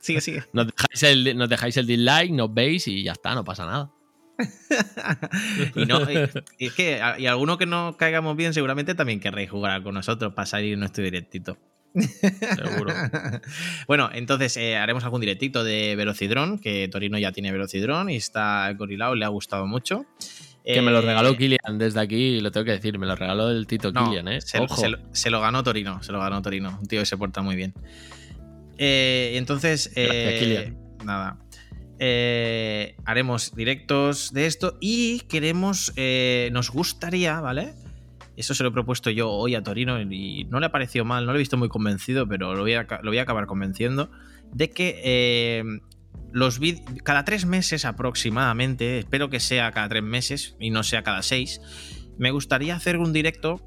Sigue, 0.00 0.20
sigue. 0.20 0.42
Nos 0.52 0.66
dejáis, 0.66 1.02
el, 1.04 1.36
nos 1.36 1.48
dejáis 1.48 1.76
el 1.76 1.86
dislike, 1.86 2.32
nos 2.32 2.52
veis 2.52 2.88
y 2.88 3.02
ya 3.04 3.12
está, 3.12 3.34
no 3.34 3.44
pasa 3.44 3.66
nada. 3.66 3.92
y 5.74 5.84
no, 5.86 6.00
y- 6.10 6.28
y 6.58 6.66
es 6.66 6.72
que 6.74 7.00
y 7.18 7.26
alguno 7.26 7.58
que 7.58 7.66
no 7.66 7.96
caigamos 7.96 8.36
bien, 8.36 8.54
seguramente 8.54 8.94
también 8.94 9.20
querréis 9.20 9.50
jugar 9.50 9.82
con 9.82 9.94
nosotros 9.94 10.32
para 10.34 10.46
salir 10.46 10.74
en 10.74 10.80
nuestro 10.80 11.02
directito. 11.04 11.58
Seguro. 11.94 12.92
bueno, 13.88 14.10
entonces 14.12 14.56
eh, 14.56 14.76
haremos 14.76 15.02
algún 15.04 15.20
directito 15.20 15.64
de 15.64 15.96
Velocidrón, 15.96 16.58
que 16.58 16.88
Torino 16.88 17.18
ya 17.18 17.32
tiene 17.32 17.50
Velocidrón 17.50 18.10
y 18.10 18.16
está 18.16 18.72
gorilado, 18.74 19.14
le 19.14 19.24
ha 19.24 19.28
gustado 19.28 19.66
mucho. 19.66 20.04
Que 20.64 20.82
me 20.82 20.90
lo 20.90 20.98
Eh, 20.98 21.02
regaló 21.02 21.34
Kilian 21.36 21.78
desde 21.78 21.98
aquí, 22.00 22.40
lo 22.40 22.52
tengo 22.52 22.66
que 22.66 22.72
decir, 22.72 22.98
me 22.98 23.06
lo 23.06 23.16
regaló 23.16 23.50
el 23.50 23.66
Tito 23.66 23.90
no, 23.90 24.04
Kilian, 24.04 24.28
¿eh? 24.28 24.40
Se, 24.42 24.58
lo- 24.58 24.64
Ojo. 24.64 24.76
se 24.80 24.88
lo, 24.90 24.98
se 25.12 25.30
lo 25.30 25.40
ganó 25.40 25.62
Torino, 25.62 26.02
se 26.02 26.12
lo 26.12 26.20
ganó 26.20 26.42
Torino. 26.42 26.78
Un 26.80 26.86
tío 26.86 27.00
que 27.00 27.06
se 27.06 27.16
porta 27.16 27.40
muy 27.40 27.56
bien. 27.56 27.72
Eh, 28.76 29.32
entonces, 29.36 29.90
Gracias, 29.94 30.38
Kilian. 30.40 30.76
nada. 31.04 31.38
Eh, 32.00 32.96
haremos 33.04 33.54
directos 33.54 34.32
de 34.32 34.46
esto 34.46 34.76
y 34.80 35.20
queremos, 35.20 35.92
eh, 35.96 36.50
nos 36.52 36.70
gustaría, 36.70 37.40
¿vale? 37.40 37.74
Eso 38.36 38.54
se 38.54 38.62
lo 38.62 38.68
he 38.68 38.72
propuesto 38.72 39.10
yo 39.10 39.30
hoy 39.30 39.56
a 39.56 39.62
Torino 39.62 40.00
y 40.00 40.44
no 40.44 40.60
le 40.60 40.66
ha 40.66 40.72
parecido 40.72 41.04
mal, 41.04 41.26
no 41.26 41.32
lo 41.32 41.38
he 41.38 41.40
visto 41.40 41.56
muy 41.56 41.68
convencido, 41.68 42.28
pero 42.28 42.54
lo 42.54 42.62
voy 42.62 42.74
a, 42.74 42.86
lo 43.02 43.10
voy 43.10 43.18
a 43.18 43.22
acabar 43.22 43.46
convenciendo 43.46 44.10
de 44.52 44.70
que 44.70 45.00
eh, 45.04 45.64
los 46.32 46.60
cada 47.02 47.24
tres 47.24 47.46
meses 47.46 47.84
aproximadamente, 47.84 49.00
espero 49.00 49.28
que 49.28 49.40
sea 49.40 49.72
cada 49.72 49.88
tres 49.88 50.02
meses 50.02 50.56
y 50.60 50.70
no 50.70 50.82
sea 50.82 51.02
cada 51.02 51.22
seis, 51.22 51.60
me 52.18 52.30
gustaría 52.30 52.76
hacer 52.76 52.98
un 52.98 53.12
directo 53.12 53.60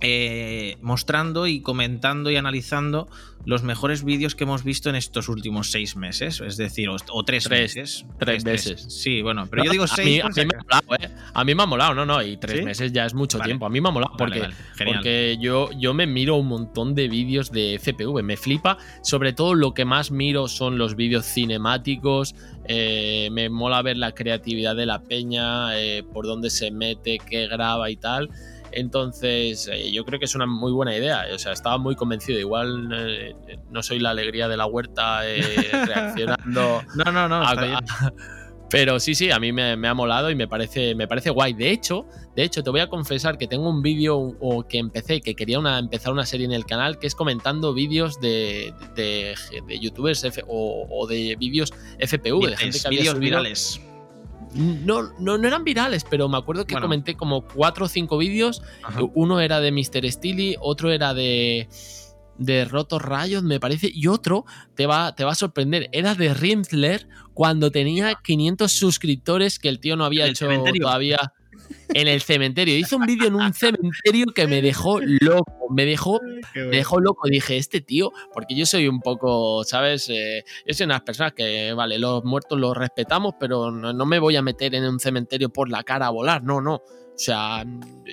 eh, 0.00 0.76
mostrando 0.80 1.46
y 1.46 1.60
comentando 1.60 2.30
y 2.30 2.36
analizando 2.36 3.10
los 3.46 3.62
mejores 3.62 4.04
vídeos 4.04 4.34
que 4.34 4.44
hemos 4.44 4.64
visto 4.64 4.90
en 4.90 4.96
estos 4.96 5.28
últimos 5.28 5.70
seis 5.70 5.96
meses, 5.96 6.40
es 6.40 6.56
decir, 6.56 6.88
o, 6.90 6.96
o 7.10 7.24
tres, 7.24 7.44
Tres- 7.44 7.74
meses. 7.76 8.06
tres 8.18 8.36
Es 8.38 8.44
meses. 8.44 8.86
Sí, 8.88 9.22
bueno, 9.22 9.46
pero 9.50 9.62
yo 9.64 9.68
No, 9.68 9.72
digo 9.72 9.84
a 9.84 9.88
seis. 9.88 10.06
mí, 10.06 10.20
a 10.20 10.28
mí 10.28 10.34
me 10.44 10.56
ha 10.56 10.62
molado, 10.62 10.94
¿eh? 11.04 11.10
A 11.32 11.44
mí 11.44 11.54
me 11.54 11.62
ha 11.62 11.66
molado, 11.66 11.94
no, 11.94 12.04
no, 12.06 12.22
y 12.22 12.36
tres 12.36 12.58
¿Sí? 12.58 12.64
meses 12.64 12.92
ya 12.92 13.06
es 13.06 13.14
mucho 13.14 13.38
Vale. 13.38 13.48
tiempo. 13.48 13.64
A 13.66 13.70
mí 13.70 13.80
me 13.80 13.88
ha 13.88 13.92
molado 13.92 14.12
porque, 14.18 14.40
vale, 14.40 14.54
porque 14.84 15.38
yo, 15.40 15.70
yo 15.78 15.94
me 15.94 16.06
miro 16.06 16.36
un 16.36 16.48
montón 16.48 16.94
de 16.94 17.08
vídeos 17.08 17.50
de 17.50 17.78
FPV, 17.78 18.22
me 18.22 18.36
flipa. 18.36 18.76
Sobre 19.02 19.32
todo 19.32 19.54
lo 19.54 19.72
que 19.72 19.84
más 19.84 20.10
miro 20.10 20.46
son 20.48 20.76
los 20.78 20.94
vídeos 20.94 21.24
cinemáticos. 21.26 22.34
eh, 22.72 23.30
me 23.32 23.48
mola 23.48 23.82
ver 23.82 23.96
la 23.96 24.12
creatividad 24.12 24.76
de 24.76 24.86
la 24.86 25.02
peña, 25.02 25.76
eh, 25.80 26.04
por 26.12 26.26
dónde 26.26 26.50
se 26.50 26.70
mete, 26.70 27.18
qué 27.18 27.48
graba 27.48 27.90
y 27.90 27.96
tal. 27.96 28.30
Entonces, 28.72 29.68
eh, 29.72 29.90
yo 29.92 30.04
creo 30.04 30.18
que 30.18 30.24
es 30.26 30.34
una 30.34 30.46
muy 30.46 30.72
buena 30.72 30.96
idea. 30.96 31.24
O 31.34 31.38
sea, 31.38 31.52
estaba 31.52 31.78
muy 31.78 31.94
convencido. 31.96 32.38
Igual 32.38 32.88
eh, 32.92 33.34
no 33.70 33.82
soy 33.82 33.98
la 33.98 34.10
alegría 34.10 34.48
de 34.48 34.56
la 34.56 34.66
huerta 34.66 35.20
eh, 35.28 35.42
reaccionando 35.86 36.82
No, 36.94 37.12
no, 37.12 37.28
no. 37.28 37.42
a- 37.42 37.50
está 37.52 37.64
bien. 37.64 37.74
a- 37.76 38.12
pero 38.70 39.00
sí, 39.00 39.16
sí, 39.16 39.32
a 39.32 39.40
mí 39.40 39.50
me, 39.52 39.76
me 39.76 39.88
ha 39.88 39.94
molado 39.94 40.30
y 40.30 40.36
me 40.36 40.46
parece, 40.46 40.94
me 40.94 41.08
parece 41.08 41.30
guay. 41.30 41.54
De 41.54 41.70
hecho, 41.72 42.06
de 42.36 42.44
hecho, 42.44 42.62
te 42.62 42.70
voy 42.70 42.78
a 42.80 42.86
confesar 42.88 43.36
que 43.36 43.48
tengo 43.48 43.68
un 43.68 43.82
vídeo 43.82 44.16
o 44.16 44.62
que 44.68 44.78
empecé, 44.78 45.20
que 45.20 45.34
quería 45.34 45.58
una, 45.58 45.78
empezar 45.80 46.12
una 46.12 46.24
serie 46.24 46.46
en 46.46 46.52
el 46.52 46.64
canal, 46.64 47.00
que 47.00 47.08
es 47.08 47.16
comentando 47.16 47.74
vídeos 47.74 48.20
de, 48.20 48.72
de, 48.94 49.34
de 49.66 49.78
youtubers 49.80 50.22
F- 50.22 50.44
o, 50.46 50.86
o 50.88 51.06
de 51.08 51.34
vídeos 51.36 51.72
FPV, 51.98 52.46
de 52.50 52.56
gente 52.56 52.78
que 52.80 52.86
había 52.86 53.12
virales. 53.14 53.80
No, 54.54 55.02
no, 55.18 55.38
no 55.38 55.46
eran 55.48 55.64
virales, 55.64 56.04
pero 56.08 56.28
me 56.28 56.36
acuerdo 56.38 56.66
que 56.66 56.74
Bueno. 56.74 56.86
comenté 56.86 57.14
como 57.14 57.42
cuatro 57.46 57.86
o 57.86 57.88
cinco 57.88 58.18
vídeos. 58.18 58.62
Ajá. 58.82 59.00
Uno 59.14 59.40
era 59.40 59.60
de 59.60 59.70
Mr. 59.72 60.10
Steely, 60.10 60.56
otro 60.60 60.90
era 60.92 61.14
de 61.14 61.68
de 62.38 62.64
Rotos 62.64 63.02
Rayos, 63.02 63.42
me 63.42 63.60
parece, 63.60 63.90
y 63.92 64.06
otro 64.06 64.46
te 64.74 64.86
va, 64.86 65.14
te 65.14 65.24
va 65.24 65.32
a 65.32 65.34
sorprender, 65.34 65.90
era 65.92 66.14
de 66.14 66.32
Rinsler 66.32 67.06
cuando 67.34 67.70
tenía 67.70 68.14
500 68.14 68.72
suscriptores 68.72 69.58
que 69.58 69.68
el 69.68 69.78
tío 69.78 69.94
no 69.94 70.06
había 70.06 70.22
¿En 70.22 70.28
el 70.28 70.32
hecho 70.32 70.46
cementerio? 70.46 70.86
todavía 70.86 71.18
en 71.88 72.08
el 72.08 72.20
cementerio. 72.20 72.76
Hizo 72.76 72.96
un 72.96 73.06
vídeo 73.06 73.28
en 73.28 73.34
un 73.34 73.52
cementerio 73.52 74.26
que 74.34 74.46
me 74.46 74.62
dejó 74.62 75.00
loco, 75.00 75.68
me 75.70 75.84
dejó 75.84 76.20
me 76.54 76.76
dejó 76.76 77.00
loco. 77.00 77.28
Dije, 77.28 77.56
este 77.56 77.80
tío, 77.80 78.12
porque 78.32 78.54
yo 78.54 78.66
soy 78.66 78.88
un 78.88 79.00
poco, 79.00 79.64
¿sabes? 79.64 80.08
Eh, 80.08 80.44
yo 80.66 80.74
soy 80.74 80.86
unas 80.86 81.02
personas 81.02 81.32
que, 81.32 81.72
vale, 81.72 81.98
los 81.98 82.24
muertos 82.24 82.58
los 82.58 82.76
respetamos, 82.76 83.34
pero 83.38 83.70
no, 83.70 83.92
no 83.92 84.06
me 84.06 84.18
voy 84.18 84.36
a 84.36 84.42
meter 84.42 84.74
en 84.74 84.84
un 84.84 85.00
cementerio 85.00 85.50
por 85.50 85.68
la 85.68 85.82
cara 85.82 86.06
a 86.06 86.10
volar, 86.10 86.42
no, 86.42 86.60
no. 86.60 86.82
O 87.20 87.22
sea, 87.22 87.66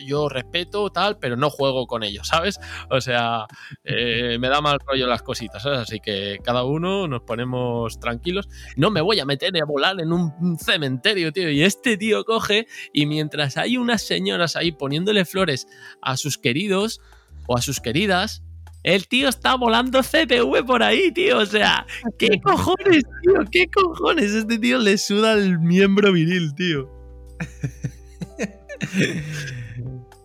yo 0.05 0.27
respeto 0.27 0.89
tal, 0.89 1.17
pero 1.17 1.37
no 1.37 1.49
juego 1.49 1.87
con 1.87 2.03
ellos, 2.03 2.27
¿sabes? 2.27 2.59
O 2.89 2.99
sea, 2.99 3.45
eh, 3.85 4.37
me 4.37 4.49
da 4.49 4.59
mal 4.59 4.79
rollo 4.85 5.07
las 5.07 5.21
cositas, 5.21 5.63
¿sabes? 5.63 5.79
Así 5.79 6.01
que 6.01 6.39
cada 6.43 6.65
uno 6.65 7.07
nos 7.07 7.21
ponemos 7.21 8.01
tranquilos. 8.01 8.49
No 8.75 8.91
me 8.91 8.99
voy 8.99 9.21
a 9.21 9.25
meter 9.25 9.53
a 9.61 9.65
volar 9.65 10.01
en 10.01 10.11
un, 10.11 10.33
un 10.41 10.59
cementerio, 10.59 11.31
tío. 11.31 11.49
Y 11.49 11.63
este 11.63 11.95
tío 11.95 12.25
coge 12.25 12.67
y 12.91 13.05
mientras 13.05 13.55
hay 13.55 13.77
unas 13.77 14.01
señoras 14.01 14.57
ahí 14.57 14.73
poniéndole 14.73 15.23
flores 15.23 15.69
a 16.01 16.17
sus 16.17 16.37
queridos 16.37 16.99
o 17.47 17.57
a 17.57 17.61
sus 17.61 17.79
queridas, 17.79 18.43
el 18.83 19.07
tío 19.07 19.29
está 19.29 19.55
volando 19.55 20.01
CPV 20.03 20.65
por 20.65 20.83
ahí, 20.83 21.13
tío. 21.13 21.37
O 21.37 21.45
sea, 21.45 21.87
¿qué 22.19 22.41
cojones, 22.43 23.03
tío? 23.21 23.39
¿Qué 23.49 23.67
cojones? 23.73 24.33
Este 24.33 24.59
tío 24.59 24.79
le 24.79 24.97
suda 24.97 25.31
el 25.35 25.59
miembro 25.59 26.11
viril, 26.11 26.53
tío. 26.55 26.91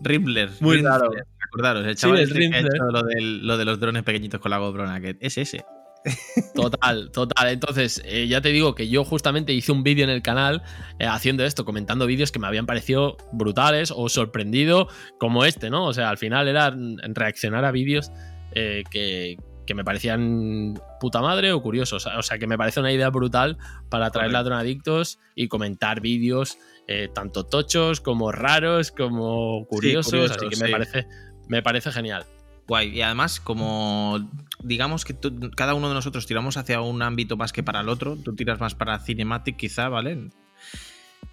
Rimbler. 0.01 0.49
Muy 0.59 0.75
Rimbler. 0.77 0.91
raro. 0.93 1.11
Acordaros, 1.45 1.85
el 1.85 1.95
chaval 1.95 2.19
este 2.19 2.33
que 2.39 2.45
ha 2.45 2.49
Rimbler. 2.49 2.65
hecho 2.75 2.83
lo, 2.85 3.03
del- 3.03 3.47
lo 3.47 3.57
de 3.57 3.65
los 3.65 3.79
drones 3.79 4.03
pequeñitos 4.03 4.39
con 4.39 4.51
la 4.51 4.57
GoPro 4.57 4.85
que 5.01 5.17
es 5.19 5.37
ese. 5.37 5.63
Total, 6.53 7.11
total. 7.11 7.47
Entonces, 7.47 8.01
eh, 8.05 8.27
ya 8.27 8.41
te 8.41 8.49
digo 8.49 8.75
que 8.75 8.89
yo 8.89 9.05
justamente 9.05 9.53
hice 9.53 9.71
un 9.71 9.83
vídeo 9.83 10.03
en 10.03 10.09
el 10.09 10.21
canal 10.21 10.61
eh, 10.99 11.05
haciendo 11.05 11.45
esto, 11.45 11.63
comentando 11.63 12.05
vídeos 12.05 12.31
que 12.33 12.39
me 12.39 12.47
habían 12.47 12.65
parecido 12.65 13.15
brutales 13.31 13.93
o 13.95 14.09
sorprendido, 14.09 14.89
como 15.17 15.45
este, 15.45 15.69
¿no? 15.69 15.85
O 15.85 15.93
sea, 15.93 16.09
al 16.09 16.17
final 16.17 16.49
era 16.49 16.75
reaccionar 17.13 17.63
a 17.63 17.71
vídeos 17.71 18.11
eh, 18.51 18.83
que, 18.91 19.37
que 19.65 19.73
me 19.75 19.85
parecían 19.85 20.73
puta 20.99 21.21
madre 21.21 21.53
o 21.53 21.61
curiosos. 21.61 22.05
O 22.05 22.21
sea, 22.21 22.37
que 22.37 22.47
me 22.47 22.57
parece 22.57 22.81
una 22.81 22.91
idea 22.91 23.09
brutal 23.09 23.57
para 23.89 24.11
traer 24.11 24.33
ladronadictos 24.33 25.19
y 25.35 25.47
comentar 25.47 26.01
vídeos 26.01 26.57
eh, 26.87 27.09
tanto 27.13 27.45
tochos 27.45 28.01
como 28.01 28.31
raros, 28.31 28.91
como 28.91 29.65
curiosos. 29.67 30.11
curiosos, 30.11 30.37
así 30.37 30.49
que 30.49 30.63
me 30.63 30.71
parece, 30.71 31.07
me 31.47 31.61
parece 31.63 31.91
genial. 31.91 32.25
Guay. 32.67 32.97
Y 32.97 33.01
además, 33.01 33.39
como 33.41 34.29
digamos 34.61 35.03
que 35.05 35.13
tú- 35.13 35.51
cada 35.55 35.73
uno 35.73 35.89
de 35.89 35.95
nosotros 35.95 36.25
tiramos 36.25 36.55
hacia 36.57 36.79
un 36.81 37.01
ámbito 37.01 37.35
más 37.35 37.51
que 37.51 37.63
para 37.63 37.81
el 37.81 37.89
otro, 37.89 38.15
tú 38.15 38.35
tiras 38.35 38.59
más 38.59 38.73
para 38.75 38.99
Cinematic 38.99 39.57
quizá, 39.57 39.89
¿vale? 39.89 40.29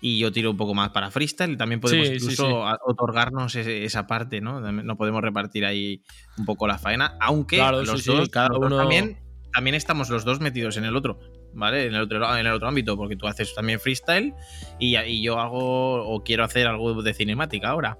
y 0.03 0.19
yo 0.19 0.33
tiro 0.33 0.51
un 0.53 0.57
poco 0.57 0.73
más 0.73 0.91
para 0.91 1.11
freestyle. 1.11 1.57
También 1.59 1.81
podemos 1.81 2.09
incluso 2.09 2.63
otorgarnos 2.87 3.55
esa 3.55 4.07
parte, 4.07 4.41
¿no? 4.41 4.61
No 4.61 4.97
podemos 4.97 5.21
repartir 5.21 5.67
ahí 5.67 6.03
un 6.39 6.47
poco 6.47 6.67
la 6.67 6.79
faena, 6.79 7.17
aunque 7.21 7.59
los 7.59 8.05
dos, 8.05 8.29
cada 8.31 8.57
uno... 8.57 8.77
también, 8.79 9.19
también 9.53 9.75
estamos 9.75 10.09
los 10.09 10.25
dos 10.25 10.41
metidos 10.41 10.77
en 10.79 10.85
el 10.85 10.97
otro. 10.97 11.21
¿Vale? 11.53 11.87
En 11.87 11.95
el 11.95 12.03
otro, 12.03 12.37
en 12.37 12.47
el 12.47 12.53
otro 12.53 12.69
ámbito, 12.69 12.97
porque 12.97 13.17
tú 13.17 13.27
haces 13.27 13.55
también 13.55 13.81
freestyle 13.81 14.35
y, 14.79 14.97
y 14.97 15.23
yo 15.23 15.39
hago 15.39 16.05
o 16.05 16.23
quiero 16.23 16.45
hacer 16.45 16.67
algo 16.67 17.03
de 17.03 17.15
cinemática 17.15 17.71
ahora. 17.71 17.99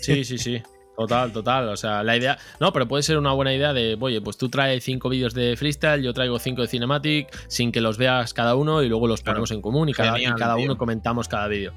Sí, 0.00 0.24
sí, 0.24 0.38
sí. 0.38 0.62
Total, 0.96 1.32
total. 1.32 1.68
O 1.68 1.76
sea, 1.76 2.02
la 2.02 2.16
idea. 2.16 2.38
No, 2.60 2.72
pero 2.72 2.86
puede 2.86 3.02
ser 3.02 3.18
una 3.18 3.32
buena 3.32 3.52
idea 3.54 3.72
de, 3.72 3.96
oye, 4.00 4.20
pues 4.20 4.36
tú 4.36 4.48
traes 4.48 4.84
cinco 4.84 5.08
vídeos 5.08 5.34
de 5.34 5.56
freestyle, 5.56 6.02
yo 6.02 6.12
traigo 6.12 6.38
cinco 6.38 6.62
de 6.62 6.68
cinematic, 6.68 7.28
sin 7.48 7.72
que 7.72 7.80
los 7.80 7.98
veas 7.98 8.32
cada 8.32 8.54
uno 8.54 8.82
y 8.82 8.88
luego 8.88 9.08
los 9.08 9.22
ponemos 9.22 9.50
en 9.50 9.60
común 9.60 9.88
y 9.88 9.92
cada, 9.92 10.16
cada 10.36 10.56
uno 10.56 10.76
comentamos 10.76 11.28
cada 11.28 11.48
vídeo. 11.48 11.72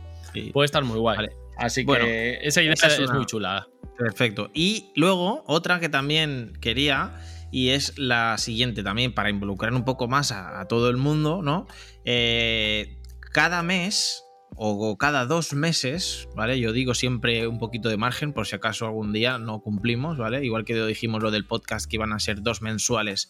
Puede 0.53 0.65
estar 0.65 0.83
muy 0.83 0.99
guay. 0.99 1.27
Así 1.57 1.85
que 1.85 2.39
esa 2.41 2.61
idea 2.61 2.73
es, 2.73 3.11
muy 3.11 3.25
chula. 3.25 3.67
Perfecto. 3.97 4.51
Y 4.53 4.91
luego, 4.95 5.43
otra 5.47 5.79
que 5.79 5.89
también 5.89 6.53
quería, 6.61 7.15
y 7.51 7.69
es 7.69 7.97
la 7.97 8.37
siguiente 8.37 8.83
también, 8.83 9.13
para 9.13 9.29
involucrar 9.29 9.73
un 9.73 9.85
poco 9.85 10.07
más 10.07 10.31
a, 10.31 10.65
todo 10.67 10.89
el 10.89 10.97
mundo, 10.97 11.41
¿no? 11.41 11.67
Eh, 12.05 12.97
cada 13.33 13.63
mes 13.63 14.23
o 14.55 14.97
cada 14.97 15.25
dos 15.25 15.53
meses, 15.53 16.27
¿vale? 16.35 16.59
Yo 16.59 16.71
digo 16.71 16.95
siempre 16.95 17.47
un 17.47 17.59
poquito 17.59 17.89
de 17.89 17.97
margen 17.97 18.33
por 18.33 18.47
si 18.47 18.55
acaso 18.55 18.85
algún 18.85 19.13
día 19.13 19.37
no 19.37 19.61
cumplimos, 19.61 20.17
¿vale? 20.17 20.43
Igual 20.43 20.65
que 20.65 20.73
dijimos 20.85 21.21
lo 21.21 21.29
del 21.29 21.45
podcast 21.45 21.87
que 21.87 21.97
iban 21.97 22.11
a 22.11 22.19
ser 22.19 22.41
dos 22.41 22.61
mensuales 22.63 23.29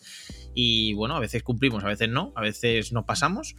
y 0.55 0.93
bueno, 0.93 1.15
a 1.15 1.20
veces 1.20 1.43
cumplimos, 1.43 1.84
a 1.84 1.88
veces 1.88 2.09
no, 2.09 2.32
a 2.36 2.41
veces 2.41 2.93
no 2.93 3.05
pasamos. 3.05 3.55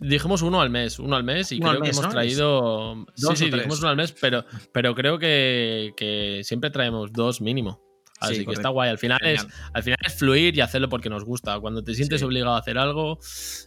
dijimos 0.00 0.40
uno 0.40 0.62
al 0.62 0.70
mes, 0.70 0.98
uno 0.98 1.14
al 1.16 1.24
mes 1.24 1.52
y 1.52 1.60
creo 1.60 1.82
que 1.82 1.90
hemos 1.90 2.08
traído... 2.08 3.06
Sí, 3.14 3.26
sí, 3.34 3.50
dijimos 3.50 3.80
uno 3.80 3.88
al 3.88 3.96
mes, 3.96 4.12
pero, 4.18 4.44
pero 4.72 4.94
creo 4.94 5.18
que, 5.18 6.40
siempre 6.42 6.70
traemos 6.70 7.12
dos 7.12 7.42
mínimo. 7.42 7.82
Así 8.20 8.44
que 8.44 8.52
está 8.52 8.68
guay. 8.68 8.90
Al 8.90 8.98
final, 8.98 9.18
es, 9.22 9.46
al 9.72 9.82
final 9.82 9.98
es 10.04 10.14
fluir 10.14 10.56
y 10.56 10.60
hacerlo 10.60 10.88
porque 10.88 11.08
nos 11.08 11.24
gusta. 11.24 11.58
Cuando 11.58 11.82
te 11.82 11.94
sientes 11.94 12.22
obligado 12.22 12.54
a 12.54 12.58
hacer 12.58 12.78
algo, 12.78 13.18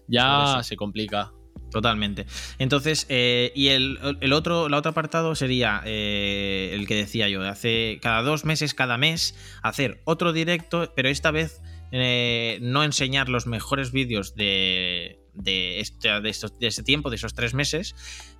ya 0.07 0.61
se 0.63 0.77
complica. 0.77 1.31
Totalmente. 1.71 2.27
Entonces, 2.59 3.07
eh, 3.09 3.51
y 3.55 3.69
el, 3.69 3.97
otro, 4.31 4.67
el 4.67 4.73
otro 4.75 4.91
apartado 4.91 5.33
sería 5.33 5.81
eh, 5.85 6.71
el 6.73 6.87
que 6.87 6.95
decía 6.95 7.27
yo, 7.29 7.41
de 7.41 7.49
hace 7.49 7.99
cada 7.99 8.21
dos 8.21 8.45
meses, 8.45 8.75
cada 8.75 8.97
mes, 8.97 9.35
hacer 9.63 10.01
otro 10.05 10.33
directo, 10.33 10.93
pero 10.95 11.09
esta 11.09 11.31
vez 11.31 11.61
eh, 11.91 12.59
no 12.61 12.83
enseñar 12.83 13.27
los 13.27 13.47
mejores 13.47 13.91
vídeos 13.91 14.35
de, 14.35 15.19
de, 15.33 15.79
este, 15.79 16.21
de, 16.21 16.29
estos, 16.29 16.59
de 16.59 16.67
ese 16.67 16.83
tiempo, 16.83 17.09
de 17.09 17.15
esos 17.15 17.33
tres 17.33 17.55
meses, 17.55 17.95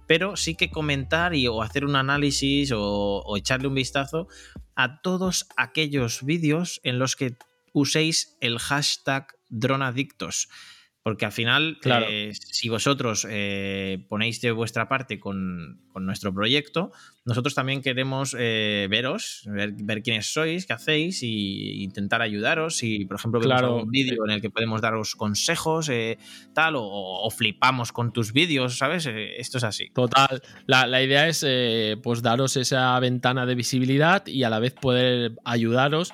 pero 0.08 0.36
sí 0.36 0.56
que 0.56 0.70
comentar 0.70 1.34
y, 1.36 1.48
o 1.48 1.62
hacer 1.62 1.86
un 1.86 1.96
análisis 1.96 2.72
o, 2.72 3.22
o 3.26 3.38
echarle 3.38 3.68
un 3.68 3.76
vistazo 3.76 4.28
a 4.76 5.02
todos 5.02 5.48
aquellos 5.58 6.24
vídeos 6.24 6.80
en 6.84 7.00
los 7.00 7.16
que 7.16 7.38
uséis 7.74 8.38
el 8.42 8.60
hashtag 8.60 9.28
dronadictos. 9.50 10.50
Porque 11.04 11.26
al 11.26 11.34
final, 11.34 11.80
eh, 11.84 12.32
si 12.34 12.70
vosotros 12.70 13.28
eh, 13.30 14.06
ponéis 14.08 14.40
de 14.40 14.52
vuestra 14.52 14.88
parte 14.88 15.20
con, 15.20 15.82
con 15.92 16.06
nuestro 16.06 16.34
proyecto, 16.34 16.94
nosotros 17.26 17.56
también 17.56 17.82
queremos 17.82 18.36
eh, 18.38 18.88
veros, 18.90 19.44
ver, 19.46 20.04
quiénes 20.04 20.34
sois, 20.34 20.66
qué 20.66 20.74
hacéis 20.74 21.24
y 21.24 21.82
intentar 21.82 22.22
ayudaros. 22.22 22.84
Y, 22.84 23.06
por 23.06 23.16
ejemplo, 23.16 23.40
vemos 23.40 23.84
un 23.84 23.90
vídeo 23.90 24.26
en 24.26 24.32
el 24.32 24.42
que 24.42 24.50
podemos 24.50 24.82
daros 24.82 25.16
consejos, 25.16 25.88
eh, 25.88 26.18
tal, 26.54 26.74
o, 26.78 27.30
flipamos 27.30 27.94
con 27.94 28.12
tus 28.12 28.34
vídeos, 28.34 28.78
¿sabes? 28.78 29.06
Eh, 29.06 29.38
esto 29.38 29.58
es 29.58 29.64
así. 29.64 29.90
Total. 29.94 30.42
La, 30.66 31.02
idea 31.02 31.28
es 31.28 31.46
pues 32.02 32.22
daros 32.22 32.58
esa 32.58 33.00
ventana 33.00 33.46
de 33.46 33.56
visibilidad 33.56 34.26
y 34.28 34.44
a 34.44 34.50
la 34.50 34.60
vez 34.60 34.74
poder 34.74 35.34
ayudaros 35.46 36.14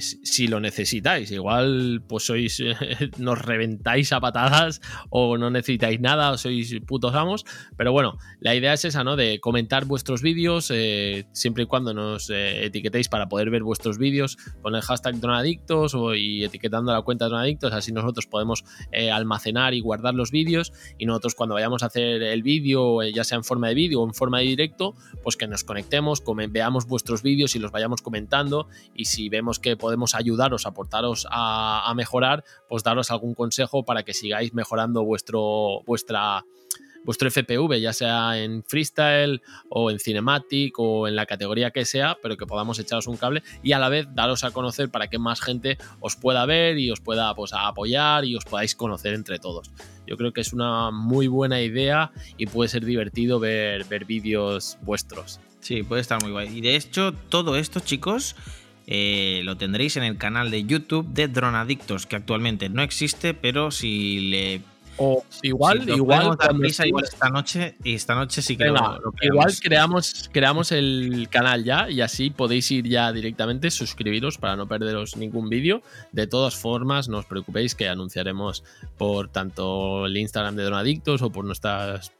si 0.00 0.48
lo 0.48 0.58
necesitáis. 0.58 1.30
Igual, 1.30 2.02
pues 2.08 2.24
sois, 2.26 2.62
nos 3.18 3.38
reventáis 3.40 4.12
a 4.12 4.20
patadas 4.20 4.80
o 5.10 5.38
no 5.38 5.50
necesitáis 5.50 6.00
nada 6.00 6.32
o 6.32 6.38
sois 6.38 6.74
putos 6.84 7.14
amos. 7.14 7.44
Pero 7.76 7.92
bueno, 7.92 8.18
la 8.40 8.54
idea 8.56 8.72
es 8.72 8.84
esa, 8.84 9.04
¿no? 9.04 9.14
De 9.14 9.40
comentar 9.40 9.84
vuestros 9.84 10.15
vídeos, 10.22 10.70
eh, 10.72 11.26
siempre 11.32 11.64
y 11.64 11.66
cuando 11.66 11.94
nos 11.94 12.30
eh, 12.30 12.64
etiquetéis 12.66 13.08
para 13.08 13.28
poder 13.28 13.50
ver 13.50 13.62
vuestros 13.62 13.98
vídeos 13.98 14.36
con 14.62 14.74
el 14.74 14.82
hashtag 14.82 15.20
Dronadictos 15.20 15.94
o, 15.94 16.14
y 16.14 16.44
etiquetando 16.44 16.92
la 16.92 17.02
cuenta 17.02 17.26
Dronadictos, 17.26 17.72
así 17.72 17.92
nosotros 17.92 18.26
podemos 18.26 18.64
eh, 18.92 19.10
almacenar 19.10 19.74
y 19.74 19.80
guardar 19.80 20.14
los 20.14 20.30
vídeos 20.30 20.72
y 20.98 21.06
nosotros 21.06 21.34
cuando 21.34 21.54
vayamos 21.54 21.82
a 21.82 21.86
hacer 21.86 22.22
el 22.22 22.42
vídeo, 22.42 23.02
ya 23.02 23.24
sea 23.24 23.36
en 23.36 23.44
forma 23.44 23.68
de 23.68 23.74
vídeo 23.74 24.00
o 24.00 24.06
en 24.06 24.14
forma 24.14 24.38
de 24.38 24.44
directo, 24.44 24.94
pues 25.22 25.36
que 25.36 25.46
nos 25.46 25.64
conectemos, 25.64 26.22
veamos 26.50 26.86
vuestros 26.86 27.22
vídeos 27.22 27.56
y 27.56 27.58
los 27.58 27.72
vayamos 27.72 28.02
comentando 28.02 28.68
y 28.94 29.06
si 29.06 29.28
vemos 29.28 29.58
que 29.58 29.76
podemos 29.76 30.14
ayudaros, 30.14 30.66
aportaros 30.66 31.26
a, 31.30 31.88
a 31.88 31.94
mejorar, 31.94 32.44
pues 32.68 32.82
daros 32.82 33.10
algún 33.10 33.34
consejo 33.34 33.84
para 33.84 34.02
que 34.02 34.14
sigáis 34.14 34.54
mejorando 34.54 35.04
vuestro, 35.04 35.82
vuestra 35.86 36.44
vuestro 37.06 37.30
FPV, 37.30 37.80
ya 37.80 37.94
sea 37.94 38.38
en 38.38 38.62
freestyle 38.64 39.40
o 39.70 39.90
en 39.90 39.98
cinematic 39.98 40.78
o 40.78 41.08
en 41.08 41.16
la 41.16 41.24
categoría 41.24 41.70
que 41.70 41.86
sea, 41.86 42.18
pero 42.22 42.36
que 42.36 42.44
podamos 42.44 42.78
echaros 42.78 43.06
un 43.06 43.16
cable 43.16 43.42
y 43.62 43.72
a 43.72 43.78
la 43.78 43.88
vez 43.88 44.08
daros 44.12 44.44
a 44.44 44.50
conocer 44.50 44.90
para 44.90 45.08
que 45.08 45.18
más 45.18 45.40
gente 45.40 45.78
os 46.00 46.16
pueda 46.16 46.44
ver 46.44 46.78
y 46.78 46.90
os 46.90 47.00
pueda 47.00 47.34
pues, 47.34 47.52
apoyar 47.54 48.24
y 48.24 48.36
os 48.36 48.44
podáis 48.44 48.74
conocer 48.74 49.14
entre 49.14 49.38
todos. 49.38 49.70
Yo 50.06 50.16
creo 50.16 50.32
que 50.32 50.40
es 50.40 50.52
una 50.52 50.90
muy 50.90 51.28
buena 51.28 51.62
idea 51.62 52.12
y 52.36 52.46
puede 52.46 52.68
ser 52.68 52.84
divertido 52.84 53.40
ver, 53.40 53.84
ver 53.84 54.04
vídeos 54.04 54.76
vuestros. 54.82 55.40
Sí, 55.60 55.82
puede 55.82 56.02
estar 56.02 56.22
muy 56.22 56.32
guay. 56.32 56.58
Y 56.58 56.60
de 56.60 56.76
hecho, 56.76 57.12
todo 57.12 57.56
esto, 57.56 57.80
chicos, 57.80 58.36
eh, 58.86 59.40
lo 59.44 59.56
tendréis 59.56 59.96
en 59.96 60.04
el 60.04 60.16
canal 60.16 60.50
de 60.50 60.64
YouTube 60.64 61.08
de 61.08 61.26
Dronadictos, 61.28 62.06
que 62.06 62.16
actualmente 62.16 62.68
no 62.68 62.82
existe, 62.82 63.34
pero 63.34 63.70
si 63.70 64.20
le 64.30 64.60
o 64.98 65.24
igual, 65.42 65.88
igual, 65.88 66.38
igual 66.84 67.04
esta 67.04 67.28
noche 67.28 67.76
y 67.84 67.94
esta 67.94 68.14
noche 68.14 68.42
sí 68.42 68.56
que 68.56 68.66
Igual 69.22 69.52
creamos, 69.62 70.30
creamos 70.32 70.72
el 70.72 71.28
canal 71.30 71.64
ya 71.64 71.90
y 71.90 72.00
así 72.00 72.30
podéis 72.30 72.70
ir 72.70 72.88
ya 72.88 73.12
directamente, 73.12 73.70
suscribiros 73.70 74.38
para 74.38 74.56
no 74.56 74.66
perderos 74.66 75.16
ningún 75.16 75.48
vídeo. 75.48 75.82
De 76.12 76.26
todas 76.26 76.56
formas, 76.56 77.08
no 77.08 77.18
os 77.18 77.26
preocupéis 77.26 77.74
que 77.74 77.88
anunciaremos 77.88 78.64
por 78.96 79.28
tanto 79.28 80.06
el 80.06 80.16
Instagram 80.16 80.56
de 80.56 80.64
Donadictos 80.64 81.22
o 81.22 81.30
por 81.30 81.44
nuestros 81.44 82.12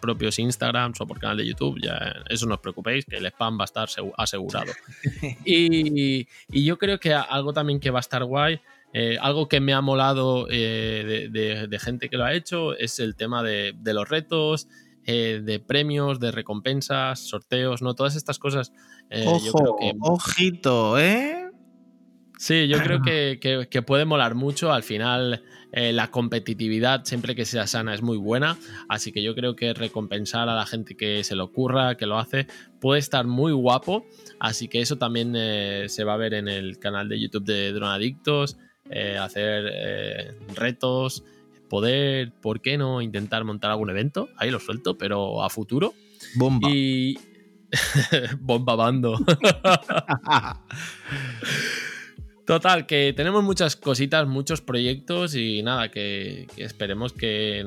propios 0.00 0.38
Instagrams 0.38 1.00
o 1.00 1.06
por 1.06 1.18
canal 1.18 1.36
de 1.36 1.46
YouTube. 1.46 1.80
Ya, 1.82 2.14
eso 2.28 2.46
no 2.46 2.54
os 2.54 2.60
preocupéis, 2.60 3.04
que 3.04 3.16
el 3.16 3.26
spam 3.26 3.58
va 3.58 3.64
a 3.64 3.66
estar 3.66 3.88
asegurado. 4.16 4.72
y, 5.44 6.26
y 6.50 6.64
yo 6.64 6.78
creo 6.78 6.98
que 6.98 7.14
algo 7.14 7.52
también 7.52 7.80
que 7.80 7.90
va 7.90 7.98
a 7.98 8.00
estar 8.00 8.24
guay 8.24 8.60
eh, 8.94 9.16
algo 9.20 9.48
que 9.48 9.60
me 9.60 9.72
ha 9.72 9.80
molado 9.80 10.46
eh, 10.50 11.28
de, 11.30 11.78
gente 11.78 12.10
que 12.10 12.18
lo 12.18 12.24
ha 12.24 12.34
hecho 12.34 12.76
es 12.76 12.98
el 12.98 13.16
tema 13.16 13.42
de, 13.42 13.74
los 13.84 14.08
retos, 14.08 14.68
eh, 15.06 15.40
de 15.42 15.60
premios, 15.60 16.20
de 16.20 16.30
recompensas, 16.30 17.20
sorteos, 17.20 17.80
¿no? 17.80 17.94
Todas 17.94 18.16
estas 18.16 18.38
cosas. 18.38 18.72
Ojo, 19.26 19.78
ojito, 20.00 20.98
¿eh? 20.98 21.48
Sí, 22.38 22.68
yo 22.68 22.78
creo 22.82 23.00
que, 23.02 23.82
puede 23.86 24.04
molar 24.04 24.34
mucho. 24.34 24.72
Al 24.72 24.82
final, 24.82 25.42
la 25.72 26.10
competitividad, 26.10 27.04
siempre 27.04 27.34
que 27.34 27.46
sea 27.46 27.66
sana, 27.66 27.94
es 27.94 28.02
muy 28.02 28.18
buena. 28.18 28.58
Así 28.90 29.10
que 29.10 29.22
yo 29.22 29.34
creo 29.34 29.56
que 29.56 29.72
recompensar 29.72 30.50
a 30.50 30.54
la 30.54 30.66
gente 30.66 30.96
que 30.96 31.24
se 31.24 31.34
lo 31.34 31.44
ocurra, 31.44 31.96
que 31.96 32.04
lo 32.04 32.18
hace, 32.18 32.46
puede 32.78 33.00
estar 33.00 33.26
muy 33.26 33.52
guapo. 33.52 34.04
Así 34.38 34.68
que 34.68 34.82
eso 34.82 34.98
también 34.98 35.32
se 35.88 36.04
va 36.04 36.12
a 36.12 36.18
ver 36.18 36.34
en 36.34 36.48
el 36.48 36.78
canal 36.78 37.08
de 37.08 37.18
YouTube 37.18 37.44
de 37.44 37.72
Dronadictos. 37.72 38.58
Eh, 38.90 39.16
hacer 39.16 39.64
eh, 39.72 40.34
retos, 40.54 41.24
poder, 41.68 42.32
¿por 42.40 42.60
qué 42.60 42.76
no 42.76 43.00
intentar 43.00 43.44
montar 43.44 43.70
algún 43.70 43.90
evento? 43.90 44.28
Ahí 44.36 44.50
lo 44.50 44.60
suelto, 44.60 44.98
pero 44.98 45.42
a 45.42 45.50
futuro. 45.50 45.94
Bomba. 46.34 46.68
Y. 46.70 47.18
Bomba 48.40 48.74
bando. 48.74 49.18
Total, 52.44 52.86
que 52.86 53.12
tenemos 53.16 53.44
muchas 53.44 53.76
cositas, 53.76 54.26
muchos 54.26 54.60
proyectos 54.60 55.36
y 55.36 55.62
nada, 55.62 55.92
que, 55.92 56.48
esperemos 56.56 57.12
que, 57.12 57.64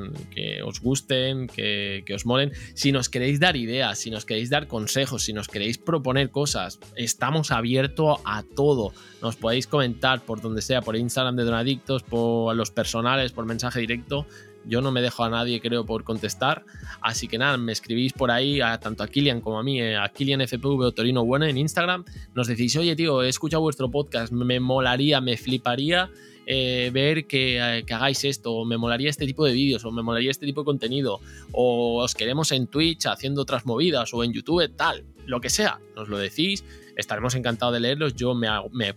os 0.65 0.81
gusten, 0.81 1.47
que, 1.47 2.03
os 2.13 2.25
molen. 2.25 2.51
Si 2.73 2.91
nos 2.91 3.07
queréis 3.07 3.39
dar 3.39 3.55
ideas, 3.55 3.99
si 3.99 4.11
nos 4.11 4.25
queréis 4.25 4.49
dar 4.49 4.67
consejos, 4.67 5.23
si 5.23 5.31
nos 5.31 5.47
queréis 5.47 5.77
proponer 5.77 6.29
cosas, 6.29 6.79
estamos 6.97 7.51
abiertos 7.51 8.19
a 8.25 8.43
todo. 8.43 8.91
Nos 9.21 9.37
podéis 9.37 9.65
comentar 9.65 10.25
por 10.25 10.41
donde 10.41 10.61
sea, 10.61 10.81
por 10.81 10.97
Instagram 10.97 11.37
de 11.37 11.45
Donadictos, 11.45 12.03
por 12.03 12.53
los 12.53 12.69
personales, 12.69 13.31
por 13.31 13.45
mensaje 13.45 13.79
directo. 13.79 14.27
Yo 14.67 14.81
no 14.81 14.91
me 14.91 15.01
dejo 15.01 15.23
a 15.23 15.29
nadie, 15.29 15.61
creo, 15.61 15.85
por 15.85 16.03
contestar. 16.03 16.65
Así 17.01 17.27
que 17.27 17.37
nada, 17.37 17.57
me 17.57 17.71
escribís 17.71 18.13
por 18.13 18.31
ahí, 18.31 18.61
a, 18.61 18.79
tanto 18.79 19.03
a 19.03 19.07
Kilian 19.07 19.41
como 19.41 19.59
a 19.59 19.63
mí, 19.63 19.81
eh, 19.81 19.97
a 19.97 20.09
Kilian 20.09 20.41
FPV 20.41 20.81
o 20.81 20.91
Torino 20.91 21.25
Bueno 21.25 21.45
en 21.45 21.57
Instagram. 21.57 22.05
Nos 22.33 22.47
decís, 22.47 22.75
oye, 22.75 22.95
tío, 22.95 23.23
he 23.23 23.29
escuchado 23.29 23.61
vuestro 23.61 23.89
podcast, 23.91 24.31
me 24.31 24.59
molaría, 24.59 25.21
me 25.21 25.37
fliparía 25.37 26.09
eh, 26.47 26.91
ver 26.93 27.25
que, 27.25 27.83
que, 27.85 27.93
hagáis 27.93 28.23
esto, 28.23 28.53
o 28.53 28.65
me 28.65 28.77
molaría 28.77 29.09
este 29.09 29.25
tipo 29.25 29.45
de 29.45 29.53
vídeos, 29.53 29.83
o 29.85 29.91
me 29.91 30.03
molaría 30.03 30.31
este 30.31 30.45
tipo 30.45 30.61
de 30.61 30.65
contenido, 30.65 31.19
o 31.51 32.03
os 32.03 32.13
queremos 32.13 32.51
en 32.51 32.67
Twitch 32.67 33.07
haciendo 33.07 33.41
otras 33.41 33.65
movidas, 33.65 34.13
o 34.13 34.23
en 34.23 34.33
YouTube, 34.33 34.69
tal, 34.75 35.05
lo 35.25 35.41
que 35.41 35.49
sea, 35.49 35.79
nos 35.95 36.07
lo 36.07 36.17
decís 36.17 36.63
estaremos 36.95 37.35
encantados 37.35 37.73
de 37.73 37.79
leerlos. 37.79 38.15
Yo 38.15 38.33
me, 38.33 38.47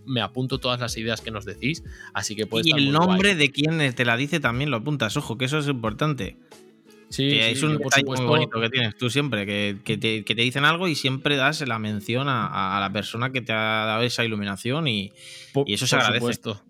me, 0.07 0.21
apunto 0.21 0.59
todas 0.59 0.81
las 0.81 0.97
ideas 0.97 1.21
que 1.21 1.31
nos 1.31 1.45
decís, 1.45 1.83
así 2.15 2.37
que 2.37 2.49
Y 2.65 2.73
el 2.73 2.93
nombre 2.93 3.35
de 3.35 3.51
quien 3.51 3.95
te 3.95 4.05
la 4.05 4.17
dice 4.17 4.41
también 4.41 4.71
lo 4.71 4.79
apuntas, 4.79 5.17
ojo, 5.17 5.39
que 5.39 5.45
eso 5.45 5.59
es 5.59 5.69
importante. 5.69 6.37
Sí, 7.11 7.39
es 7.39 7.63
un 7.63 7.79
detalle 7.79 8.05
muy 8.05 8.27
bonito 8.27 8.61
que 8.61 8.69
tienes 8.69 8.97
tú 8.97 9.09
siempre, 9.09 9.47
que, 9.47 9.79
que, 9.83 9.97
te, 9.97 10.35
dicen 10.35 10.67
algo 10.67 10.89
y 10.89 10.95
siempre 10.95 11.37
das 11.37 11.67
la 11.67 11.79
mención 11.79 12.27
a, 12.29 12.79
la 12.81 12.93
persona 12.93 13.33
que 13.33 13.41
te 13.41 13.53
ha 13.53 13.87
dado 13.87 14.03
esa 14.03 14.25
iluminación 14.25 14.89
y, 14.89 15.13
y 15.65 15.75
eso 15.75 15.87
se 15.87 15.97
agradece. 15.97 16.21
Supuesto. 16.21 16.63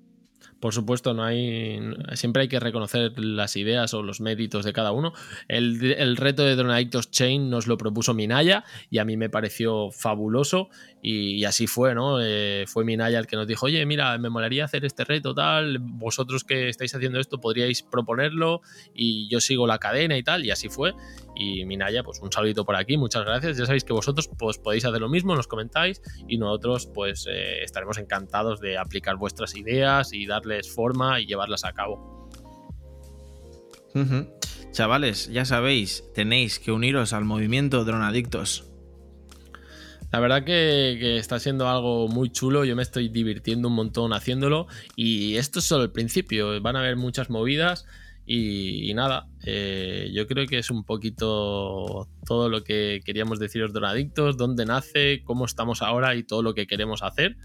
Por 0.61 0.75
supuesto, 0.75 1.15
no 1.15 1.23
hay. 1.23 1.81
Siempre 2.15 2.43
hay 2.43 2.49
que 2.49 2.59
reconocer 2.59 3.13
las 3.17 3.57
ideas 3.57 3.95
o 3.95 4.03
los 4.03 4.21
méritos 4.21 4.65
de 4.65 4.73
cada 4.73 4.91
uno. 4.91 5.13
El, 5.47 6.17
reto 6.17 6.43
de 6.43 6.57
Dronadictos 6.57 7.13
Chain 7.13 7.49
nos 7.49 7.69
lo 7.69 7.79
propuso 7.79 8.13
Minaya 8.13 8.65
y 8.91 8.99
a 8.99 9.05
mí 9.05 9.17
me 9.17 9.31
pareció 9.31 9.93
fabuloso. 9.93 10.69
Y, 11.01 11.45
así 11.45 11.67
fue, 11.67 11.95
¿no? 11.95 12.21
Eh, 12.21 12.65
fue 12.67 12.85
Minaya 12.85 13.19
el 13.19 13.27
que 13.27 13.37
nos 13.37 13.47
dijo: 13.47 13.67
Oye, 13.67 13.85
mira, 13.87 14.19
me 14.19 14.31
molaría 14.31 14.65
hacer 14.65 14.85
este 14.85 15.05
reto, 15.05 15.35
tal. 15.35 15.79
Vosotros 15.81 16.45
que 16.45 16.69
estáis 16.69 16.95
haciendo 16.95 17.21
esto 17.21 17.41
podríais 17.41 17.83
proponerlo 17.83 18.63
y 18.95 19.29
yo 19.29 19.41
sigo 19.41 19.67
la 19.67 19.79
cadena 19.79 20.17
y 20.17 20.23
tal. 20.23 20.45
Y 20.45 20.51
así 20.51 20.69
fue. 20.69 20.95
Y 21.37 21.65
Minaya, 21.67 22.03
pues 22.03 22.21
un 22.21 22.33
saludito 22.33 22.65
por 22.65 22.75
aquí, 22.75 22.97
muchas 22.97 23.25
gracias. 23.25 23.57
Ya 23.57 23.67
sabéis 23.67 23.85
que 23.85 23.93
vosotros 23.93 24.29
pues, 24.37 24.59
podéis 24.59 24.85
hacer 24.85 25.01
lo 25.01 25.09
mismo, 25.09 25.37
nos 25.37 25.47
comentáis 25.47 26.03
y 26.27 26.37
nosotros 26.37 26.91
pues 26.93 27.27
eh, 27.31 27.63
estaremos 27.63 27.99
encantados 27.99 28.61
de 28.61 28.77
aplicar 28.77 29.17
vuestras 29.17 29.55
ideas 29.55 30.13
y 30.13 30.27
darles 30.27 30.73
forma 30.75 31.21
y 31.21 31.27
llevarlas 31.27 31.65
a 31.65 31.73
cabo. 31.73 32.29
Chavales, 34.71 35.29
ya 35.29 35.45
sabéis, 35.45 36.05
tenéis 36.15 36.59
que 36.59 36.73
uniros 36.73 37.13
al 37.13 37.25
movimiento 37.25 37.85
Dronadictos. 37.85 38.69
La 40.11 40.21
verdad 40.21 40.45
que, 40.45 41.19
está 41.19 41.39
siendo 41.39 41.69
algo 41.69 42.09
muy 42.09 42.31
chulo, 42.31 42.65
yo 42.65 42.75
me 42.75 42.83
estoy 42.83 43.09
divirtiendo 43.09 43.69
un 43.69 43.75
montón 43.75 44.13
haciéndolo 44.13 44.67
y 44.97 45.37
esto 45.37 45.59
es 45.59 45.67
solo 45.67 45.85
el 45.85 45.91
principio, 45.91 46.61
van 46.63 46.77
a 46.77 46.81
haber 46.81 46.97
muchas 46.97 47.31
movidas. 47.31 47.87
Y, 48.31 48.93
nada, 48.93 49.27
eh, 49.47 50.11
yo 50.13 50.27
creo 50.27 50.47
que 50.47 50.59
es 50.59 50.71
un 50.71 50.85
poquito 50.85 52.09
todo 52.27 52.51
lo 52.51 52.63
que 52.63 53.01
queríamos 53.03 53.39
deciros 53.39 53.73
Donadictos, 53.73 54.37
dónde 54.37 54.67
nace, 54.67 55.23
cómo 55.25 55.47
estamos 55.47 55.81
ahora 55.81 56.15
y 56.15 56.25
todo 56.25 56.43
lo 56.43 56.53
que 56.53 56.67
queremos 56.67 57.03
hacer. 57.03 57.37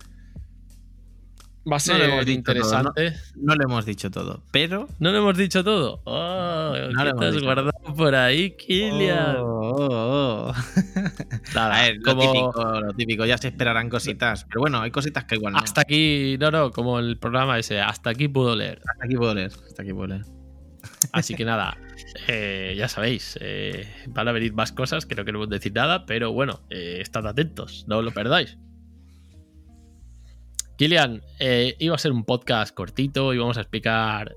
Va 1.71 1.77
a 1.77 1.79
ser 1.79 2.29
interesante. 2.29 3.13
no, 3.35 3.55
le 3.55 3.63
hemos 3.63 3.85
dicho 3.85 4.11
todo, 4.11 4.43
pero. 4.51 4.89
No 4.99 5.11
le 5.11 5.19
hemos 5.19 5.37
dicho 5.37 5.63
todo. 5.63 6.01
Oh, 6.03 6.73
¿Qué 6.73 7.11
te 7.19 7.25
has 7.25 7.41
guardado 7.41 7.71
por 7.95 8.13
ahí, 8.15 8.51
Kilian? 8.57 9.37
Oh, 9.37 9.71
oh, 9.71 10.51
oh. 10.51 10.53
Nada, 11.55 11.91
lo, 11.93 12.17
típico, 12.17 12.81
lo 12.81 12.93
típico, 12.93 13.25
ya 13.25 13.37
se 13.37 13.47
esperarán 13.47 13.89
cositas. 13.89 14.45
Pero 14.45 14.61
bueno, 14.61 14.81
hay 14.81 14.91
cositas 14.91 15.23
que 15.23 15.35
igual 15.35 15.53
no. 15.53 15.59
Hasta 15.59 15.81
aquí, 15.81 16.37
no, 16.37 16.51
no, 16.51 16.71
como 16.71 16.99
el 16.99 17.17
programa 17.17 17.57
ese, 17.57 17.79
hasta 17.79 18.09
aquí 18.09 18.27
puedo 18.27 18.55
leer. 18.55 18.81
Hasta 18.91 19.05
aquí 19.05 19.15
puedo 19.15 19.33
leer, 19.33 19.51
hasta 19.65 19.83
aquí 19.83 19.93
puedo 19.93 20.07
leer. 20.07 20.25
Así 21.11 21.35
que 21.35 21.45
nada, 21.45 21.77
eh, 22.27 22.73
ya 22.77 22.87
sabéis, 22.87 23.37
eh, 23.41 23.87
van 24.07 24.27
a 24.27 24.31
venir 24.31 24.53
más 24.53 24.71
cosas 24.71 25.05
que 25.05 25.15
no 25.15 25.25
queremos 25.25 25.49
decir 25.49 25.73
nada, 25.73 26.05
pero 26.05 26.31
bueno, 26.31 26.61
eh, 26.69 26.97
estad 26.99 27.25
atentos, 27.27 27.85
no 27.87 27.99
os 27.99 28.05
lo 28.05 28.11
perdáis. 28.11 28.57
Kilian, 30.83 31.21
iba 31.79 31.95
a 31.95 31.97
ser 31.97 32.11
un 32.11 32.25
podcast 32.25 32.75
cortito, 32.75 33.33
íbamos 33.33 33.55
a 33.55 33.61
explicar 33.61 34.35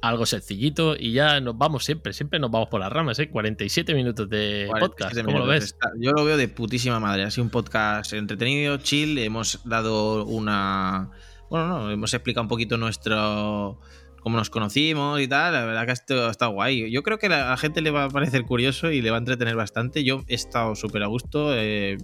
algo 0.00 0.24
sencillito 0.24 0.94
y 0.96 1.10
ya 1.10 1.40
nos 1.40 1.58
vamos 1.58 1.84
siempre, 1.84 2.12
siempre 2.12 2.38
nos 2.38 2.48
vamos 2.52 2.68
por 2.68 2.78
las 2.78 2.92
ramas, 2.92 3.18
¿eh? 3.18 3.28
47 3.28 3.92
minutos 3.96 4.30
de 4.30 4.70
podcast, 4.78 5.20
¿cómo 5.24 5.40
lo 5.40 5.46
ves? 5.48 5.74
yo 5.98 6.12
lo 6.12 6.24
veo 6.24 6.36
de 6.36 6.46
putísima 6.46 7.00
madre, 7.00 7.24
ha 7.24 7.30
sido 7.32 7.42
un 7.42 7.50
podcast 7.50 8.12
entretenido, 8.12 8.76
chill, 8.76 9.18
hemos 9.18 9.62
dado 9.64 10.26
una... 10.26 11.10
Bueno, 11.50 11.66
no, 11.66 11.90
hemos 11.90 12.14
explicado 12.14 12.42
un 12.42 12.48
poquito 12.48 12.76
nuestro 12.76 13.80
cómo 14.20 14.36
nos 14.36 14.48
conocimos 14.48 15.20
y 15.20 15.26
tal. 15.26 15.54
La 15.54 15.64
verdad 15.64 15.86
que 15.86 15.92
esto 15.92 16.30
está 16.30 16.46
guay. 16.46 16.92
Yo 16.92 17.02
creo 17.02 17.18
que 17.18 17.26
a 17.26 17.50
la 17.50 17.56
gente 17.56 17.80
le 17.80 17.90
va 17.90 18.04
a 18.04 18.08
parecer 18.10 18.44
curioso 18.44 18.92
y 18.92 19.00
le 19.00 19.10
va 19.10 19.16
a 19.16 19.18
entretener 19.18 19.56
bastante. 19.56 20.04
Yo 20.04 20.22
he 20.28 20.34
estado 20.34 20.76
súper 20.76 21.02
a 21.02 21.08
gusto. 21.08 21.52
Eh, 21.52 21.98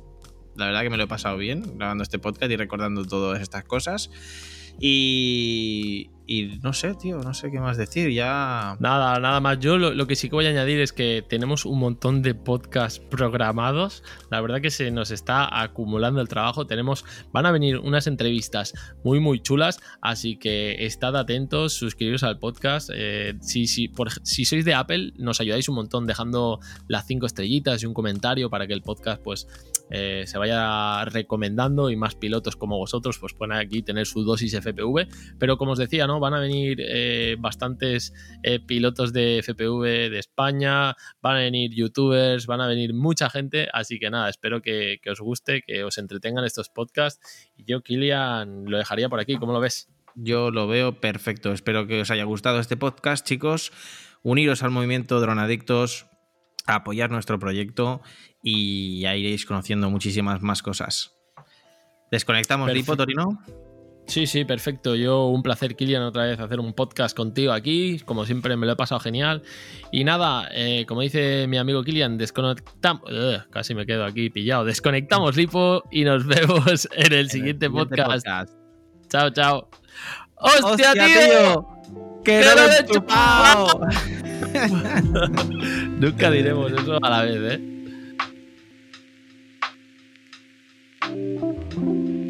la 0.56 0.66
verdad 0.66 0.82
que 0.82 0.90
me 0.90 0.96
lo 0.96 1.04
he 1.04 1.08
pasado 1.08 1.36
bien 1.36 1.76
grabando 1.76 2.02
este 2.02 2.18
podcast 2.18 2.50
y 2.50 2.56
recordando 2.56 3.04
todas 3.04 3.40
estas 3.40 3.64
cosas. 3.64 4.10
Y, 4.78 6.10
y 6.26 6.58
no 6.62 6.72
sé, 6.72 6.94
tío, 6.94 7.18
no 7.20 7.32
sé 7.32 7.50
qué 7.50 7.60
más 7.60 7.76
decir. 7.76 8.10
Ya. 8.10 8.76
Nada, 8.78 9.18
nada 9.20 9.40
más. 9.40 9.58
Yo 9.58 9.78
lo, 9.78 10.06
que 10.06 10.16
sí 10.16 10.28
que 10.28 10.34
voy 10.34 10.46
a 10.46 10.50
añadir 10.50 10.80
es 10.80 10.92
que 10.92 11.24
tenemos 11.26 11.64
un 11.64 11.78
montón 11.78 12.20
de 12.20 12.34
podcasts 12.34 12.98
programados. 12.98 14.02
La 14.30 14.40
verdad 14.40 14.60
que 14.60 14.70
se 14.70 14.90
nos 14.90 15.10
está 15.10 15.62
acumulando 15.62 16.20
el 16.20 16.28
trabajo. 16.28 16.66
Tenemos. 16.66 17.04
Van 17.32 17.46
a 17.46 17.52
venir 17.52 17.78
unas 17.78 18.06
entrevistas 18.06 18.74
muy, 19.02 19.20
muy 19.20 19.40
chulas. 19.40 19.80
Así 20.02 20.36
que 20.36 20.84
estad 20.84 21.16
atentos, 21.16 21.72
suscribiros 21.72 22.22
al 22.22 22.38
podcast. 22.38 22.90
Eh, 22.92 23.34
si, 23.40 23.66
si, 23.66 23.88
por, 23.88 24.10
si 24.26 24.44
sois 24.44 24.64
de 24.64 24.74
Apple, 24.74 25.12
nos 25.16 25.40
ayudáis 25.40 25.68
un 25.68 25.76
montón 25.76 26.06
dejando 26.06 26.60
las 26.88 27.06
cinco 27.06 27.26
estrellitas 27.26 27.82
y 27.82 27.86
un 27.86 27.94
comentario 27.94 28.50
para 28.50 28.66
que 28.66 28.74
el 28.74 28.82
podcast, 28.82 29.22
pues. 29.22 29.46
Eh, 29.90 30.24
se 30.26 30.38
vaya 30.38 31.04
recomendando 31.04 31.90
y 31.90 31.96
más 31.96 32.16
pilotos 32.16 32.56
como 32.56 32.76
vosotros 32.76 33.18
pues 33.20 33.34
puedan 33.34 33.56
aquí 33.56 33.82
tener 33.82 34.04
su 34.04 34.24
dosis 34.24 34.54
FPV 34.60 35.06
pero 35.38 35.56
como 35.58 35.72
os 35.72 35.78
decía 35.78 36.08
no 36.08 36.18
van 36.18 36.34
a 36.34 36.40
venir 36.40 36.78
eh, 36.80 37.36
bastantes 37.38 38.12
eh, 38.42 38.58
pilotos 38.58 39.12
de 39.12 39.42
FPV 39.42 40.10
de 40.10 40.18
España, 40.18 40.94
van 41.22 41.36
a 41.36 41.40
venir 41.40 41.72
youtubers, 41.74 42.46
van 42.46 42.60
a 42.60 42.66
venir 42.66 42.94
mucha 42.94 43.30
gente, 43.30 43.68
así 43.72 43.98
que 43.98 44.10
nada, 44.10 44.28
espero 44.28 44.62
que, 44.62 45.00
os 45.10 45.20
guste, 45.20 45.62
que 45.62 45.84
os 45.84 45.98
entretengan 45.98 46.44
estos 46.44 46.68
podcasts. 46.68 47.50
Y 47.56 47.64
yo, 47.64 47.82
Kilian, 47.82 48.64
lo 48.66 48.78
dejaría 48.78 49.08
por 49.08 49.20
aquí, 49.20 49.36
¿cómo 49.36 49.52
lo 49.52 49.60
ves? 49.60 49.88
Yo 50.14 50.50
lo 50.50 50.66
veo 50.66 51.00
perfecto, 51.00 51.52
espero 51.52 51.86
que 51.86 52.00
os 52.00 52.10
haya 52.10 52.24
gustado 52.24 52.58
este 52.58 52.76
podcast, 52.76 53.26
chicos. 53.26 53.72
Uniros 54.22 54.62
al 54.62 54.70
movimiento 54.70 55.20
Dronadictos, 55.20 56.06
apoyar 56.66 57.10
nuestro 57.10 57.38
proyecto 57.38 58.02
y 58.48 59.00
ya 59.00 59.16
iréis 59.16 59.44
conociendo 59.44 59.90
muchísimas 59.90 60.40
más 60.40 60.62
cosas. 60.62 61.16
¿Desconectamos 62.12 62.72
Lipo, 62.72 62.96
Torino? 62.96 63.42
Sí, 64.06 64.28
sí, 64.28 64.44
perfecto. 64.44 64.94
Yo 64.94 65.26
un 65.26 65.42
placer, 65.42 65.74
Kilian, 65.74 66.04
otra 66.04 66.26
vez 66.26 66.38
hacer 66.38 66.60
un 66.60 66.72
podcast 66.72 67.16
contigo 67.16 67.52
aquí. 67.52 67.98
Como 68.04 68.24
siempre, 68.24 68.56
me 68.56 68.64
lo 68.66 68.74
he 68.74 68.76
pasado 68.76 69.00
genial. 69.00 69.42
Y 69.90 70.04
nada, 70.04 70.48
eh, 70.52 70.84
como 70.86 71.00
dice 71.00 71.48
mi 71.48 71.58
amigo 71.58 71.82
Kilian, 71.82 72.18
desconectamos. 72.18 73.10
casi 73.50 73.74
me 73.74 73.84
quedo 73.84 74.04
aquí 74.04 74.30
pillado. 74.30 74.64
Desconectamos 74.64 75.34
Lipo 75.34 75.82
y 75.90 76.04
nos 76.04 76.24
vemos 76.28 76.88
en 76.92 77.12
el, 77.12 77.28
siguiente, 77.28 77.68
podcast. 77.68 78.24
Chao, 79.08 79.30
chao. 79.30 79.68
¡Hostia, 80.36 80.92
tío! 80.92 81.66
¡Que 82.24 82.44
no 82.44 82.54
lo 82.54 82.70
he 82.70 82.86
chupado! 82.86 83.80
Nunca 85.98 86.30
diremos 86.30 86.70
eso 86.70 86.98
a 87.02 87.10
la 87.10 87.22
vez, 87.22 87.58
¿eh? 87.58 87.75
Thank 91.06 91.76
you. 91.76 92.25